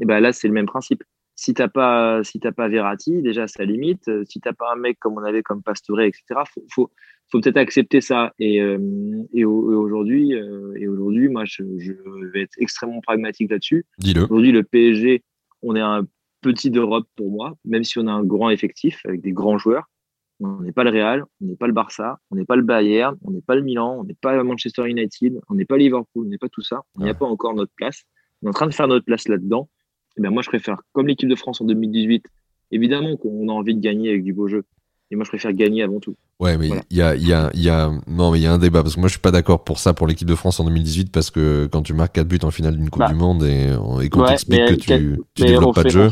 Et 0.01 0.05
ben 0.05 0.19
là, 0.19 0.33
c'est 0.33 0.49
le 0.49 0.53
même 0.53 0.65
principe. 0.65 1.03
Si 1.35 1.53
t'as 1.53 1.67
pas, 1.67 2.23
si 2.23 2.39
t'as 2.39 2.53
pas 2.53 2.69
Verratti, 2.69 3.21
déjà 3.21 3.47
ça 3.47 3.65
limite. 3.65 4.09
Si 4.25 4.39
t'as 4.39 4.53
pas 4.53 4.71
un 4.73 4.77
mec 4.77 4.97
comme 4.99 5.17
on 5.17 5.23
avait 5.23 5.43
comme 5.43 5.61
Pastore, 5.61 6.01
etc. 6.01 6.23
Faut, 6.53 6.63
faut 6.71 6.91
faut 7.29 7.39
peut-être 7.41 7.57
accepter 7.57 8.01
ça. 8.01 8.33
Et, 8.39 8.61
euh, 8.61 8.77
et, 9.33 9.45
aujourd'hui, 9.45 10.33
euh, 10.35 10.73
et 10.75 10.87
aujourd'hui, 10.87 11.29
moi, 11.29 11.43
je, 11.45 11.63
je, 11.77 11.93
vais 12.33 12.41
être 12.41 12.55
extrêmement 12.57 13.01
pragmatique 13.01 13.51
là-dessus. 13.51 13.85
Dis-le. 13.99 14.23
Aujourd'hui, 14.23 14.51
le 14.51 14.63
PSG, 14.63 15.23
on 15.61 15.75
est 15.75 15.81
un 15.81 16.05
petit 16.41 16.69
d'Europe 16.69 17.07
pour 17.15 17.31
moi, 17.31 17.55
même 17.65 17.83
si 17.83 17.97
on 17.97 18.07
a 18.07 18.11
un 18.11 18.23
grand 18.23 18.49
effectif 18.49 19.01
avec 19.05 19.21
des 19.21 19.31
grands 19.31 19.57
joueurs. 19.57 19.89
On 20.41 20.61
n'est 20.61 20.73
pas 20.73 20.83
le 20.83 20.89
Real, 20.89 21.23
on 21.41 21.45
n'est 21.45 21.55
pas 21.55 21.67
le 21.67 21.73
Barça, 21.73 22.19
on 22.29 22.35
n'est 22.35 22.43
pas 22.43 22.57
le 22.57 22.61
Bayern, 22.61 23.15
on 23.23 23.31
n'est 23.31 23.41
pas 23.41 23.55
le 23.55 23.61
Milan, 23.61 23.99
on 23.99 24.03
n'est 24.03 24.17
pas 24.19 24.43
Manchester 24.43 24.85
United, 24.85 25.39
on 25.47 25.55
n'est 25.55 25.63
pas 25.63 25.77
Liverpool, 25.77 26.25
on 26.25 26.29
n'est 26.29 26.37
pas 26.37 26.49
tout 26.49 26.61
ça. 26.61 26.81
On 26.95 27.03
n'y 27.03 27.09
a 27.09 27.13
pas 27.13 27.25
encore 27.25 27.53
notre 27.53 27.71
place. 27.73 28.03
On 28.41 28.47
est 28.47 28.49
en 28.49 28.53
train 28.53 28.67
de 28.67 28.73
faire 28.73 28.89
notre 28.89 29.05
place 29.05 29.29
là-dedans. 29.29 29.69
Et 30.17 30.19
eh 30.19 30.21
ben 30.21 30.29
moi, 30.31 30.41
je 30.41 30.47
préfère, 30.49 30.77
comme 30.93 31.07
l'équipe 31.07 31.27
de 31.27 31.35
France 31.35 31.59
en 31.61 31.65
2018, 31.65 32.23
évidemment 32.71 33.17
qu'on 33.17 33.49
a 33.49 33.51
envie 33.51 33.75
de 33.75 33.81
gagner 33.81 34.09
avec 34.09 34.23
du 34.23 34.31
beau 34.33 34.47
jeu. 34.47 34.63
Et 35.11 35.15
moi, 35.15 35.23
je 35.25 35.29
préfère 35.29 35.53
gagner 35.53 35.83
avant 35.83 35.99
tout. 35.99 36.15
Ouais, 36.39 36.57
mais 36.57 36.69
il 36.89 36.97
y, 36.97 37.01
a, 37.01 37.15
y, 37.15 37.31
a, 37.31 37.51
y 37.53 37.69
a 37.69 37.91
non, 38.07 38.31
mais 38.31 38.39
il 38.39 38.43
y 38.43 38.47
a 38.47 38.53
un 38.53 38.57
débat 38.57 38.81
parce 38.81 38.95
que 38.95 38.99
moi, 38.99 39.07
je 39.07 39.13
suis 39.13 39.21
pas 39.21 39.29
d'accord 39.31 39.63
pour 39.63 39.77
ça 39.77 39.93
pour 39.93 40.07
l'équipe 40.07 40.27
de 40.27 40.33
France 40.35 40.59
en 40.59 40.63
2018 40.65 41.11
parce 41.11 41.29
que 41.29 41.67
quand 41.71 41.83
tu 41.83 41.93
marques 41.93 42.15
4 42.15 42.27
buts 42.27 42.39
en 42.43 42.49
finale 42.49 42.75
d'une 42.75 42.89
Coupe 42.89 43.01
Bah. 43.01 43.09
du 43.09 43.13
Monde 43.15 43.43
et, 43.43 43.73
et 44.01 44.09
qu'on 44.09 44.21
Ouais, 44.21 44.29
t'explique 44.29 44.65
que 44.67 44.73
tu, 44.73 45.19
tu 45.35 45.43
développes 45.45 45.75
pas 45.75 45.83
de 45.83 45.89
jeu. 45.89 46.09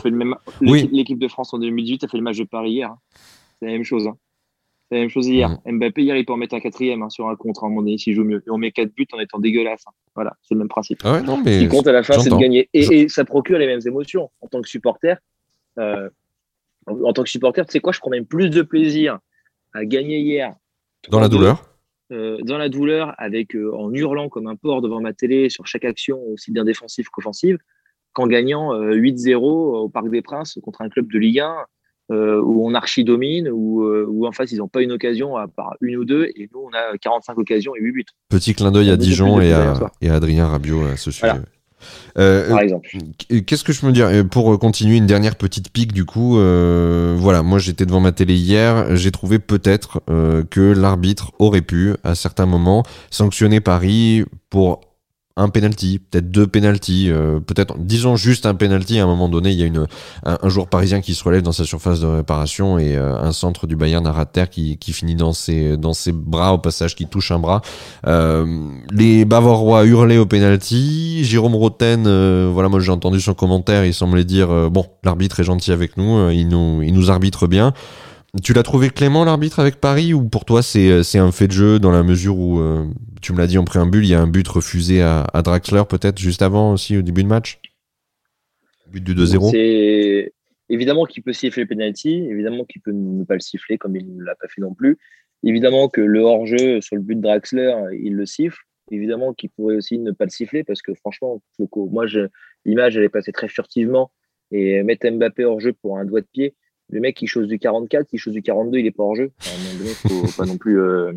Oui. 0.62 0.90
L'équipe 0.92 1.18
de 1.18 1.28
France 1.28 1.54
en 1.54 1.60
2018 1.60 2.04
a 2.04 2.08
fait 2.08 2.18
le 2.18 2.24
match 2.24 2.38
de 2.38 2.44
Paris 2.44 2.72
hier. 2.74 2.90
hein. 2.92 2.98
C'est 3.60 3.66
la 3.66 3.72
même 3.72 3.84
chose. 3.84 4.06
hein. 4.06 4.16
C'est 4.94 4.98
la 5.00 5.02
même 5.02 5.10
chose 5.10 5.28
hier. 5.28 5.50
Mm. 5.66 5.78
Mbappé, 5.78 6.04
hier, 6.04 6.16
il 6.18 6.26
peut 6.26 6.34
en 6.34 6.38
mettre 6.38 6.54
un 6.56 6.60
quatrième 6.60 7.02
hein, 7.02 7.10
sur 7.10 7.28
un 7.28 7.36
contre 7.36 7.64
à 7.64 7.68
un 7.68 7.70
moment 7.70 7.82
donné 7.82 7.98
s'il 7.98 8.14
joue 8.14 8.24
mieux. 8.24 8.44
Et 8.46 8.52
on 8.52 8.58
met 8.58 8.72
4 8.72 8.94
buts 8.94 9.08
en 9.14 9.20
étant 9.20 9.40
dégueulasse. 9.40 9.84
hein. 9.88 9.92
Voilà, 10.14 10.36
c'est 10.44 10.54
le 10.54 10.60
même 10.60 10.68
principe. 10.68 11.00
Ah 11.04 11.14
ouais, 11.14 11.22
non, 11.24 11.38
Ce 11.44 11.50
qui 11.60 11.68
compte 11.68 11.88
à 11.88 11.92
la 11.92 12.04
fin, 12.04 12.14
c'est 12.20 12.30
de 12.30 12.36
gagner. 12.42 12.70
Et, 12.74 13.02
et 13.02 13.10
ça 13.10 13.26
procure 13.26 13.58
les 13.58 13.66
mêmes 13.66 13.82
émotions. 13.86 14.30
En 14.42 14.48
tant 14.48 14.62
que 14.62 14.70
supporter, 14.70 15.18
euh, 15.80 16.10
en, 16.86 17.02
en 17.04 17.14
tant 17.14 17.24
que 17.24 17.30
supporter, 17.30 17.66
tu 17.66 17.72
sais 17.72 17.80
quoi, 17.80 17.92
je 17.94 18.00
prends 18.00 18.12
même 18.12 18.26
plus 18.28 18.50
de 18.52 18.62
plaisir 18.62 19.18
à 19.74 19.84
gagner 19.86 20.20
hier. 20.20 20.54
dans 21.10 21.20
la 21.20 21.28
3-2, 21.28 21.32
douleur. 21.32 21.64
euh, 22.12 22.38
dans 22.44 22.58
la 22.60 22.70
douleur, 22.70 23.16
avec 23.18 23.56
euh, 23.56 23.74
en 23.76 23.92
hurlant 23.92 24.30
comme 24.30 24.46
un 24.48 24.56
porc 24.56 24.82
devant 24.84 25.02
ma 25.02 25.14
télé 25.14 25.50
sur 25.50 25.66
chaque 25.66 25.86
action, 25.86 26.22
aussi 26.34 26.52
bien 26.52 26.64
défensive 26.66 27.08
qu'offensive, 27.12 27.58
qu'en 28.14 28.28
gagnant 28.28 28.74
euh, 28.76 28.94
8-0 28.94 29.36
au 29.38 29.90
Parc 29.90 30.10
des 30.10 30.22
Princes 30.22 30.60
contre 30.62 30.82
un 30.84 30.90
club 30.90 31.12
de 31.12 31.18
Ligue 31.18 31.40
1 31.40 31.56
euh, 32.12 32.42
où 32.42 32.68
on 32.68 32.74
archi 32.74 33.04
domine, 33.04 33.50
où, 33.50 33.84
euh, 33.84 34.06
où 34.08 34.28
en 34.28 34.32
face 34.32 34.52
ils 34.52 34.58
n'ont 34.58 34.68
pas 34.68 34.82
une 34.82 34.92
occasion 34.92 35.38
à 35.38 35.48
part 35.48 35.76
une 35.82 35.98
ou 35.98 36.06
deux, 36.06 36.30
et 36.36 36.50
nous 36.54 36.62
on 36.62 36.74
a 36.74 36.98
45 36.98 37.38
occasions 37.38 37.76
et 37.76 37.82
8 37.82 37.92
buts, 37.92 38.06
Petit 38.30 38.54
clin 38.54 38.72
d'œil 38.72 38.90
à 38.90 38.98
Dijon 38.98 39.40
et 39.40 39.54
à, 39.54 39.76
soir. 39.76 39.92
et 40.02 40.10
à 40.10 40.16
Adrien 40.16 40.48
Rabiot 40.48 40.86
à 40.86 40.98
ce 40.98 41.12
sujet. 41.12 41.28
Voilà. 41.28 41.42
Euh, 42.18 42.50
par 42.50 42.60
exemple. 42.60 42.90
Qu'est-ce 43.46 43.64
que 43.64 43.74
je 43.74 43.86
me 43.86 43.92
dire 43.92 44.10
pour 44.30 44.58
continuer 44.60 44.98
une 44.98 45.06
dernière 45.06 45.36
petite 45.36 45.72
pique 45.72 45.94
du 45.94 46.06
coup 46.06 46.38
euh, 46.38 47.16
voilà 47.18 47.44
moi 47.44 47.60
j'étais 47.60 47.86
devant 47.86 48.00
ma 48.00 48.12
télé 48.12 48.36
hier 48.36 48.96
j'ai 48.96 49.12
trouvé 49.12 49.40
peut-être 49.40 50.02
euh, 50.10 50.44
que 50.44 50.62
l'arbitre 50.62 51.32
aurait 51.40 51.62
pu 51.62 51.94
à 52.04 52.16
certains 52.16 52.46
moments 52.46 52.84
sanctionner 53.10 53.60
Paris 53.60 54.26
pour 54.50 54.82
un 55.36 55.50
penalty 55.50 56.00
peut-être 56.00 56.30
deux 56.30 56.48
penalties 56.48 57.10
euh, 57.10 57.40
peut-être 57.40 57.76
disons 57.80 58.16
juste 58.16 58.46
un 58.46 58.54
penalty 58.54 59.00
à 59.00 59.04
un 59.04 59.08
moment 59.08 59.30
donné 59.30 59.52
il 59.52 59.60
y 59.60 59.64
a 59.64 59.66
une 59.66 59.88
un, 60.26 60.38
un 60.42 60.50
joueur 60.50 60.68
parisien 60.68 61.02
qui 61.02 61.16
se 61.16 61.24
relève 61.24 61.42
dans 61.42 61.52
sa 61.52 61.64
surface 61.64 62.00
de 62.00 62.06
réparation 62.06 62.78
et 62.78 62.96
euh, 62.96 63.18
un 63.18 63.32
centre 63.32 63.66
du 63.66 63.76
Bayern 63.76 64.06
à 64.06 64.26
terre 64.26 64.50
qui, 64.50 64.78
qui 64.78 64.94
finit 64.94 65.16
dans 65.16 65.34
ses 65.34 65.76
dans 65.78 65.94
ses 65.94 66.12
bras 66.12 66.54
au 66.54 66.60
passage 66.60 66.96
qui 66.96 67.08
touche 67.08 67.32
un 67.32 67.40
bras 67.40 67.62
euh, 68.06 68.46
les 68.92 69.26
Bavarois 69.26 69.86
hurlaient 69.86 70.18
au 70.18 70.26
penalty. 70.26 71.24
Jérôme 71.24 71.56
Roten, 71.56 72.06
euh, 72.08 72.50
voilà, 72.52 72.70
moi 72.70 72.80
j'ai 72.80 72.92
entendu 72.92 73.20
son 73.20 73.34
commentaire, 73.34 73.86
il 73.86 73.94
semblait 73.94 74.26
dire 74.26 74.52
euh, 74.52 74.70
bon, 74.70 74.86
l'arbitre 75.04 75.40
est 75.40 75.44
gentil 75.44 75.72
avec 75.72 75.98
nous, 75.98 76.18
euh, 76.18 76.34
il 76.34 76.48
nous 76.48 76.82
il 76.82 76.94
nous 76.94 77.12
arbitre 77.12 77.48
bien. 77.48 77.74
Tu 78.42 78.54
l'as 78.54 78.64
trouvé 78.64 78.90
clément 78.90 79.26
l'arbitre 79.26 79.60
avec 79.60 79.76
Paris 79.76 80.12
ou 80.16 80.28
pour 80.28 80.44
toi 80.44 80.64
c'est 80.64 81.04
c'est 81.04 81.20
un 81.20 81.32
fait 81.32 81.48
de 81.48 81.52
jeu 81.52 81.78
dans 81.78 81.92
la 81.92 82.02
mesure 82.02 82.40
où 82.40 82.60
euh, 82.60 82.84
tu 83.22 83.32
me 83.32 83.38
l'as 83.38 83.46
dit 83.46 83.60
en 83.60 83.64
préambule, 83.64 84.04
il 84.04 84.10
y 84.10 84.16
a 84.16 84.20
un 84.20 84.28
but 84.28 84.48
refusé 84.48 85.04
à, 85.04 85.28
Draxler 85.44 85.84
peut-être 85.88 86.18
juste 86.18 86.42
avant 86.42 86.74
aussi 86.74 86.98
au 86.98 87.04
début 87.04 87.22
de 87.22 87.28
match? 87.28 87.60
But 88.92 89.04
du 89.04 89.14
2-0. 89.14 89.52
C'est 89.52 90.34
évidemment 90.68 91.06
qu'il 91.06 91.22
peut 91.22 91.34
siffler 91.34 91.64
le 91.64 91.70
penalty, 91.70 92.26
évidemment 92.28 92.66
qu'il 92.66 92.82
peut 92.82 92.92
ne 92.92 93.24
pas 93.24 93.36
le 93.36 93.40
siffler 93.40 93.78
comme 93.78 93.96
il 93.96 94.16
ne 94.16 94.24
l'a 94.24 94.34
pas 94.34 94.48
fait 94.48 94.62
non 94.62 94.74
plus. 94.74 94.98
Évidemment 95.44 95.88
que 95.88 96.02
le 96.02 96.22
hors-jeu 96.22 96.82
sur 96.82 96.96
le 96.96 97.04
but 97.04 97.16
de 97.16 97.22
Draxler, 97.22 97.76
il 98.02 98.16
le 98.16 98.26
siffle. 98.26 98.64
Évidemment 98.90 99.34
qu'il 99.34 99.52
pourrait 99.52 99.76
aussi 99.76 100.00
ne 100.00 100.12
pas 100.12 100.26
le 100.26 100.32
siffler 100.32 100.64
parce 100.64 100.82
que 100.82 100.96
franchement, 100.96 101.42
Foucault, 101.56 101.88
moi, 101.92 102.06
l'image, 102.66 102.98
elle 102.98 103.04
est 103.04 103.10
passée 103.10 103.32
très 103.32 103.48
furtivement 103.48 104.12
et 104.52 104.82
mettre 104.82 105.08
Mbappé 105.08 105.46
hors-jeu 105.46 105.74
pour 105.74 105.98
un 105.98 106.06
doigt 106.06 106.22
de 106.22 106.28
pied, 106.32 106.56
le 106.90 107.00
mec, 107.00 107.22
il 107.22 107.28
chose 107.28 107.48
du 107.48 107.60
44, 107.60 108.08
il 108.12 108.20
chose 108.20 108.34
du 108.34 108.42
42, 108.42 108.80
il 108.80 108.86
est 108.86 108.92
pas 108.92 109.04
hors-jeu. 109.04 109.32
À 109.46 109.50
un 109.50 109.58
moment 109.58 109.78
donné, 109.80 109.90
faut 109.90 110.32
pas 110.38 110.46
non 110.46 110.58
plus, 110.58 110.80
euh, 110.80 111.12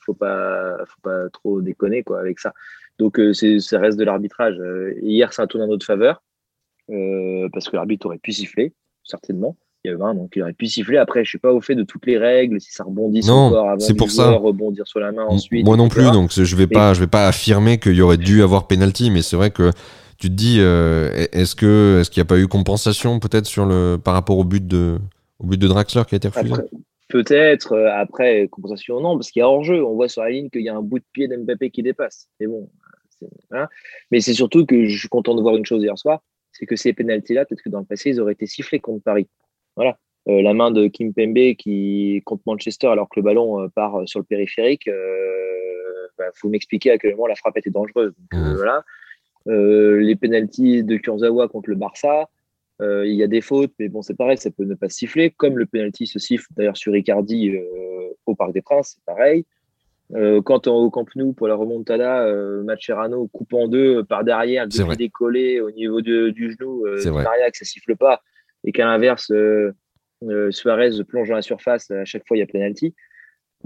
faut 0.00 0.14
pas, 0.14 0.76
faut 0.86 1.00
pas 1.02 1.28
trop 1.30 1.60
déconner 1.60 2.02
quoi 2.02 2.20
avec 2.20 2.38
ça. 2.38 2.52
Donc, 2.98 3.18
euh, 3.18 3.32
c'est, 3.32 3.58
ça 3.58 3.78
reste 3.78 3.98
de 3.98 4.04
l'arbitrage. 4.04 4.56
Euh, 4.58 4.94
hier, 5.02 5.32
ça 5.32 5.46
tourne 5.46 5.64
en 5.64 5.68
notre 5.68 5.84
faveur 5.84 6.22
euh, 6.90 7.48
parce 7.52 7.68
que 7.68 7.76
l'arbitre 7.76 8.06
aurait 8.06 8.18
pu 8.18 8.32
siffler, 8.32 8.72
certainement. 9.04 9.56
Il 9.84 9.90
y 9.90 9.94
avait 9.94 10.02
un, 10.02 10.14
donc 10.14 10.32
il 10.34 10.42
aurait 10.42 10.52
pu 10.52 10.66
siffler. 10.66 10.98
Après, 10.98 11.24
je 11.24 11.28
suis 11.28 11.38
pas 11.38 11.52
au 11.52 11.60
fait 11.60 11.74
de 11.74 11.84
toutes 11.84 12.06
les 12.06 12.18
règles, 12.18 12.60
si 12.60 12.72
ça 12.72 12.82
rebondit 12.84 13.20
Non, 13.26 13.34
encore 13.34 13.70
avant 13.70 13.80
c'est 13.80 13.94
pour 13.94 14.10
ça. 14.10 14.24
joueur, 14.24 14.40
rebondir 14.40 14.86
sur 14.86 14.98
la 14.98 15.12
main 15.12 15.24
ensuite. 15.24 15.64
Moi 15.64 15.76
non 15.76 15.88
plus, 15.88 16.10
donc 16.10 16.32
je 16.32 16.56
vais 16.56 16.66
pas, 16.66 16.92
je 16.92 17.00
vais 17.00 17.06
pas 17.06 17.28
affirmer 17.28 17.78
qu'il 17.78 17.94
y 17.94 18.00
aurait 18.00 18.16
dû 18.16 18.42
avoir 18.42 18.66
penalty, 18.66 19.12
mais 19.12 19.22
c'est 19.22 19.36
vrai 19.36 19.50
que 19.50 19.70
tu 20.18 20.28
te 20.28 20.32
dis, 20.34 20.58
euh, 20.60 21.26
est-ce 21.32 21.54
que, 21.54 21.98
est-ce 22.00 22.10
qu'il 22.10 22.20
n'y 22.20 22.26
a 22.26 22.28
pas 22.28 22.38
eu 22.38 22.46
compensation 22.48 23.18
peut-être 23.20 23.46
sur 23.46 23.66
le, 23.66 23.96
par 24.02 24.14
rapport 24.14 24.38
au 24.38 24.44
but 24.44 24.66
de, 24.66 24.98
au 25.38 25.46
but 25.46 25.60
de 25.60 25.68
Draxler 25.68 26.02
qui 26.08 26.14
a 26.14 26.18
été 26.18 26.28
refusé? 26.28 26.54
Peut-être, 27.08 27.72
euh, 27.72 27.90
après, 27.92 28.48
compensation, 28.48 29.00
non, 29.00 29.16
parce 29.16 29.30
qu'il 29.30 29.40
y 29.40 29.42
a 29.42 29.48
hors-jeu. 29.48 29.84
On 29.84 29.94
voit 29.94 30.08
sur 30.08 30.22
la 30.22 30.30
ligne 30.30 30.50
qu'il 30.50 30.62
y 30.62 30.68
a 30.68 30.74
un 30.74 30.82
bout 30.82 30.98
de 30.98 31.04
pied 31.12 31.28
d'Mbappé 31.28 31.70
qui 31.70 31.82
dépasse. 31.82 32.28
Mais 32.40 32.46
bon, 32.46 32.68
voilà. 33.50 33.68
Mais 34.10 34.20
c'est 34.20 34.34
surtout 34.34 34.66
que 34.66 34.86
je 34.86 34.98
suis 34.98 35.08
content 35.08 35.34
de 35.34 35.42
voir 35.42 35.56
une 35.56 35.64
chose 35.64 35.82
hier 35.82 35.96
soir, 35.96 36.20
c'est 36.52 36.66
que 36.66 36.76
ces 36.76 36.92
pénalties-là, 36.92 37.44
peut-être 37.44 37.62
que 37.62 37.68
dans 37.68 37.80
le 37.80 37.84
passé, 37.84 38.10
ils 38.10 38.20
auraient 38.20 38.32
été 38.32 38.46
sifflés 38.46 38.80
contre 38.80 39.04
Paris. 39.04 39.28
Voilà. 39.76 39.98
Euh, 40.28 40.42
la 40.42 40.54
main 40.54 40.72
de 40.72 40.88
Kim 40.88 41.14
Pembe 41.14 41.54
qui 41.56 42.20
contre 42.24 42.42
Manchester 42.46 42.88
alors 42.88 43.08
que 43.08 43.20
le 43.20 43.22
ballon 43.22 43.68
part 43.76 44.02
sur 44.06 44.18
le 44.18 44.24
périphérique, 44.24 44.88
euh, 44.88 46.08
bah, 46.18 46.24
faut 46.34 46.48
m'expliquer 46.48 46.90
à 46.90 46.98
quel 46.98 47.12
moment 47.12 47.28
la 47.28 47.36
frappe 47.36 47.56
était 47.58 47.70
dangereuse. 47.70 48.12
Donc, 48.18 48.40
Mhm. 48.42 48.56
voilà. 48.56 48.84
Euh, 49.48 49.98
les 50.00 50.16
pénalties 50.16 50.82
de 50.82 50.96
Kurzawa 50.96 51.48
contre 51.48 51.70
le 51.70 51.76
Barça, 51.76 52.28
euh, 52.82 53.06
il 53.06 53.14
y 53.14 53.22
a 53.22 53.26
des 53.26 53.40
fautes, 53.40 53.72
mais 53.78 53.88
bon, 53.88 54.02
c'est 54.02 54.16
pareil, 54.16 54.36
ça 54.38 54.50
peut 54.50 54.64
ne 54.64 54.74
pas 54.74 54.88
siffler. 54.88 55.30
Comme 55.30 55.56
le 55.58 55.66
penalty 55.66 56.06
se 56.06 56.18
siffle 56.18 56.46
d'ailleurs 56.56 56.76
sur 56.76 56.94
Icardi 56.96 57.50
euh, 57.56 57.60
au 58.26 58.34
Parc 58.34 58.52
des 58.52 58.62
Princes, 58.62 58.94
c'est 58.96 59.04
pareil. 59.04 59.44
Quand 60.44 60.68
on, 60.68 60.74
au 60.74 60.90
Camp 60.90 61.06
Nou 61.16 61.32
pour 61.32 61.48
la 61.48 61.56
remontada, 61.56 62.32
Mascherano 62.62 63.26
coupe 63.26 63.52
en 63.54 63.66
deux 63.66 64.04
par 64.04 64.22
derrière, 64.22 64.68
décollé 64.94 65.60
au 65.60 65.72
niveau 65.72 66.00
de- 66.00 66.30
du 66.30 66.52
genou, 66.52 66.84
C'est. 66.98 67.10
Maria, 67.10 67.50
que 67.50 67.56
ça 67.56 67.64
siffle 67.64 67.96
pas, 67.96 68.22
et 68.62 68.70
qu'à 68.70 68.84
l'inverse, 68.84 69.32
Suarez 70.50 70.90
plonge 71.08 71.28
dans 71.28 71.34
la 71.34 71.42
surface, 71.42 71.90
à 71.90 72.04
chaque 72.04 72.26
fois 72.28 72.36
il 72.36 72.40
y 72.40 72.42
a 72.44 72.46
penalty. 72.46 72.94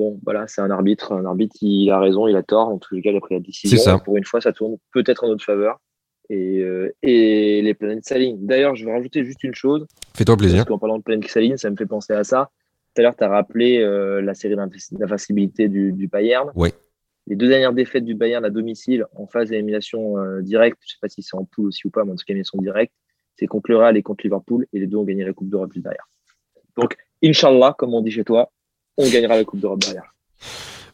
Bon, 0.01 0.19
voilà, 0.25 0.47
c'est 0.49 0.63
un 0.63 0.71
arbitre. 0.71 1.13
Un 1.13 1.27
arbitre, 1.27 1.57
il 1.61 1.91
a 1.91 2.01
raison, 2.01 2.27
il 2.27 2.35
a 2.35 2.43
tort. 2.43 2.69
En 2.69 2.79
tous 2.79 2.95
les 2.95 3.03
cas, 3.03 3.11
il 3.11 3.17
a 3.19 3.21
pris 3.21 3.35
la 3.35 3.41
décision. 3.41 3.77
Ça. 3.77 3.99
Pour 3.99 4.17
une 4.17 4.25
fois, 4.25 4.41
ça 4.41 4.51
tourne 4.51 4.79
peut-être 4.95 5.25
en 5.25 5.29
notre 5.29 5.45
faveur. 5.45 5.79
Et, 6.31 6.61
euh, 6.61 6.91
et 7.03 7.61
les 7.61 7.75
planètes 7.75 8.07
s'alignent. 8.07 8.39
D'ailleurs, 8.41 8.77
je 8.77 8.87
vais 8.87 8.93
rajouter 8.93 9.25
juste 9.25 9.45
une 9.45 9.55
chose. 9.55 9.87
Fais-toi 10.15 10.39
plaisir. 10.39 10.59
Parce 10.61 10.69
qu'en 10.69 10.79
parlant 10.79 10.97
de 10.97 11.03
planètes 11.03 11.25
qui 11.25 11.31
s'alignent, 11.31 11.59
ça 11.59 11.69
me 11.69 11.77
fait 11.77 11.85
penser 11.85 12.15
à 12.15 12.25
ça. 12.25 12.49
Tout 12.95 13.01
à 13.01 13.03
l'heure, 13.03 13.15
tu 13.15 13.25
as 13.25 13.29
rappelé 13.29 13.79
euh, 13.81 14.23
la 14.23 14.33
série 14.33 14.57
d'invincibilité 14.57 15.69
du, 15.69 15.93
du 15.93 16.09
Bayern. 16.09 16.51
Oui. 16.55 16.71
Les 17.27 17.37
deux 17.37 17.49
dernières 17.49 17.75
défaites 17.75 18.07
du 18.07 18.15
Bayern 18.15 18.43
à 18.43 18.49
domicile 18.49 19.05
en 19.15 19.27
phase 19.27 19.51
d'élimination 19.51 20.17
euh, 20.17 20.41
directe, 20.41 20.79
je 20.81 20.87
ne 20.87 20.91
sais 20.93 20.99
pas 21.03 21.11
si 21.11 21.23
c'est 21.23 21.37
en 21.37 21.45
poule 21.45 21.67
aussi 21.67 21.87
ou 21.87 21.91
pas, 21.91 22.05
mais 22.05 22.13
en 22.13 22.15
tout 22.15 22.25
cas, 22.27 22.33
élimination 22.33 22.59
directe, 22.59 22.95
c'est 23.37 23.47
contre 23.47 23.71
le 23.71 23.77
Real 23.77 23.99
et 23.99 24.03
contre 24.03 24.25
Liverpool. 24.25 24.67
Et 24.73 24.81
les 24.81 24.87
deux 24.87 24.97
ont 24.97 25.05
gagné 25.05 25.25
la 25.25 25.35
Coupe 25.35 25.51
d'Europe 25.51 25.73
juste 25.75 25.85
derrière. 25.85 26.09
Donc, 26.79 26.97
Inch'Allah, 27.23 27.75
comme 27.77 27.93
on 27.93 28.01
dit 28.01 28.11
chez 28.11 28.25
toi, 28.25 28.51
on 28.97 29.09
gagnera 29.09 29.37
la 29.37 29.45
Coupe 29.45 29.61
d'Europe 29.61 29.81
derrière. 29.81 30.15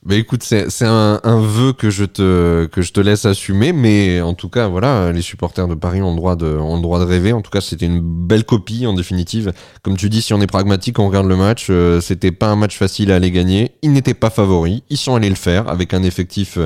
Bah 0.07 0.15
écoute, 0.15 0.45
c'est 0.45 0.85
un, 0.85 1.41
vœu 1.41 1.73
que 1.73 1.91
je 1.91 2.05
te 2.05 2.67
que 2.67 2.81
je 2.81 2.93
te 2.93 3.01
laisse 3.01 3.25
assumer, 3.25 3.73
mais 3.73 4.21
en 4.21 4.35
tout 4.35 4.49
cas, 4.49 4.69
voilà, 4.69 5.11
les 5.11 5.21
supporters 5.21 5.67
de 5.67 5.75
Paris 5.75 6.01
ont 6.01 6.11
le 6.11 6.17
droit 6.17 6.37
de 6.37 6.47
ont 6.47 6.81
droit 6.81 7.01
de 7.01 7.05
rêver. 7.05 7.33
En 7.33 7.43
tout 7.43 7.51
cas, 7.51 7.61
c'était 7.61 7.87
une 7.87 7.99
belle 8.01 8.45
copie 8.45 8.87
en 8.87 8.93
définitive. 8.93 9.53
Comme 9.83 9.97
tu 9.97 10.09
dis, 10.09 10.23
si 10.23 10.33
on 10.33 10.41
est 10.41 10.47
pragmatique, 10.47 11.01
on 11.01 11.09
regarde 11.09 11.27
le 11.27 11.35
match. 11.35 11.67
euh, 11.71 12.01
c'était 12.01 12.31
pas 12.31 12.47
un 12.47 12.55
match 12.55 12.79
facile 12.79 13.11
à 13.11 13.17
aller 13.17 13.33
gagner. 13.33 13.73
Ils 13.83 13.93
n'étaient 13.93 14.15
pas 14.15 14.31
favoris. 14.31 14.83
Ils 14.91 14.97
sont 14.97 15.17
allés 15.17 15.29
le 15.29 15.35
faire 15.35 15.69
avec 15.69 15.93
un 15.93 16.05
effectif 16.05 16.57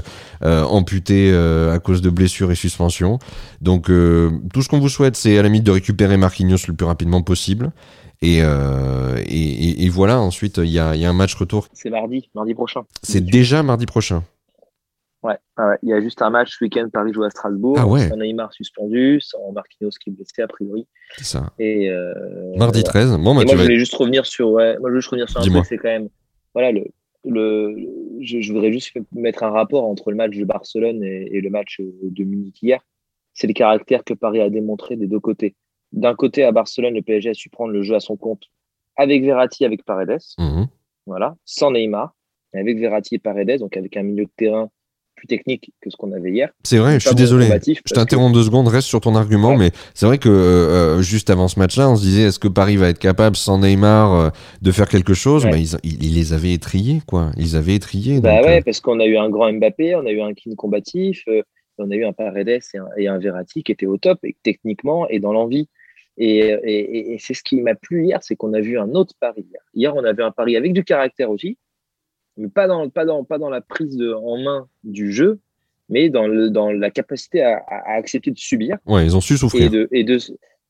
euh, 0.43 0.63
amputé 0.65 1.31
euh, 1.33 1.75
à 1.75 1.79
cause 1.79 2.03
de 2.03 2.11
blessures 2.11 2.51
et 2.51 2.55
suspensions. 2.55 3.19
Donc 3.61 3.91
euh, 3.91 4.31
tout 4.53 4.61
ce 4.61 4.69
qu'on 4.69 4.81
vous 4.81 4.89
souhaite, 4.89 5.17
c'est 5.17 5.39
à 5.39 5.43
la 5.43 5.49
limite 5.49 5.65
de 5.65 5.71
récupérer 5.71 6.19
Marquinhos 6.19 6.67
le 6.67 6.75
plus 6.75 6.87
rapidement 6.87 7.23
possible. 7.23 7.73
Et, 8.23 8.41
euh, 8.43 9.17
et, 9.27 9.85
et- 9.85 9.89
voilà. 9.89 10.21
Ensuite, 10.21 10.59
il 10.59 10.69
y 10.71 10.79
a, 10.79 10.95
il 10.95 11.01
y 11.01 11.05
a 11.05 11.11
un 11.11 11.15
match 11.15 11.35
retour. 11.35 11.69
C'est 11.73 11.91
mardi, 11.91 12.29
mardi 12.35 12.55
prochain. 12.55 12.83
C'est 13.03 13.25
déjà 13.25 13.63
mardi 13.63 13.87
prochain. 13.87 14.23
Ouais, 15.23 15.37
ah 15.59 15.69
ouais, 15.69 15.79
il 15.83 15.91
y 15.91 15.93
a 15.93 16.01
juste 16.01 16.23
un 16.23 16.31
match 16.31 16.57
ce 16.59 16.65
week-end, 16.65 16.89
Paris 16.91 17.13
joue 17.13 17.25
à 17.25 17.31
Strasbourg. 17.31 17.77
Ah 17.79 17.87
ouais. 17.87 18.09
Sans 18.09 18.17
Neymar 18.17 18.53
suspendu, 18.55 19.21
sans 19.21 19.53
Marquinhos 19.53 19.91
qui 20.03 20.09
est 20.09 20.13
blessé 20.15 20.41
a 20.41 20.49
priori. 20.49 20.87
C'est 21.19 21.25
ça. 21.25 21.53
Et, 21.59 21.91
euh, 21.91 22.15
Mardi 22.57 22.81
voilà. 22.81 22.91
13. 23.07 23.11
Bon, 23.19 23.35
bah, 23.35 23.43
Et 23.43 23.45
moi, 23.45 23.53
je 23.53 23.57
vas 23.57 23.63
voulais 23.65 23.79
juste 23.79 23.95
revenir 23.95 24.25
sur, 24.25 24.51
ouais, 24.53 24.79
moi, 24.79 24.89
je 24.89 24.93
voulais 24.93 25.01
juste 25.01 25.09
revenir 25.11 25.29
sur 25.29 25.41
un 25.41 25.43
truc, 25.43 25.67
c'est 25.67 25.77
quand 25.77 25.89
même, 25.89 26.09
voilà, 26.55 26.73
le, 26.73 26.87
le, 27.27 27.77
je, 28.23 28.41
je 28.41 28.53
voudrais 28.53 28.73
juste 28.73 28.93
mettre 29.15 29.43
un 29.43 29.51
rapport 29.51 29.85
entre 29.85 30.11
le 30.11 30.17
match 30.17 30.35
de 30.37 30.45
Barcelone 30.47 31.05
et, 31.05 31.37
et 31.37 31.41
le 31.43 31.51
match 31.51 31.81
de 31.81 32.25
Munich 32.25 32.63
hier. 32.63 32.81
C'est 33.35 33.47
le 33.47 33.53
caractère 33.53 34.05
que 34.05 34.15
Paris 34.15 34.41
a 34.41 34.49
démontré 34.49 34.97
des 34.97 35.07
deux 35.07 35.21
côtés. 35.21 35.55
D'un 35.93 36.15
côté, 36.15 36.45
à 36.45 36.53
Barcelone, 36.53 36.95
le 36.95 37.03
PSG 37.03 37.31
a 37.31 37.35
su 37.35 37.49
prendre 37.49 37.73
le 37.73 37.83
jeu 37.83 37.95
à 37.95 38.01
son 38.01 38.17
compte 38.17 38.45
avec 38.97 39.23
Verratti, 39.25 39.65
avec 39.65 39.85
Paredes 39.85 40.19
Mhm. 40.39 40.67
voilà, 41.07 41.37
sans 41.45 41.71
Neymar, 41.71 42.15
avec 42.55 42.79
Verratti 42.79 43.17
et 43.17 43.19
Paredes, 43.19 43.59
donc 43.59 43.77
avec 43.77 43.97
un 43.97 44.03
milieu 44.03 44.25
de 44.25 44.31
terrain 44.37 44.71
plus 45.17 45.27
technique 45.27 45.73
que 45.83 45.91
ce 45.91 45.97
qu'on 45.97 46.13
avait 46.13 46.31
hier. 46.31 46.51
C'est 46.65 46.79
vrai, 46.79 46.99
je 46.99 47.07
suis 47.07 47.15
désolé. 47.15 47.47
Je 47.67 47.93
t'interromps 47.93 48.33
deux 48.33 48.43
secondes, 48.45 48.69
reste 48.69 48.89
sur 48.89 49.01
ton 49.03 49.15
argument, 49.15 49.55
mais 49.55 49.71
c'est 49.95 50.07
vrai 50.07 50.17
que 50.17 50.31
euh, 50.31 51.03
juste 51.03 51.29
avant 51.29 51.47
ce 51.47 51.59
match-là, 51.59 51.91
on 51.91 51.97
se 51.97 52.03
disait 52.03 52.23
est-ce 52.23 52.39
que 52.39 52.49
Paris 52.49 52.77
va 52.77 52.89
être 52.89 52.99
capable 52.99 53.37
sans 53.37 53.59
Neymar 53.59 54.15
euh, 54.15 54.31
de 54.63 54.73
faire 54.73 54.89
quelque 54.89 55.13
chose? 55.13 55.45
Mais 55.45 55.63
ils, 55.85 56.15
les 56.15 56.33
avaient 56.33 56.55
étriés, 56.55 57.03
quoi. 57.07 57.33
Ils 57.37 57.55
avaient 57.55 57.75
étriés. 57.75 58.21
Bah 58.21 58.41
ouais, 58.41 58.63
parce 58.63 58.81
qu'on 58.81 58.99
a 58.99 59.05
eu 59.05 59.19
un 59.19 59.29
grand 59.29 59.53
Mbappé, 59.53 59.95
on 59.97 60.07
a 60.07 60.11
eu 60.11 60.23
un 60.23 60.33
King 60.33 60.55
combatif, 60.57 61.25
on 61.77 61.91
a 61.91 61.95
eu 61.95 62.05
un 62.05 62.13
Paredes 62.15 62.49
et 62.49 62.79
un, 62.79 62.89
et 62.97 63.09
un 63.09 63.19
Verratti 63.19 63.63
qui 63.63 63.73
étaient 63.73 63.87
au 63.87 63.99
top 63.99 64.21
et 64.25 64.37
techniquement 64.43 65.07
et 65.09 65.19
dans 65.21 65.33
l'envie. 65.35 65.69
Et, 66.17 67.17
c'est 67.19 67.35
ce 67.35 67.43
qui 67.43 67.61
m'a 67.61 67.75
plu 67.75 68.05
hier, 68.05 68.23
c'est 68.23 68.37
qu'on 68.37 68.53
a 68.53 68.61
vu 68.61 68.79
un 68.79 68.91
autre 68.91 69.15
pari. 69.19 69.47
Hier. 69.75 69.95
on 69.95 70.05
avait 70.05 70.23
un 70.23 70.31
pari 70.31 70.57
avec 70.57 70.73
du 70.73 70.85
caractère 70.85 71.31
aussi, 71.31 71.57
mais 72.37 72.49
pas 72.49 72.67
dans, 72.67 72.89
pas 72.91 73.05
dans, 73.05 73.25
pas 73.25 73.39
dans 73.39 73.51
la 73.51 73.61
prise 73.61 73.97
de, 73.97 74.13
en 74.13 74.39
main 74.39 74.69
du 74.85 75.13
jeu, 75.13 75.41
mais 75.89 76.09
dans, 76.09 76.27
le, 76.27 76.51
dans 76.51 76.71
la 76.71 76.91
capacité 76.91 77.43
à, 77.43 77.65
accepter 77.87 78.31
de 78.31 78.39
subir. 78.39 78.77
Ouais, 78.87 79.05
ils 79.05 79.17
ont 79.17 79.21
su 79.21 79.37
souffrir. 79.37 79.67
Et 79.67 79.69
de, 79.69 79.89
et 79.93 80.05
de, 80.05 80.19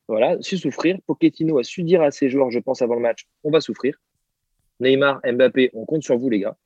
voilà, 0.08 0.36
su 0.40 0.56
souffrir. 0.56 0.98
Pochettino 1.06 1.58
a 1.58 1.64
su 1.64 1.82
dire 1.82 2.02
à 2.02 2.10
ses 2.10 2.28
joueurs, 2.28 2.50
je 2.50 2.58
pense, 2.58 2.82
avant 2.82 2.94
le 2.94 3.00
match, 3.00 3.26
on 3.44 3.50
va 3.50 3.60
souffrir. 3.60 3.96
Neymar, 4.80 5.20
Mbappé, 5.24 5.70
on 5.74 5.84
compte 5.84 6.02
sur 6.02 6.16
vous, 6.16 6.30
les 6.30 6.40
gars. 6.40 6.56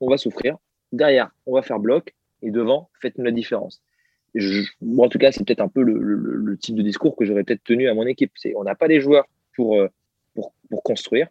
On 0.00 0.08
va 0.08 0.16
souffrir. 0.16 0.56
Derrière, 0.92 1.30
on 1.44 1.54
va 1.54 1.62
faire 1.62 1.80
bloc. 1.80 2.14
Et 2.40 2.50
devant, 2.50 2.88
faites-nous 3.00 3.24
la 3.24 3.32
différence 3.32 3.82
en 4.98 5.08
tout 5.08 5.18
cas, 5.18 5.32
c'est 5.32 5.44
peut-être 5.44 5.60
un 5.60 5.68
peu 5.68 5.82
le, 5.82 6.56
type 6.58 6.76
de 6.76 6.82
discours 6.82 7.16
que 7.16 7.24
j'aurais 7.24 7.44
peut-être 7.44 7.64
tenu 7.64 7.88
à 7.88 7.94
mon 7.94 8.06
équipe. 8.06 8.32
On 8.56 8.64
n'a 8.64 8.74
pas 8.74 8.86
les 8.86 9.00
joueurs 9.00 9.26
pour, 9.54 9.76
euh, 9.76 9.88
pour, 10.34 10.52
pour, 10.70 10.82
construire, 10.82 11.28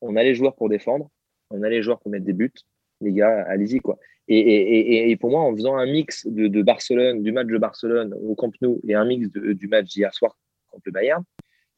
on 0.00 0.16
a 0.16 0.22
les 0.22 0.34
joueurs 0.34 0.54
pour 0.54 0.68
défendre, 0.68 1.10
on 1.50 1.62
a 1.62 1.68
les 1.68 1.82
joueurs 1.82 1.98
pour 2.00 2.10
mettre 2.10 2.24
des 2.24 2.32
buts. 2.32 2.52
Les 3.00 3.12
gars, 3.12 3.44
allez-y 3.48 3.80
quoi. 3.80 3.98
Et, 4.28 4.38
et, 4.38 5.10
et, 5.10 5.16
pour 5.16 5.30
moi, 5.30 5.40
en 5.40 5.52
faisant 5.56 5.76
un 5.76 5.86
mix 5.86 6.26
de, 6.26 6.46
de, 6.46 6.62
Barcelone, 6.62 7.22
du 7.22 7.32
match 7.32 7.48
de 7.48 7.58
Barcelone 7.58 8.14
au 8.14 8.36
Camp 8.36 8.52
Nou 8.60 8.80
et 8.86 8.94
un 8.94 9.04
mix 9.04 9.28
du 9.28 9.66
match 9.66 9.86
d'hier 9.86 10.14
soir 10.14 10.36
contre 10.70 10.82
le 10.86 10.92
Bayern, 10.92 11.24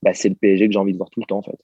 bah, 0.02 0.12
c'est 0.12 0.28
le 0.28 0.34
PSG 0.34 0.66
que 0.66 0.72
j'ai 0.72 0.78
envie 0.78 0.92
de 0.92 0.98
voir 0.98 1.08
tout 1.08 1.20
le 1.20 1.26
temps 1.26 1.38
en 1.38 1.42
fait. 1.42 1.58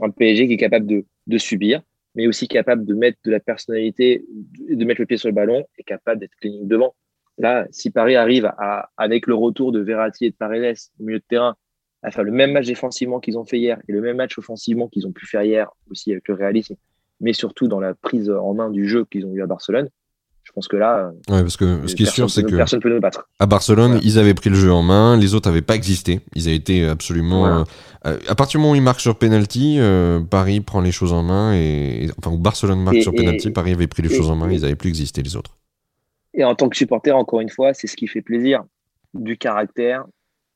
Un 0.00 0.08
PSG 0.10 0.46
qui 0.46 0.54
est 0.54 0.56
capable 0.56 0.86
de, 0.86 1.04
de 1.26 1.38
subir, 1.38 1.82
mais 2.14 2.26
aussi 2.26 2.48
capable 2.48 2.86
de 2.86 2.94
mettre 2.94 3.18
de 3.24 3.30
la 3.30 3.40
personnalité, 3.40 4.24
de 4.68 4.84
mettre 4.84 5.02
le 5.02 5.06
pied 5.06 5.16
sur 5.16 5.28
le 5.28 5.34
ballon 5.34 5.64
et 5.78 5.82
capable 5.82 6.20
d'être 6.20 6.34
clinique 6.36 6.66
devant. 6.66 6.94
Là, 7.40 7.66
si 7.70 7.90
Paris 7.90 8.16
arrive 8.16 8.44
à, 8.58 8.90
avec 8.98 9.26
le 9.26 9.34
retour 9.34 9.72
de 9.72 9.80
Verratti 9.80 10.26
et 10.26 10.30
de 10.30 10.36
Paredes 10.36 10.76
au 11.00 11.04
milieu 11.04 11.18
de 11.18 11.24
terrain, 11.26 11.56
à 12.02 12.10
faire 12.10 12.22
le 12.22 12.32
même 12.32 12.52
match 12.52 12.66
défensivement 12.66 13.18
qu'ils 13.18 13.38
ont 13.38 13.44
fait 13.44 13.58
hier 13.58 13.78
et 13.88 13.92
le 13.92 14.02
même 14.02 14.16
match 14.16 14.38
offensivement 14.38 14.88
qu'ils 14.88 15.06
ont 15.06 15.12
pu 15.12 15.26
faire 15.26 15.42
hier 15.42 15.68
aussi 15.90 16.12
avec 16.12 16.28
le 16.28 16.34
réalisme, 16.34 16.76
mais 17.20 17.32
surtout 17.32 17.66
dans 17.66 17.80
la 17.80 17.94
prise 17.94 18.30
en 18.30 18.52
main 18.52 18.70
du 18.70 18.86
jeu 18.86 19.06
qu'ils 19.10 19.24
ont 19.24 19.32
eu 19.32 19.42
à 19.42 19.46
Barcelone, 19.46 19.88
je 20.42 20.52
pense 20.52 20.68
que 20.68 20.76
là, 20.76 21.12
ouais, 21.28 21.42
parce 21.42 21.56
que 21.56 21.86
ce 21.86 21.94
qui 21.94 22.02
est 22.02 22.10
sûr, 22.10 22.28
c'est 22.28 22.42
que 22.42 22.56
personne 22.56 22.80
peut 22.80 22.92
nous 22.92 23.00
battre. 23.00 23.28
À 23.38 23.46
Barcelone, 23.46 24.00
ils 24.02 24.18
avaient 24.18 24.34
pris 24.34 24.50
le 24.50 24.56
jeu 24.56 24.72
en 24.72 24.82
main, 24.82 25.16
les 25.16 25.34
autres 25.34 25.48
n'avaient 25.48 25.62
pas 25.62 25.76
existé. 25.76 26.20
Ils 26.34 26.48
avaient 26.48 26.56
été 26.56 26.86
absolument. 26.86 27.64
Euh, 28.06 28.18
à 28.26 28.34
partir 28.34 28.58
du 28.58 28.62
moment 28.62 28.72
où 28.72 28.74
ils 28.74 28.82
marquent 28.82 29.00
sur 29.00 29.16
penalty, 29.16 29.76
euh, 29.78 30.20
Paris 30.20 30.60
prend 30.60 30.80
les 30.80 30.92
choses 30.92 31.12
en 31.12 31.22
main 31.22 31.54
et 31.54 32.08
enfin 32.18 32.32
où 32.32 32.38
Barcelone 32.38 32.82
marque 32.82 33.02
sur 33.02 33.14
penalty, 33.14 33.50
Paris 33.50 33.72
avait 33.72 33.86
pris 33.86 34.02
les 34.02 34.14
choses 34.14 34.30
en 34.30 34.36
main, 34.36 34.50
ils 34.50 34.62
n'avaient 34.62 34.74
plus 34.74 34.88
existé 34.88 35.22
les 35.22 35.36
autres. 35.36 35.59
Et 36.34 36.44
en 36.44 36.54
tant 36.54 36.68
que 36.68 36.76
supporter, 36.76 37.16
encore 37.16 37.40
une 37.40 37.48
fois, 37.48 37.74
c'est 37.74 37.86
ce 37.86 37.96
qui 37.96 38.06
fait 38.06 38.22
plaisir. 38.22 38.64
Du 39.14 39.36
caractère, 39.36 40.06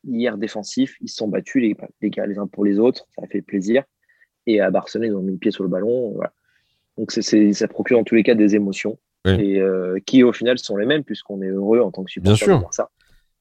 hier 0.05 0.39
défensif, 0.39 0.97
ils 1.01 1.09
se 1.09 1.17
sont 1.17 1.29
battus 1.29 1.63
les, 1.63 1.77
les 2.01 2.11
gars 2.11 2.27
les 2.27 2.39
uns 2.39 2.47
pour 2.47 2.65
les 2.65 2.79
autres, 2.79 3.07
ça 3.19 3.27
fait 3.27 3.43
plaisir. 3.43 3.83
Et 4.47 4.61
à 4.61 4.71
Barcelone, 4.71 5.11
ils 5.11 5.17
ont 5.17 5.23
mis 5.23 5.33
le 5.33 5.39
pied 5.39 5.51
sur 5.51 5.65
le 5.65 5.71
ballon. 5.71 6.13
Voilà. 6.13 6.33
Donc 6.97 7.11
ça 7.11 7.69
procure 7.69 7.99
en 7.99 8.05
tous 8.05 8.15
les 8.15 8.23
cas 8.23 8.35
des 8.35 8.55
émotions 8.55 8.99
et 9.27 9.59
euh, 9.59 9.99
qui 10.05 10.23
au 10.23 10.33
final 10.33 10.59
sont 10.59 10.77
les 10.77 10.85
mêmes 10.85 11.03
puisqu'on 11.03 11.41
est 11.41 11.49
heureux 11.49 11.81
en 11.81 11.91
tant 11.91 12.05
que 12.05 12.11
supporter 12.11 12.47
de 12.47 12.65
ça. 12.71 12.91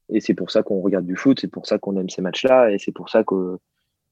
Et 0.10 0.22
c'est 0.22 0.34
pour 0.34 0.50
ça 0.50 0.64
qu'on 0.64 0.82
regarde 0.82 1.06
du 1.06 1.16
foot, 1.16 1.40
c'est 1.40 1.50
pour 1.50 1.68
ça 1.68 1.78
qu'on 1.78 1.98
aime 1.98 2.10
ces 2.10 2.22
matchs-là 2.22 2.72
et 2.72 2.80
c'est 2.80 2.92
pour 2.92 3.10
ça 3.10 3.24
que 3.24 3.58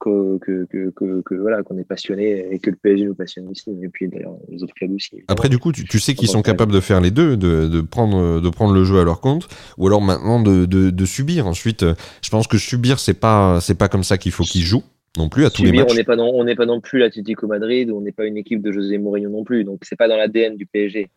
que, 0.01 0.65
que, 0.65 1.21
que, 1.21 1.35
voilà, 1.35 1.63
qu'on 1.63 1.77
est 1.77 1.83
passionné 1.83 2.47
et 2.51 2.59
que 2.59 2.69
le 2.69 2.75
PSG 2.75 3.05
nous 3.05 3.15
passionne 3.15 3.47
aussi, 3.47 3.69
et 3.81 3.89
puis 3.89 4.07
d'ailleurs 4.07 4.35
les 4.49 4.63
autres 4.63 4.73
clubs 4.73 4.91
aussi. 4.93 5.23
Après, 5.27 5.49
du 5.49 5.59
coup, 5.59 5.71
tu, 5.71 5.99
sais 5.99 6.15
qu'ils 6.15 6.27
sont 6.27 6.41
capables 6.41 6.71
de 6.71 6.79
faire 6.79 7.01
les 7.01 7.11
deux, 7.11 7.37
de, 7.37 7.67
de, 7.67 7.81
prendre, 7.81 8.39
de 8.41 8.49
prendre 8.49 8.73
le 8.73 8.83
jeu 8.83 8.99
à 8.99 9.03
leur 9.03 9.21
compte, 9.21 9.47
ou 9.77 9.87
alors 9.87 10.01
maintenant 10.01 10.41
de, 10.41 10.65
de, 10.65 10.89
de 10.89 11.05
subir. 11.05 11.47
Ensuite, 11.47 11.85
je 12.21 12.29
pense 12.29 12.47
que 12.47 12.57
subir, 12.57 12.99
c'est 12.99 13.19
pas, 13.19 13.59
c'est 13.61 13.77
pas 13.77 13.89
comme 13.89 14.03
ça 14.03 14.17
qu'il 14.17 14.31
faut 14.31 14.43
qu'ils 14.43 14.63
jouent 14.63 14.83
non 15.17 15.29
plus 15.29 15.45
à 15.45 15.49
tous 15.49 15.63
les 15.63 15.71
matchs. 15.71 15.91
On 15.91 15.95
n'est 15.95 16.03
pas, 16.03 16.15
non, 16.15 16.31
on 16.33 16.43
n'est 16.43 16.55
pas 16.55 16.65
non 16.65 16.81
plus 16.81 16.99
l'Atlético 16.99 17.47
Madrid, 17.47 17.91
on 17.91 18.01
n'est 18.01 18.11
pas 18.11 18.25
une 18.25 18.37
équipe 18.37 18.61
de 18.61 18.71
José 18.71 18.97
Mourinho 18.97 19.29
non 19.29 19.43
plus, 19.43 19.63
donc 19.63 19.81
c'est 19.83 19.97
pas 19.97 20.07
dans 20.07 20.17
l'ADN 20.17 20.55
du 20.55 20.65
PSG. 20.65 21.09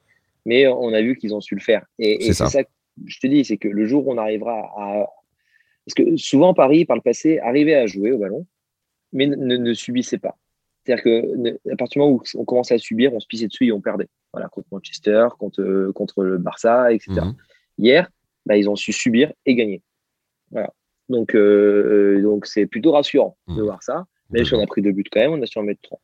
Mais 0.47 0.67
on 0.67 0.93
a 0.93 1.01
vu 1.01 1.17
qu'ils 1.17 1.35
ont 1.35 1.41
su 1.41 1.55
le 1.55 1.61
faire. 1.61 1.87
Et, 1.99 2.19
c'est 2.21 2.35
ça. 2.35 2.49
ça. 2.49 2.65
que 2.65 2.71
je 3.07 3.19
te 3.19 3.27
dis, 3.27 3.45
c'est 3.45 3.57
que 3.57 3.69
le 3.69 3.87
jour 3.87 4.07
où 4.07 4.13
on 4.13 4.19
arrivera 4.19 4.71
à. 4.77 5.07
Parce 5.87 5.95
que 5.95 6.17
souvent, 6.17 6.55
Paris, 6.55 6.85
par 6.85 6.97
le 6.97 7.03
passé, 7.03 7.39
arrivait 7.39 7.75
à 7.75 7.87
jouer 7.87 8.13
au 8.13 8.19
ballon, 8.19 8.47
mais 9.15 9.27
ne, 9.27 9.57
ne 9.57 9.75
subissez 9.75 10.19
pas. 10.19 10.37
C'est-à-dire 10.85 11.03
que 11.03 11.73
à 11.73 11.77
partir 11.77 12.01
du 12.01 12.07
moment 12.07 12.21
où 12.21 12.39
on 12.39 12.45
commençait 12.45 12.75
à 12.75 12.79
subir, 12.79 13.15
on 13.15 13.21
se 13.21 13.27
pissait 13.27 13.47
dessus 13.47 13.67
et 13.67 13.73
on 13.73 13.81
perdait. 13.81 14.09
Voilà, 14.33 14.49
contre 14.49 14.69
Manchester, 14.71 15.29
contre, 15.39 15.93
contre 15.95 16.23
le 16.25 16.37
Barça, 16.37 16.93
etc. 16.93 17.13
Mhm. 17.13 17.35
Hier, 17.79 18.11
bah, 18.45 18.57
ils 18.57 18.69
ont 18.69 18.77
su 18.77 18.93
subir 18.93 19.33
et 19.47 19.55
gagner. 19.55 19.81
Voilà. 20.51 20.73
Donc, 21.09 21.35
euh, 21.35 22.21
donc 22.23 22.47
c'est 22.47 22.67
plutôt 22.67 22.93
rassurant 22.93 23.37
de 23.49 23.55
mhm. 23.55 23.63
voir 23.63 23.83
ça. 23.83 24.05
Mais 24.31 24.45
si 24.45 24.55
on 24.55 24.61
a 24.61 24.67
pris 24.67 24.83
deux 24.83 24.93
buts 24.93 25.05
quand 25.11 25.21
même, 25.21 25.33
on 25.33 25.43
a 25.43 25.47
su 25.47 25.59
en 25.59 25.63
mettre 25.63 25.81
trois. 25.83 26.01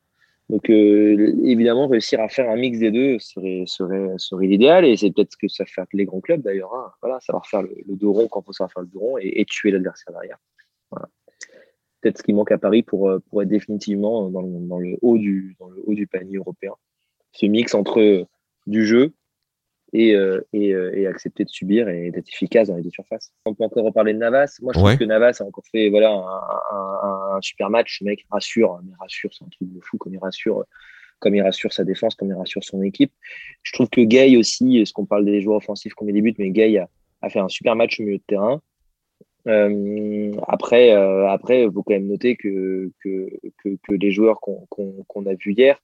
Donc, 0.49 0.68
euh, 0.68 1.37
évidemment, 1.44 1.87
réussir 1.87 2.20
à 2.20 2.29
faire 2.29 2.51
un 2.51 2.57
mix 2.57 2.79
des 2.79 2.90
deux 2.90 3.18
serait, 3.18 3.64
serait, 3.66 4.14
serait 4.16 4.46
l'idéal. 4.46 4.85
Et 4.85 4.96
c'est 4.96 5.11
peut-être 5.11 5.33
ce 5.33 5.37
que 5.37 5.49
ça 5.49 5.64
fait 5.64 5.83
les 5.92 6.05
grands 6.05 6.20
clubs 6.20 6.42
d'ailleurs. 6.42 6.75
Hein. 6.75 6.92
Voilà, 7.03 7.20
savoir 7.20 7.46
faire 7.46 7.62
le, 7.62 7.70
dos 7.88 8.12
rond 8.12 8.29
quand 8.29 8.42
faut 8.42 8.53
savoir 8.53 8.73
faire 8.73 8.83
le 8.83 8.88
dos 8.88 9.01
rond 9.01 9.18
et, 9.18 9.40
et 9.40 9.44
tuer 9.44 9.70
l'adversaire 9.70 10.12
derrière. 10.12 10.38
Voilà 10.90 11.09
peut-être 12.01 12.19
ce 12.19 12.23
qui 12.23 12.33
manque 12.33 12.53
à 12.53 12.59
Paris 12.59 12.83
pour, 12.83 13.09
euh, 13.09 13.19
pour 13.31 13.43
être 13.43 13.49
définitivement 13.49 14.29
dans 14.31 14.43
le, 14.43 14.49
dans 14.67 14.79
le, 14.79 14.97
haut 15.03 15.19
du, 15.19 15.57
dans 15.59 15.69
le 15.69 15.83
haut 15.87 15.95
du 15.95 16.07
panier 16.07 16.37
européen. 16.37 16.73
Ce 17.33 17.47
mix 17.47 17.75
entre 17.75 18.01
euh, 18.01 18.25
du 18.67 18.87
jeu 18.87 19.13
et, 19.93 20.15
euh, 20.15 20.41
et, 20.53 20.69
et, 20.69 21.07
accepter 21.07 21.45
de 21.45 21.49
subir 21.49 21.89
et 21.89 22.11
d'être 22.11 22.29
efficace 22.29 22.69
dans 22.69 22.77
les 22.77 22.83
deux 22.83 22.91
surfaces. 22.91 23.33
On 23.45 23.55
peut 23.55 23.65
encore 23.65 23.85
reparler 23.85 24.13
de 24.13 24.19
Navas. 24.19 24.59
Moi, 24.63 24.73
je 24.73 24.79
trouve 24.79 24.97
que 24.97 25.05
Navas 25.05 25.39
a 25.41 25.45
encore 25.45 25.65
fait 25.71 25.89
voilà, 25.89 26.11
un, 26.13 27.37
un, 27.37 27.41
super 27.41 27.71
match. 27.71 27.99
Ce 27.99 28.05
mec 28.05 28.25
rassure, 28.31 28.81
mais 28.85 28.93
rassure, 29.01 29.31
c'est 29.33 29.45
un 29.45 29.49
truc 29.49 29.73
de 29.73 29.81
fou 29.81 29.99
comme 29.99 30.15
il 30.15 30.19
rassure 30.19 30.65
comme 31.19 31.35
il 31.35 31.43
rassure 31.43 31.71
sa 31.71 31.85
défense, 31.85 32.15
comme 32.15 32.29
il 32.29 32.35
rassure 32.35 32.65
son 32.65 32.81
équipe. 32.83 33.13
Je 33.63 33.73
trouve 33.73 33.91
que 33.91 34.01
Gay 34.01 34.39
aussi, 34.39 34.79
est-ce 34.79 34.95
qu'on 34.95 35.05
parle 35.05 35.27
des 35.27 35.43
joueurs 35.43 35.59
offensifs 35.59 35.93
met 36.01 36.15
des 36.15 36.23
buts, 36.23 36.35
mais 36.39 36.49
Gay 36.49 36.79
a, 36.79 36.89
a, 37.21 37.29
fait 37.29 37.41
un 37.41 37.49
super 37.51 37.77
match 37.77 38.01
au 38.01 38.05
milieu 38.05 38.17
de 38.17 38.23
terrain. 38.27 38.63
Euh, 39.46 40.33
après, 40.48 40.92
euh, 40.94 41.29
après, 41.29 41.62
il 41.62 41.72
faut 41.72 41.83
quand 41.83 41.94
même 41.94 42.09
noter 42.09 42.37
que, 42.37 42.90
que, 43.03 43.31
que, 43.62 43.94
les 43.94 44.11
joueurs 44.11 44.40
qu'on 44.40 45.26
a 45.26 45.35
vus 45.35 45.55
hier 45.55 45.79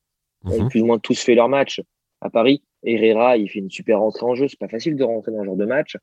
ont 0.45 0.63
mhm. 0.63 0.69
plus 0.69 0.83
ou 0.83 0.87
moins 0.87 0.99
tous 0.99 1.21
fait 1.21 1.35
leur 1.35 1.49
match 1.49 1.81
à 2.21 2.31
Paris. 2.31 2.63
Herrera, 2.85 3.37
il 3.37 3.49
fait 3.49 3.59
une 3.59 3.71
super 3.71 4.01
entrée 4.01 4.27
en 4.27 4.35
jeu. 4.35 4.47
C'est 4.49 4.59
pas 4.59 4.69
facile 4.69 4.97
de 4.97 5.05
rentrer 5.05 5.33
dans 5.33 5.41
ce 5.41 5.47
genre 5.47 5.57
de 5.57 5.65
match. 5.65 5.97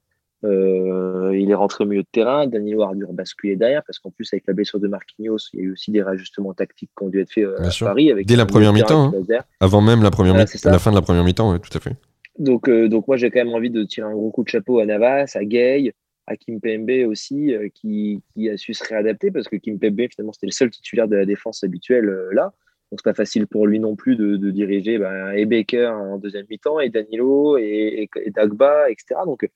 Euh, 0.43 1.31
il 1.37 1.49
est 1.49 1.55
rentré 1.55 1.85
au 1.85 1.87
milieu 1.87 2.01
de 2.01 2.07
terrain. 2.11 2.47
Danilo 2.47 2.83
a 2.83 2.93
dû 2.93 3.05
basculer 3.11 3.55
derrière 3.55 3.83
parce 3.85 3.99
qu'en 3.99 4.11
plus, 4.11 4.27
avec 4.33 4.43
la 4.47 4.53
blessure 4.53 4.79
de 4.79 4.87
Marquinhos, 4.87 5.37
il 5.53 5.59
y 5.59 5.61
a 5.61 5.65
eu 5.65 5.71
aussi 5.71 5.91
des 5.91 6.03
réajustements 6.03 6.53
tactiques 6.53 6.91
qui 6.97 7.05
ont 7.05 7.09
dû 7.09 7.21
être 7.21 7.31
faits 7.31 7.47
à 7.59 7.85
Paris. 7.85 8.11
Avec 8.11 8.25
Dès 8.25 8.35
la 8.35 8.45
première 8.45 8.73
mi-temps. 8.73 9.13
Hein. 9.15 9.39
Avant 9.61 9.81
même 9.81 10.03
la, 10.03 10.11
première 10.11 10.35
la 10.35 10.79
fin 10.79 10.89
de 10.89 10.95
la 10.95 11.01
première 11.01 11.23
mi-temps, 11.23 11.57
tout 11.59 11.77
à 11.77 11.79
fait. 11.79 11.95
Donc, 12.39 12.69
donc 12.69 13.07
moi, 13.07 13.15
j'ai 13.15 13.29
quand 13.29 13.45
même 13.45 13.53
envie 13.53 13.69
de 13.69 13.83
tirer 13.83 14.07
un 14.07 14.13
gros 14.13 14.31
coup 14.31 14.43
de 14.43 14.49
chapeau 14.49 14.79
à 14.79 14.85
Navas, 14.85 15.31
à 15.35 15.45
Gay, 15.45 15.93
à 16.27 16.37
Kim 16.37 16.59
Pembe 16.61 17.07
aussi, 17.07 17.53
euh, 17.53 17.69
qui, 17.73 18.21
a 18.49 18.57
su 18.57 18.73
se 18.73 18.83
réadapter 18.83 19.31
parce 19.31 19.47
que 19.47 19.55
Kim 19.55 19.79
Pembe, 19.79 20.07
finalement, 20.09 20.33
c'était 20.33 20.47
le 20.47 20.51
seul 20.51 20.69
titulaire 20.69 21.07
de 21.07 21.15
la 21.15 21.25
défense 21.25 21.63
habituelle 21.63 22.09
euh, 22.09 22.33
là. 22.33 22.53
Donc, 22.91 22.99
c'est 22.99 23.09
pas 23.09 23.15
facile 23.15 23.47
pour 23.47 23.65
lui 23.65 23.79
non 23.79 23.95
plus 23.95 24.15
de, 24.15 24.51
diriger 24.51 24.99
ben, 24.99 25.31
et 25.31 25.45
Baker 25.45 25.87
en 25.87 26.19
deuxième 26.19 26.45
mi-temps, 26.47 26.79
et 26.79 26.89
Danilo, 26.89 27.57
et, 27.57 28.07
Dagba, 28.27 28.91
etc. 28.91 29.21
Donc, 29.25 29.49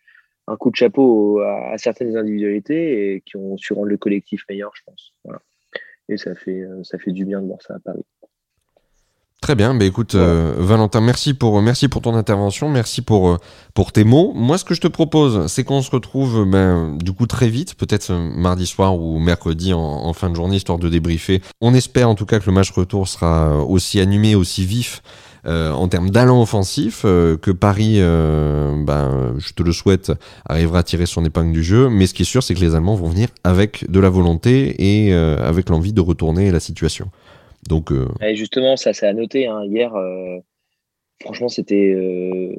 un 0.47 0.55
coup 0.55 0.71
de 0.71 0.75
chapeau 0.75 1.39
à, 1.41 1.77
certaines 1.77 2.17
individualités 2.17 3.13
et 3.13 3.21
qui 3.21 3.37
ont 3.37 3.55
su 3.57 3.73
rendre 3.73 3.89
le 3.89 3.97
collectif 3.97 4.43
meilleur, 4.49 4.71
je 4.75 4.81
pense. 4.85 5.13
Voilà. 5.23 5.41
Et 6.09 6.17
ça 6.17 6.33
fait, 6.35 6.61
euh, 6.61 6.83
ça 6.83 6.97
fait 6.97 7.11
du 7.11 7.25
bien 7.25 7.41
de 7.41 7.47
voir 7.47 7.61
ça 7.61 7.75
à 7.75 7.79
Paris. 7.79 8.05
Très 9.39 9.53
bien, 9.53 9.75
bah 9.75 9.85
écoute 9.85 10.15
euh, 10.15 10.55
Valentin, 10.57 10.99
merci 10.99 11.35
pour 11.35 11.61
merci 11.61 11.87
pour 11.87 12.01
ton 12.01 12.15
intervention, 12.15 12.69
merci 12.69 13.03
pour 13.03 13.29
euh, 13.29 13.37
pour 13.75 13.91
tes 13.91 14.03
mots. 14.03 14.33
Moi, 14.35 14.57
ce 14.57 14.65
que 14.65 14.73
je 14.73 14.81
te 14.81 14.87
propose, 14.87 15.45
c'est 15.45 15.63
qu'on 15.63 15.83
se 15.83 15.91
retrouve 15.91 16.43
ben 16.45 16.97
du 16.97 17.13
coup 17.13 17.27
très 17.27 17.47
vite, 17.47 17.75
peut-être 17.75 18.11
mardi 18.11 18.65
soir 18.65 18.99
ou 18.99 19.19
mercredi 19.19 19.73
en, 19.73 20.11
fin 20.13 20.31
de 20.31 20.35
journée, 20.35 20.55
histoire 20.55 20.79
de 20.79 20.89
débriefer. 20.89 21.41
On 21.61 21.75
espère 21.75 22.09
en 22.09 22.15
tout 22.15 22.25
cas 22.25 22.39
que 22.39 22.47
le 22.47 22.51
match 22.51 22.71
retour 22.71 23.07
sera 23.07 23.63
aussi 23.63 23.99
animé, 23.99 24.33
aussi 24.33 24.65
vif. 24.65 25.03
Euh, 25.45 25.71
en 25.71 25.87
termes 25.87 26.09
d'allant 26.09 26.41
offensif, 26.41 27.03
que 27.03 27.51
Paris, 27.51 27.99
ben, 27.99 29.35
je 29.37 29.53
te 29.53 29.61
le 29.61 29.71
souhaite, 29.71 30.11
arrivera 30.45 30.79
à 30.79 30.83
tirer 30.83 31.05
son 31.05 31.23
épingle 31.23 31.53
du 31.53 31.63
jeu. 31.63 31.89
Mais 31.89 32.07
ce 32.07 32.15
qui 32.15 32.23
est 32.23 32.25
sûr, 32.25 32.41
c'est 32.41 32.55
que 32.55 32.59
les 32.59 32.73
Allemands 32.73 32.95
vont 32.95 33.07
venir 33.07 33.29
avec 33.43 33.89
de 33.89 33.99
la 33.99 34.09
volonté 34.09 34.75
et 34.79 35.13
avec 35.13 35.69
l'envie 35.69 35.93
de 35.93 36.01
retourner 36.01 36.51
la 36.51 36.59
situation. 36.59 37.11
Donc, 37.67 37.91
euh, 37.91 38.07
justement, 38.33 38.77
ça, 38.77 38.93
c'est 38.93 39.07
à 39.07 39.13
noter. 39.13 39.47
Hein. 39.47 39.63
Hier, 39.65 39.93
euh, 39.95 40.37
franchement, 41.21 41.49
c'était. 41.49 41.93
Euh, 41.93 42.55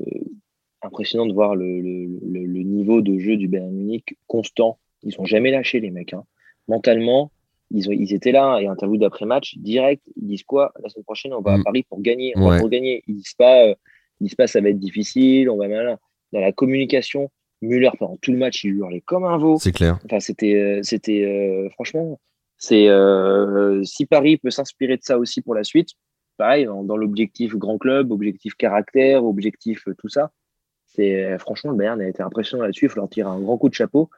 impressionnant 0.80 1.26
de 1.26 1.32
voir 1.32 1.56
le, 1.56 1.80
le, 1.80 2.62
niveau 2.62 3.00
de 3.00 3.18
jeu 3.18 3.36
du 3.36 3.48
Bayern 3.48 3.72
Munich 3.72 4.16
constant. 4.28 4.78
Ils 5.02 5.12
sont 5.12 5.24
jamais 5.24 5.50
lâchés, 5.50 5.80
les 5.80 5.90
mecs. 5.90 6.12
Hein. 6.12 6.22
Mentalement, 6.68 7.32
ils, 7.72 7.88
ont, 7.88 7.92
ils 7.92 8.14
étaient 8.14 8.30
là 8.30 8.60
et 8.60 8.68
interview 8.68 8.96
d'après-match, 8.96 9.58
direct, 9.58 10.04
ils 10.14 10.28
disent 10.28 10.44
quoi? 10.44 10.72
La 10.80 10.88
semaine 10.88 11.02
prochaine, 11.02 11.34
on 11.34 11.40
va 11.40 11.54
à 11.54 11.58
Paris 11.64 11.82
pour 11.82 12.00
gagner. 12.00 12.32
On 12.36 12.48
va 12.48 12.60
pour 12.60 12.68
gagner. 12.68 13.02
Ils 13.08 13.16
disent 13.16 13.34
pas, 13.36 13.66
ils 13.66 13.74
disent 14.20 14.36
pas 14.36 14.46
ça 14.46 14.60
va 14.60 14.68
être 14.68 14.78
difficile, 14.78 15.50
on 15.50 15.56
va 15.56 15.66
mal. 15.66 15.98
Dans 16.32 16.40
la 16.40 16.52
communication, 16.52 17.28
Müller, 17.60 17.90
pendant 17.98 18.16
tout 18.16 18.30
le 18.30 18.38
match, 18.38 18.62
il 18.62 18.76
hurlait 18.76 19.00
comme 19.00 19.24
un 19.24 19.36
veau. 19.36 19.58
C'est 19.58 19.72
clair. 19.72 19.98
Enfin, 20.04 20.20
c'était, 20.20 20.78
c'était 20.84 21.68
franchement, 21.72 22.20
c'est 22.58 22.88
si 23.84 24.06
Paris 24.06 24.36
peut 24.36 24.50
s'inspirer 24.50 24.96
de 24.96 25.02
ça 25.02 25.18
aussi 25.18 25.40
pour 25.40 25.54
la 25.54 25.64
suite, 25.64 25.90
pareil, 26.36 26.66
dans, 26.66 26.96
l'objectif 26.96 27.54
grand 27.54 27.78
club, 27.78 28.10
objectif 28.12 28.54
caractère, 28.54 29.24
objectif 29.24 29.88
tout 29.98 30.08
ça, 30.08 30.32
c'est 30.86 31.38
franchement, 31.38 31.70
le 31.70 31.76
Bayern 31.76 32.00
a 32.00 32.08
été 32.08 32.22
impressionnant 32.22 32.64
là-dessus. 32.64 32.86
Il 32.86 32.88
faut 32.88 33.00
leur 33.00 33.08
tirer 33.08 33.28
un 33.28 33.40
grand 33.40 33.58
coup 33.58 33.68
de 33.68 33.74
chapeau 33.74 34.10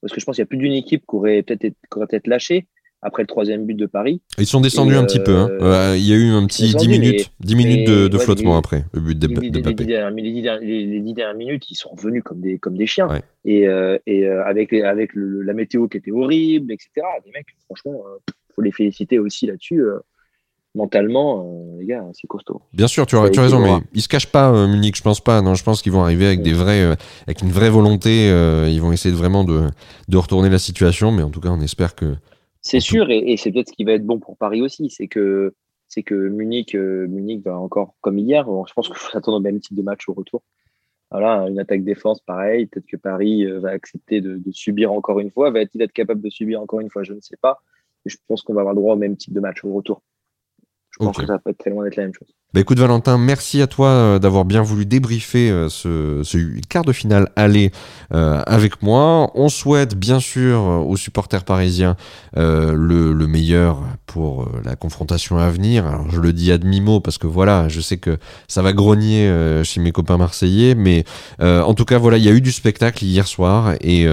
parce 0.00 0.12
que 0.12 0.20
je 0.20 0.24
pense 0.24 0.36
qu'il 0.36 0.42
y 0.42 0.44
a 0.44 0.46
plus 0.46 0.58
d'une 0.58 0.72
équipe 0.72 1.02
qui 1.08 1.16
aurait 1.16 1.42
peut-être 1.42 1.76
peut 1.90 2.26
lâché 2.26 2.66
après 3.02 3.22
le 3.22 3.26
troisième 3.26 3.64
but 3.64 3.74
de 3.74 3.86
Paris. 3.86 4.20
Ils 4.38 4.46
sont 4.46 4.60
descendus 4.60 4.96
un 4.96 5.04
petit 5.04 5.20
peu. 5.20 5.36
Hein. 5.36 5.48
Euh, 5.60 5.94
il 5.96 6.04
y 6.04 6.12
a 6.12 6.16
eu 6.16 6.30
un 6.30 6.46
petit 6.46 6.74
10 6.74 6.88
minutes, 6.88 7.30
10 7.40 7.54
minutes 7.54 7.88
de, 7.88 8.18
flottement 8.18 8.56
après 8.56 8.84
le 8.92 9.00
but 9.00 9.18
de, 9.18 9.28
les, 9.28 9.50
de 9.50 9.60
Mbappé. 9.60 9.84
Les, 9.84 10.86
les, 10.86 11.00
dix 11.00 11.14
dernières 11.14 11.36
minutes, 11.36 11.70
ils 11.70 11.76
sont 11.76 11.90
revenus 11.90 12.22
comme 12.24 12.40
des, 12.40 12.58
comme 12.58 12.76
des 12.76 12.86
chiens. 12.86 13.08
Et, 13.44 13.68
euh, 13.68 13.98
et 14.06 14.26
euh, 14.26 14.44
avec, 14.44 14.72
avec 14.72 15.10
la 15.14 15.52
météo 15.52 15.88
qui 15.88 15.98
était 15.98 16.10
horrible, 16.10 16.72
etc. 16.72 16.90
Les 17.24 17.32
mecs, 17.32 17.46
franchement, 17.66 18.02
il 18.28 18.54
faut 18.54 18.62
les 18.62 18.72
féliciter 18.72 19.18
aussi 19.18 19.46
là-dessus 19.46 19.82
mentalement, 20.74 21.76
les 21.80 21.86
gars, 21.86 22.04
c'est 22.12 22.28
costaud. 22.28 22.62
Bien 22.72 22.86
sûr, 22.86 23.04
tu 23.06 23.16
as, 23.16 23.30
tu 23.30 23.40
as 23.40 23.42
raison, 23.42 23.58
mais 23.58 23.82
ils 23.94 24.02
se 24.02 24.06
cachent 24.06 24.30
pas, 24.30 24.66
Munich, 24.66 24.96
je 24.96 25.02
pense 25.02 25.20
pas. 25.20 25.40
Non, 25.40 25.54
je 25.54 25.64
pense 25.64 25.82
qu'ils 25.82 25.92
vont 25.92 26.02
arriver 26.02 26.26
avec 26.26 26.42
des 26.42 26.52
vrais, 26.52 26.96
avec 27.26 27.42
une 27.42 27.50
vraie 27.50 27.70
volonté. 27.70 28.28
ils 28.68 28.80
vont 28.80 28.92
essayer 28.92 29.12
de 29.12 29.18
vraiment 29.18 29.44
de, 29.44 29.68
de 30.08 30.16
retourner 30.16 30.50
la 30.50 30.58
situation, 30.58 31.10
mais 31.10 31.22
en 31.22 31.30
tout 31.30 31.40
cas, 31.40 31.48
on 31.48 31.60
espère 31.60 31.94
que 31.94 32.14
c'est 32.60 32.80
sûr, 32.80 33.10
et, 33.10 33.36
c'est 33.36 33.52
peut-être 33.52 33.68
ce 33.68 33.72
qui 33.72 33.84
va 33.84 33.92
être 33.92 34.04
bon 34.04 34.18
pour 34.18 34.36
Paris 34.36 34.62
aussi, 34.62 34.90
c'est 34.90 35.08
que 35.08 35.54
c'est 35.86 36.02
que 36.02 36.14
Munich, 36.14 36.74
euh, 36.74 37.06
Munich 37.08 37.42
va 37.44 37.58
encore 37.58 37.94
comme 38.00 38.18
hier. 38.18 38.44
je 38.66 38.72
pense 38.74 38.86
qu'il 38.88 38.96
faut 38.96 39.10
s'attendre 39.10 39.38
au 39.38 39.40
même 39.40 39.60
type 39.60 39.76
de 39.76 39.82
match 39.82 40.08
au 40.08 40.14
retour. 40.14 40.42
Voilà, 41.10 41.48
une 41.48 41.58
attaque 41.58 41.84
défense, 41.84 42.20
pareil. 42.20 42.66
Peut-être 42.66 42.86
que 42.86 42.96
Paris 42.98 43.46
euh, 43.46 43.60
va 43.60 43.70
accepter 43.70 44.20
de, 44.20 44.40
subir 44.52 44.92
encore 44.92 45.20
une 45.20 45.30
fois. 45.30 45.50
Va-t-il 45.50 45.80
être 45.80 45.92
capable 45.92 46.20
de 46.20 46.28
subir 46.28 46.60
encore 46.60 46.80
une 46.80 46.90
fois? 46.90 47.02
Je 47.02 47.14
ne 47.14 47.20
sais 47.20 47.38
pas. 47.38 47.62
Mais 48.04 48.10
je 48.10 48.18
pense 48.26 48.42
qu'on 48.42 48.54
va 48.54 48.60
avoir 48.60 48.74
droit 48.74 48.94
au 48.94 48.98
même 48.98 49.16
type 49.16 49.32
de 49.32 49.40
match 49.40 49.64
au 49.64 49.72
retour. 49.72 50.02
Je 50.90 51.04
pense 51.04 51.16
que 51.16 51.26
ça 51.26 51.34
va 51.34 51.38
pas 51.38 51.50
être 51.50 51.58
très 51.58 51.70
loin 51.70 51.84
d'être 51.84 51.96
la 51.96 52.04
même 52.04 52.14
chose. 52.14 52.28
Bah 52.54 52.60
écoute 52.60 52.78
Valentin, 52.78 53.18
merci 53.18 53.60
à 53.60 53.66
toi 53.66 53.88
euh, 53.88 54.18
d'avoir 54.18 54.46
bien 54.46 54.62
voulu 54.62 54.86
débriefer 54.86 55.50
euh, 55.50 55.68
ce, 55.68 56.22
ce, 56.24 56.38
quart 56.66 56.82
de 56.82 56.94
finale 56.94 57.28
aller 57.36 57.72
euh, 58.14 58.40
avec 58.46 58.82
moi. 58.82 59.30
On 59.34 59.50
souhaite 59.50 59.94
bien 59.94 60.18
sûr 60.18 60.58
aux 60.62 60.96
supporters 60.96 61.44
parisiens 61.44 61.94
le, 62.34 63.12
le, 63.12 63.26
meilleur 63.26 63.82
pour 64.06 64.48
la 64.64 64.76
confrontation 64.76 65.36
à 65.36 65.50
venir. 65.50 65.86
Alors 65.86 66.10
je 66.10 66.20
le 66.20 66.32
dis 66.32 66.50
à 66.50 66.56
demi-mot 66.56 67.00
parce 67.00 67.18
que 67.18 67.26
voilà, 67.26 67.68
je 67.68 67.82
sais 67.82 67.98
que 67.98 68.16
ça 68.46 68.62
va 68.62 68.72
grogner 68.72 69.30
chez 69.64 69.80
mes 69.80 69.92
copains 69.92 70.16
marseillais, 70.16 70.74
mais 70.74 71.04
en 71.40 71.74
tout 71.74 71.84
cas 71.84 71.98
voilà, 71.98 72.16
il 72.16 72.24
y 72.24 72.28
a 72.28 72.32
eu 72.32 72.40
du 72.40 72.52
spectacle 72.52 73.04
hier 73.04 73.26
soir 73.26 73.74
et 73.82 74.06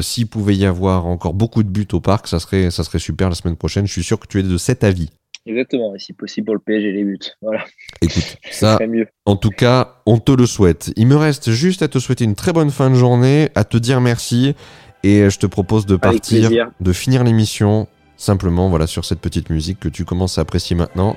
s'il 0.00 0.28
pouvait 0.28 0.56
y 0.56 0.64
avoir 0.64 1.06
encore 1.06 1.34
beaucoup 1.34 1.62
de 1.62 1.68
buts 1.68 1.88
au 1.92 2.00
parc, 2.00 2.28
ça 2.28 2.40
serait, 2.40 2.70
ça 2.70 2.84
serait 2.84 2.98
super 2.98 3.28
la 3.28 3.34
semaine 3.34 3.56
prochaine. 3.56 3.86
Je 3.86 3.92
suis 3.92 4.04
sûr 4.04 4.18
que 4.18 4.26
tu 4.26 4.40
es 4.40 4.42
de 4.42 4.56
cet 4.56 4.84
avis. 4.84 5.10
Exactement, 5.44 5.94
et 5.94 5.98
si 5.98 6.12
possible 6.12 6.46
pour 6.46 6.54
le 6.54 6.60
PSG, 6.60 6.92
les 6.92 7.04
buts. 7.04 7.18
Voilà. 7.40 7.64
Écoute, 8.00 8.36
ça, 8.50 8.78
en 9.26 9.36
tout 9.36 9.50
cas, 9.50 9.96
on 10.06 10.18
te 10.18 10.32
le 10.32 10.46
souhaite. 10.46 10.92
Il 10.96 11.08
me 11.08 11.16
reste 11.16 11.50
juste 11.50 11.82
à 11.82 11.88
te 11.88 11.98
souhaiter 11.98 12.24
une 12.24 12.36
très 12.36 12.52
bonne 12.52 12.70
fin 12.70 12.90
de 12.90 12.94
journée, 12.94 13.48
à 13.54 13.64
te 13.64 13.76
dire 13.76 14.00
merci, 14.00 14.54
et 15.02 15.28
je 15.28 15.38
te 15.38 15.46
propose 15.46 15.84
de 15.86 15.96
partir, 15.96 16.50
de 16.80 16.92
finir 16.92 17.24
l'émission 17.24 17.88
simplement 18.16 18.68
voilà, 18.68 18.86
sur 18.86 19.04
cette 19.04 19.20
petite 19.20 19.50
musique 19.50 19.80
que 19.80 19.88
tu 19.88 20.04
commences 20.04 20.38
à 20.38 20.42
apprécier 20.42 20.76
maintenant. 20.76 21.16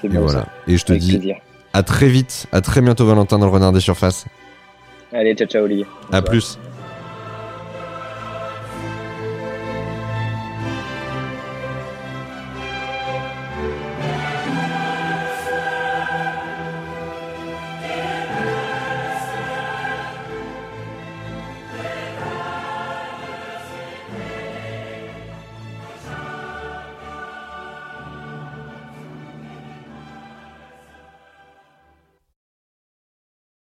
c'est 0.00 0.08
bon, 0.08 0.14
et 0.14 0.18
voilà. 0.18 0.46
Et 0.68 0.76
je 0.76 0.84
te 0.84 0.92
dis 0.92 1.32
à 1.72 1.82
très 1.82 2.08
vite, 2.08 2.46
à 2.52 2.60
très 2.60 2.80
bientôt 2.80 3.04
Valentin 3.04 3.38
dans 3.38 3.46
le 3.46 3.52
Renard 3.52 3.72
des 3.72 3.80
Surfaces. 3.80 4.24
Allez, 5.12 5.34
ciao 5.34 5.48
ciao 5.48 5.64
Olivier. 5.64 5.86
À 6.12 6.22
plus. 6.22 6.58